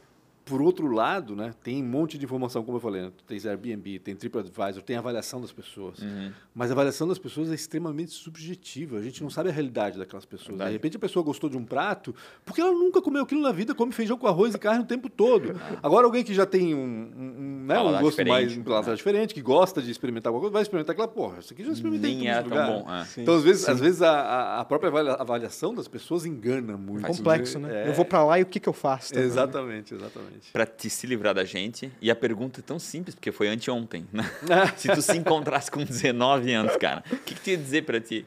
por 0.47 0.61
outro 0.61 0.87
lado, 0.87 1.35
né? 1.35 1.53
Tem 1.63 1.83
um 1.83 1.85
monte 1.85 2.17
de 2.17 2.25
informação, 2.25 2.63
como 2.63 2.77
eu 2.77 2.81
falei, 2.81 3.01
né? 3.03 3.11
Tem 3.27 3.37
Airbnb, 3.45 3.99
tem 3.99 4.15
TripAdvisor, 4.15 4.81
tem 4.81 4.95
avaliação 4.95 5.41
das 5.41 5.51
pessoas. 5.51 5.99
Uhum. 5.99 6.31
Mas 6.55 6.69
a 6.71 6.73
avaliação 6.73 7.07
das 7.07 7.19
pessoas 7.19 7.51
é 7.51 7.55
extremamente 7.55 8.11
subjetiva. 8.11 8.97
A 8.97 9.01
gente 9.01 9.21
não 9.21 9.29
sabe 9.29 9.49
a 9.49 9.51
realidade 9.51 9.97
daquelas 9.97 10.25
pessoas. 10.25 10.49
Verdade. 10.49 10.69
De 10.71 10.73
repente 10.73 10.97
a 10.97 10.99
pessoa 10.99 11.23
gostou 11.23 11.49
de 11.49 11.57
um 11.57 11.63
prato 11.65 12.15
porque 12.45 12.61
ela 12.61 12.71
nunca 12.71 13.01
comeu 13.01 13.23
aquilo 13.23 13.41
na 13.41 13.51
vida, 13.51 13.75
come 13.75 13.91
feijão 13.91 14.17
com 14.17 14.27
arroz 14.27 14.53
e 14.55 14.57
carne 14.57 14.83
o 14.83 14.87
tempo 14.87 15.09
todo. 15.09 15.59
Agora 15.83 16.05
alguém 16.05 16.23
que 16.23 16.33
já 16.33 16.45
tem 16.45 16.73
um, 16.73 16.79
um, 16.79 17.65
né, 17.65 17.79
um 17.79 17.83
gosto 17.83 18.01
mais 18.01 18.09
diferente, 18.15 18.59
um 18.59 18.63
paladar 18.63 18.95
diferente, 18.95 19.33
que 19.33 19.41
gosta 19.41 19.81
de 19.81 19.91
experimentar 19.91 20.29
alguma 20.29 20.41
coisa, 20.41 20.53
vai 20.53 20.61
experimentar 20.61 20.93
aquela 20.93 21.07
porra. 21.07 21.39
Isso 21.39 21.53
aqui 21.53 21.63
já 21.63 21.71
experimentei 21.71 22.11
em 22.11 22.17
Nem 22.19 22.33
todos 22.33 22.51
é 22.51 22.55
lugares. 22.55 22.83
bom. 22.83 22.91
é. 22.93 23.21
Então, 23.21 23.35
às 23.35 23.43
vezes, 23.43 23.67
às 23.69 23.79
vezes 23.79 24.01
a, 24.01 24.59
a- 24.59 24.65
própria 24.65 24.89
avalia- 24.89 25.13
avaliação 25.13 25.73
das 25.73 25.87
pessoas 25.87 26.25
engana 26.25 26.77
muito. 26.77 27.05
Complexo, 27.07 27.59
né? 27.59 27.85
É, 27.85 27.89
Eu 27.89 27.93
vou 27.93 28.05
pra 28.05 28.23
lá 28.23 28.39
e 28.39 28.43
o 28.43 28.45
que, 28.45 28.59
que 28.59 28.69
eu 28.69 28.73
faço? 28.73 29.09
também, 29.13 29.25
né? 29.25 29.31
Exatamente, 29.31 29.93
exatamente. 30.37 30.51
Pra 30.51 30.65
te 30.65 30.89
se 30.89 31.07
livrar 31.07 31.33
da 31.33 31.43
gente. 31.43 31.91
E 32.01 32.09
a 32.09 32.15
pergunta 32.15 32.59
é 32.59 32.63
tão 32.63 32.79
simples, 32.79 33.15
porque 33.15 33.31
foi 33.31 33.47
anteontem, 33.47 34.05
né? 34.11 34.23
se 34.77 34.87
tu 34.89 35.01
se 35.01 35.17
encontrasse 35.17 35.69
com 35.69 35.83
19 35.83 36.51
anos, 36.53 36.75
cara, 36.77 37.03
o 37.11 37.17
que, 37.17 37.35
que 37.35 37.41
tu 37.41 37.49
ia 37.49 37.57
dizer 37.57 37.83
pra 37.83 37.99
ti? 37.99 38.25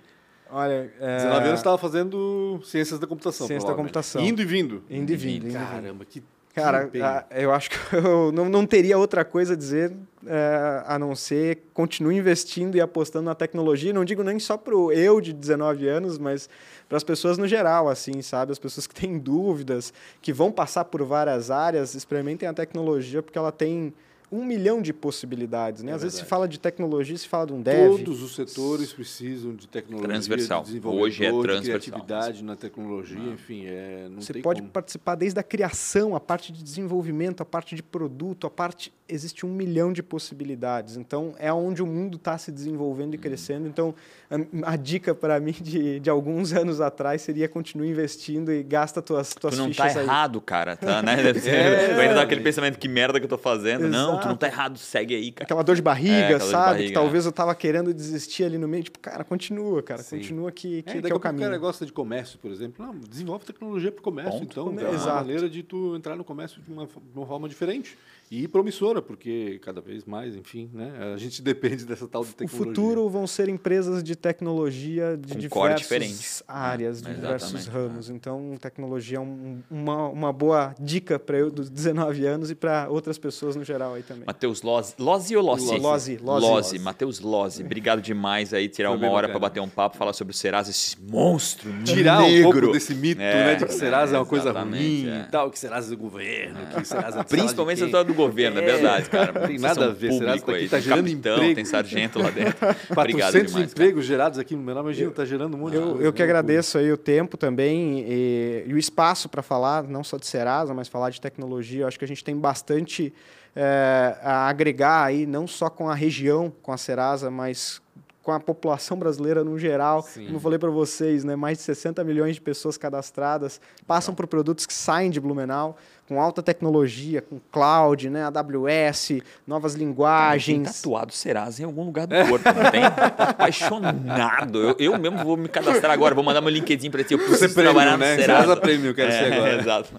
Olha. 0.50 0.92
É... 1.00 1.16
19 1.18 1.46
anos 1.46 1.60
estava 1.60 1.78
fazendo 1.78 2.60
ciências 2.64 2.98
da 2.98 3.06
computação. 3.06 3.46
Ciência 3.46 3.68
da 3.68 3.74
computação. 3.74 4.22
Indo 4.22 4.42
e 4.42 4.44
vindo. 4.44 4.82
Indo 4.90 5.12
e 5.12 5.16
vindo. 5.16 5.46
indo. 5.46 5.54
Caramba, 5.54 6.04
que. 6.04 6.22
Cara, 6.52 6.88
que 6.88 6.98
eu 7.30 7.52
acho 7.52 7.70
que 7.70 7.76
eu 7.94 8.32
não, 8.32 8.48
não 8.48 8.66
teria 8.66 8.98
outra 8.98 9.24
coisa 9.24 9.52
a 9.52 9.56
dizer 9.56 9.96
é, 10.26 10.82
a 10.84 10.98
não 10.98 11.14
ser 11.14 11.62
continue 11.72 12.16
investindo 12.16 12.74
e 12.74 12.80
apostando 12.80 13.26
na 13.26 13.36
tecnologia. 13.36 13.92
Não 13.92 14.04
digo 14.04 14.24
nem 14.24 14.36
só 14.40 14.56
para 14.56 14.76
o 14.76 14.90
eu 14.90 15.20
de 15.20 15.32
19 15.32 15.86
anos, 15.86 16.18
mas 16.18 16.50
para 16.90 16.96
as 16.96 17.04
pessoas 17.04 17.38
no 17.38 17.46
geral, 17.46 17.88
assim, 17.88 18.20
sabe? 18.20 18.50
As 18.50 18.58
pessoas 18.58 18.84
que 18.84 18.94
têm 18.94 19.16
dúvidas, 19.16 19.94
que 20.20 20.32
vão 20.32 20.50
passar 20.50 20.84
por 20.86 21.04
várias 21.04 21.48
áreas, 21.48 21.94
experimentem 21.94 22.48
a 22.48 22.52
tecnologia 22.52 23.22
porque 23.22 23.38
ela 23.38 23.52
tem 23.52 23.94
um 24.32 24.44
milhão 24.44 24.80
de 24.80 24.92
possibilidades, 24.92 25.82
né? 25.82 25.92
É 25.92 25.94
Às 25.94 26.02
vezes 26.02 26.14
se 26.14 26.20
verdade. 26.20 26.30
fala 26.30 26.48
de 26.48 26.60
tecnologia, 26.60 27.16
se 27.18 27.26
fala 27.26 27.46
de 27.48 27.52
um 27.52 27.60
dev. 27.60 27.96
Todos 27.98 28.22
os 28.22 28.34
setores 28.34 28.92
precisam 28.92 29.54
de 29.54 29.66
tecnologia, 29.66 30.08
Transversal. 30.08 30.62
de 30.62 30.80
Hoje 30.86 31.24
é 31.24 31.32
de 31.32 31.40
transversal. 31.42 31.62
criatividade 31.80 32.44
na 32.44 32.54
tecnologia, 32.56 33.18
enfim, 33.32 33.64
é, 33.66 34.06
não 34.08 34.20
Você 34.20 34.32
tem 34.32 34.42
pode 34.42 34.60
como. 34.60 34.70
participar 34.72 35.14
desde 35.16 35.40
a 35.40 35.42
criação, 35.42 36.14
a 36.14 36.20
parte 36.20 36.52
de 36.52 36.62
desenvolvimento, 36.62 37.42
a 37.42 37.46
parte 37.46 37.74
de 37.74 37.82
produto, 37.82 38.46
a 38.46 38.50
parte 38.50 38.92
existe 39.08 39.44
um 39.44 39.52
milhão 39.52 39.92
de 39.92 40.02
possibilidades. 40.04 40.96
Então 40.96 41.34
é 41.38 41.52
onde 41.52 41.82
o 41.82 41.86
mundo 41.86 42.16
está 42.16 42.38
se 42.38 42.52
desenvolvendo 42.52 43.14
e 43.14 43.16
Uhum. 43.16 43.22
crescendo. 43.22 43.66
Então 43.66 43.92
a, 44.30 44.72
a 44.72 44.76
dica 44.76 45.12
para 45.14 45.40
mim 45.40 45.50
de, 45.60 45.98
de 45.98 46.08
alguns 46.08 46.52
anos 46.54 46.80
atrás 46.80 47.20
seria 47.22 47.48
continue 47.48 47.88
investindo 47.88 48.52
e 48.52 48.62
gasta 48.62 49.02
tuas 49.02 49.34
tuas 49.34 49.54
Tu 49.54 49.58
não 49.58 49.66
tá 49.72 49.84
fichas 49.84 49.96
aí. 49.96 50.04
errado, 50.04 50.40
cara, 50.40 50.76
tá, 50.76 51.02
né? 51.02 51.16
É. 51.50 51.94
Vai 51.94 52.02
ainda 52.02 52.14
dar 52.14 52.22
aquele 52.22 52.40
pensamento, 52.42 52.78
que 52.78 52.86
merda 52.88 53.18
que 53.18 53.24
eu 53.24 53.28
tô 53.28 53.38
fazendo. 53.38 53.88
Não, 53.88 54.19
tu 54.22 54.28
não 54.28 54.36
tá 54.36 54.46
errado, 54.46 54.78
segue 54.78 55.14
aí, 55.14 55.32
cara. 55.32 55.44
Aquela 55.44 55.62
dor 55.62 55.76
de 55.76 55.82
barriga, 55.82 56.14
É, 56.14 56.28
dor 56.30 56.40
de 56.40 56.50
sabe? 56.50 56.64
barriga, 56.72 56.88
que 56.88 56.94
talvez 56.94 57.26
eu 57.26 57.32
tava 57.32 57.54
querendo 57.54 57.92
desistir 57.94 58.44
ali 58.44 58.58
no 58.58 58.68
meio. 58.68 58.84
Tipo, 58.84 58.98
cara, 58.98 59.24
continua, 59.24 59.82
cara. 59.82 60.02
Sim. 60.02 60.18
Continua 60.18 60.52
que, 60.52 60.82
que, 60.82 60.90
É, 60.90 60.92
que 60.92 60.98
é 60.98 61.00
o 61.00 61.02
pouco 61.02 61.16
o 61.18 61.20
cara 61.20 61.36
caminho. 61.38 61.60
gosta 61.60 61.84
de 61.86 61.92
comércio, 61.92 62.38
por 62.38 62.50
exemplo. 62.50 62.84
Não, 62.84 62.94
desenvolve 62.96 63.44
tecnologia 63.44 63.90
para 63.92 64.00
o 64.00 64.02
comércio, 64.02 64.32
Ponto. 64.40 64.52
então. 64.52 64.64
Come- 64.64 64.82
É 64.82 64.88
uma 64.88 65.14
maneira 65.14 65.48
de 65.48 65.62
tu 65.62 65.94
entrar 65.96 66.16
no 66.16 66.24
comércio 66.24 66.60
de 66.62 66.70
uma, 66.72 66.86
de 66.86 66.92
uma 67.14 67.26
forma 67.26 67.48
diferente. 67.48 67.96
E 68.32 68.46
promissora, 68.46 69.02
porque 69.02 69.58
cada 69.60 69.80
vez 69.80 70.04
mais, 70.04 70.36
enfim, 70.36 70.70
né? 70.72 70.92
A 71.12 71.16
gente 71.16 71.42
depende 71.42 71.84
dessa 71.84 72.06
tal 72.06 72.24
de 72.24 72.30
O 72.30 72.34
tecnologia. 72.34 72.74
futuro 72.74 73.08
vão 73.08 73.26
ser 73.26 73.48
empresas 73.48 74.04
de 74.04 74.14
tecnologia 74.14 75.16
de 75.16 75.48
Com 75.48 75.60
core 75.60 75.74
diversas 75.74 76.42
áreas, 76.46 77.02
de 77.02 77.10
É, 77.10 77.14
diversos 77.14 77.54
exatamente. 77.54 77.70
ramos. 77.90 78.08
Então, 78.10 78.56
tecnologia 78.60 79.18
é 79.18 79.20
um- 79.20 79.60
uma, 79.70 80.08
uma 80.08 80.32
boa 80.32 80.74
dica 80.78 81.18
para 81.18 81.38
eu 81.38 81.50
dos 81.50 81.68
19 81.68 82.24
anos 82.24 82.50
e 82.50 82.54
para 82.54 82.88
outras 82.88 83.18
pessoas 83.18 83.56
no 83.56 83.64
geral 83.64 83.94
aí 83.94 84.02
também. 84.10 84.24
Matheus 84.26 84.62
Lozzi. 84.62 84.94
Lozzi 84.98 85.36
ou 85.36 85.42
Lossi? 85.44 85.78
Lozzi, 85.78 86.18
Lozzi. 86.18 86.46
Lozzi. 86.46 86.78
Matheus 86.78 87.20
Lozzi. 87.20 87.62
Obrigado 87.62 88.02
demais 88.02 88.52
aí, 88.52 88.68
tirar 88.68 88.88
Foi 88.90 88.98
uma 88.98 89.10
hora 89.10 89.28
para 89.28 89.38
bater 89.38 89.60
um 89.60 89.68
papo, 89.68 89.96
falar 89.96 90.12
sobre 90.12 90.32
o 90.32 90.36
Serasa, 90.36 90.70
esse 90.70 90.96
monstro 91.00 91.70
Tirar 91.84 92.22
negro. 92.22 92.48
um 92.48 92.52
pouco 92.52 92.72
desse 92.72 92.94
mito, 92.94 93.20
É, 93.20 93.34
né? 93.34 93.54
De 93.54 93.66
que 93.66 93.72
Serasa 93.72 94.16
é 94.16 94.18
uma 94.18 94.26
é, 94.26 94.28
coisa 94.28 94.50
exatamente, 94.50 95.02
ruim 95.02 95.10
é. 95.10 95.20
e 95.20 95.30
tal, 95.30 95.50
que 95.50 95.58
Serasa 95.58 95.86
é 95.92 95.96
do 95.96 96.02
governo, 96.02 96.66
que 96.74 96.84
Serasa 96.84 97.20
é 97.20 97.24
Principalmente 97.24 97.84
história 97.84 98.04
de 98.04 98.12
do 98.12 98.16
governo, 98.16 98.58
é, 98.58 98.62
verdade, 98.62 99.08
cara. 99.08 99.32
Não 99.40 99.46
tem 99.46 99.58
nada 99.58 99.86
a 99.86 99.88
ver, 99.92 100.12
Serasa 100.12 100.44
tá 100.44 100.52
aqui, 100.52 100.68
tá 100.68 100.76
tem 100.76 100.80
gerando 100.82 101.04
capitão, 101.04 101.34
emprego. 101.34 101.54
tem 101.54 101.64
sargento 101.64 102.18
lá 102.18 102.30
dentro. 102.30 102.56
quem. 102.56 102.68
Obrigado 102.96 103.32
400 103.32 103.32
demais, 103.32 103.52
cara. 103.52 103.64
empregos 103.64 104.04
gerados 104.04 104.38
aqui 104.38 104.56
no 104.56 104.62
Menor, 104.62 104.80
imagina, 104.80 105.10
tá 105.10 105.24
gerando 105.24 105.54
um 105.54 105.58
monte 105.58 105.72
de 105.72 105.76
Eu, 105.76 105.82
coisa, 105.90 106.02
eu 106.04 106.12
que 106.12 106.18
né? 106.22 106.24
agradeço 106.24 106.78
aí 106.78 106.90
o 106.92 106.96
tempo 106.96 107.36
também 107.36 108.04
e, 108.06 108.64
e 108.66 108.74
o 108.74 108.78
espaço 108.78 109.28
para 109.28 109.42
falar, 109.42 109.84
não 109.84 110.02
só 110.02 110.16
de 110.16 110.26
Serasa, 110.26 110.74
mas 110.74 110.88
falar 110.88 111.10
de 111.10 111.20
tecnologia. 111.20 111.82
Eu 111.82 111.88
acho 111.88 111.98
que 111.98 112.04
a 112.04 112.08
gente 112.08 112.24
tem 112.24 112.36
bastante 112.36 113.12
eh, 113.54 114.16
a 114.22 114.48
agregar 114.48 115.04
aí, 115.04 115.26
não 115.26 115.46
só 115.46 115.68
com 115.68 115.88
a 115.88 115.94
região, 115.94 116.52
com 116.62 116.72
a 116.72 116.76
Serasa, 116.76 117.30
mas 117.30 117.80
com 118.22 118.32
a 118.32 118.40
população 118.40 118.96
brasileira 118.96 119.42
no 119.42 119.58
geral. 119.58 120.02
Sim. 120.02 120.26
Como 120.26 120.36
eu 120.36 120.40
falei 120.40 120.58
para 120.58 120.70
vocês, 120.70 121.24
né, 121.24 121.34
mais 121.34 121.58
de 121.58 121.64
60 121.64 122.04
milhões 122.04 122.36
de 122.36 122.40
pessoas 122.40 122.76
cadastradas 122.76 123.60
passam 123.86 124.14
por 124.14 124.26
produtos 124.26 124.66
que 124.66 124.74
saem 124.74 125.10
de 125.10 125.20
Blumenau, 125.20 125.76
com 126.10 126.20
alta 126.20 126.42
tecnologia, 126.42 127.22
com 127.22 127.38
cloud, 127.52 128.10
né, 128.10 128.24
AWS, 128.24 129.22
novas 129.46 129.74
Tem 129.74 129.86
linguagens. 129.86 130.82
tatuado 130.82 131.12
Serasa 131.12 131.62
em 131.62 131.64
algum 131.64 131.84
lugar 131.84 132.08
do 132.08 132.16
corpo, 132.28 132.48
não 132.52 132.68
tem? 132.68 132.82
Apaixonado. 132.84 134.58
Eu, 134.58 134.74
eu 134.80 134.98
mesmo 134.98 135.18
vou 135.18 135.36
me 135.36 135.48
cadastrar 135.48 135.92
agora, 135.92 136.12
vou 136.12 136.24
mandar 136.24 136.40
meu 136.40 136.50
LinkedIn 136.50 136.90
pra 136.90 137.04
ti. 137.04 137.14
Eu 137.14 137.18
Você 137.18 137.26
preciso 137.28 137.54
prêmio, 137.54 137.72
trabalhar 137.72 137.92
no 137.92 137.98
né? 137.98 138.16
Serasa. 138.16 138.42
Serasa 138.42 138.60
Premium, 138.60 138.86
eu 138.88 138.94
quero 138.96 139.12
ser 139.12 139.32
agora. 139.32 139.54
Exato. 139.62 139.90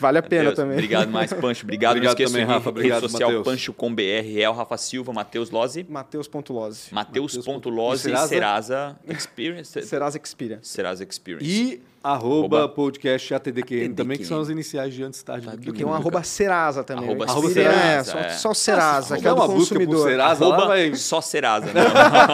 Vale 0.00 0.16
a 0.16 0.22
pena 0.22 0.52
também. 0.52 0.78
Obrigado 0.78 1.10
mais, 1.10 1.30
Pancho. 1.30 1.64
Obrigado, 1.64 1.96
Obrigado 1.96 2.18
não 2.18 2.26
também, 2.26 2.44
Rafa. 2.46 2.70
Obrigado, 2.70 3.02
rede 3.02 3.12
social 3.12 3.28
Matheus. 3.28 3.44
Pancho 3.44 3.74
com 3.74 3.94
BR, 3.94 4.32
Real 4.32 4.54
Rafa 4.54 4.78
Silva, 4.78 5.12
Matheus 5.12 5.50
Lozzi. 5.50 5.84
Matheus.lozzi 5.90 6.88
E 8.08 8.12
e 8.14 8.16
Serasa? 8.16 8.28
Serasa 8.28 8.96
Experience. 9.10 9.82
Serasa 9.82 10.16
Experience. 10.16 10.66
Serasa 10.66 11.04
Experience. 11.04 11.46
E 11.46 11.82
arroba, 12.02 12.58
Arroba 12.58 12.68
podcast 12.74 13.34
ATDQN 13.34 13.94
também, 13.94 14.18
que 14.18 14.24
são 14.24 14.40
as 14.40 14.48
iniciais 14.48 14.94
de 14.94 15.02
antes 15.02 15.22
tarde 15.22 15.48
do 15.48 15.72
que 15.72 15.78
Tem 15.78 15.86
um 15.86 15.92
arroba 15.94 16.22
Serasa 16.22 16.82
também. 16.82 17.04
Arroba 17.04 17.26
né? 17.26 17.30
Arroba 17.32 17.46
Experience, 17.48 18.10
Serasa, 18.10 18.18
É, 18.18 18.26
é. 18.26 18.30
só, 18.30 18.48
só 18.48 18.54
Serasa, 18.54 19.16
se 19.16 19.22
que 19.22 19.28
é 19.28 19.32
uma 19.32 19.46
busca 19.46 19.74
por 19.74 19.80
consumidor. 19.86 20.08
Serasa, 20.08 20.44
Arroba 20.44 20.66
vai... 20.66 20.94
só 20.94 21.20
Serasa. 21.20 21.66
né? 21.66 21.82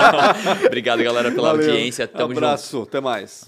Obrigado, 0.66 1.02
galera, 1.02 1.30
pela 1.30 1.52
Valeu. 1.52 1.68
audiência. 1.70 2.06
Tamo 2.06 2.34
junto. 2.34 2.44
Abraço, 2.44 2.82
até 2.82 3.00
mais. 3.00 3.44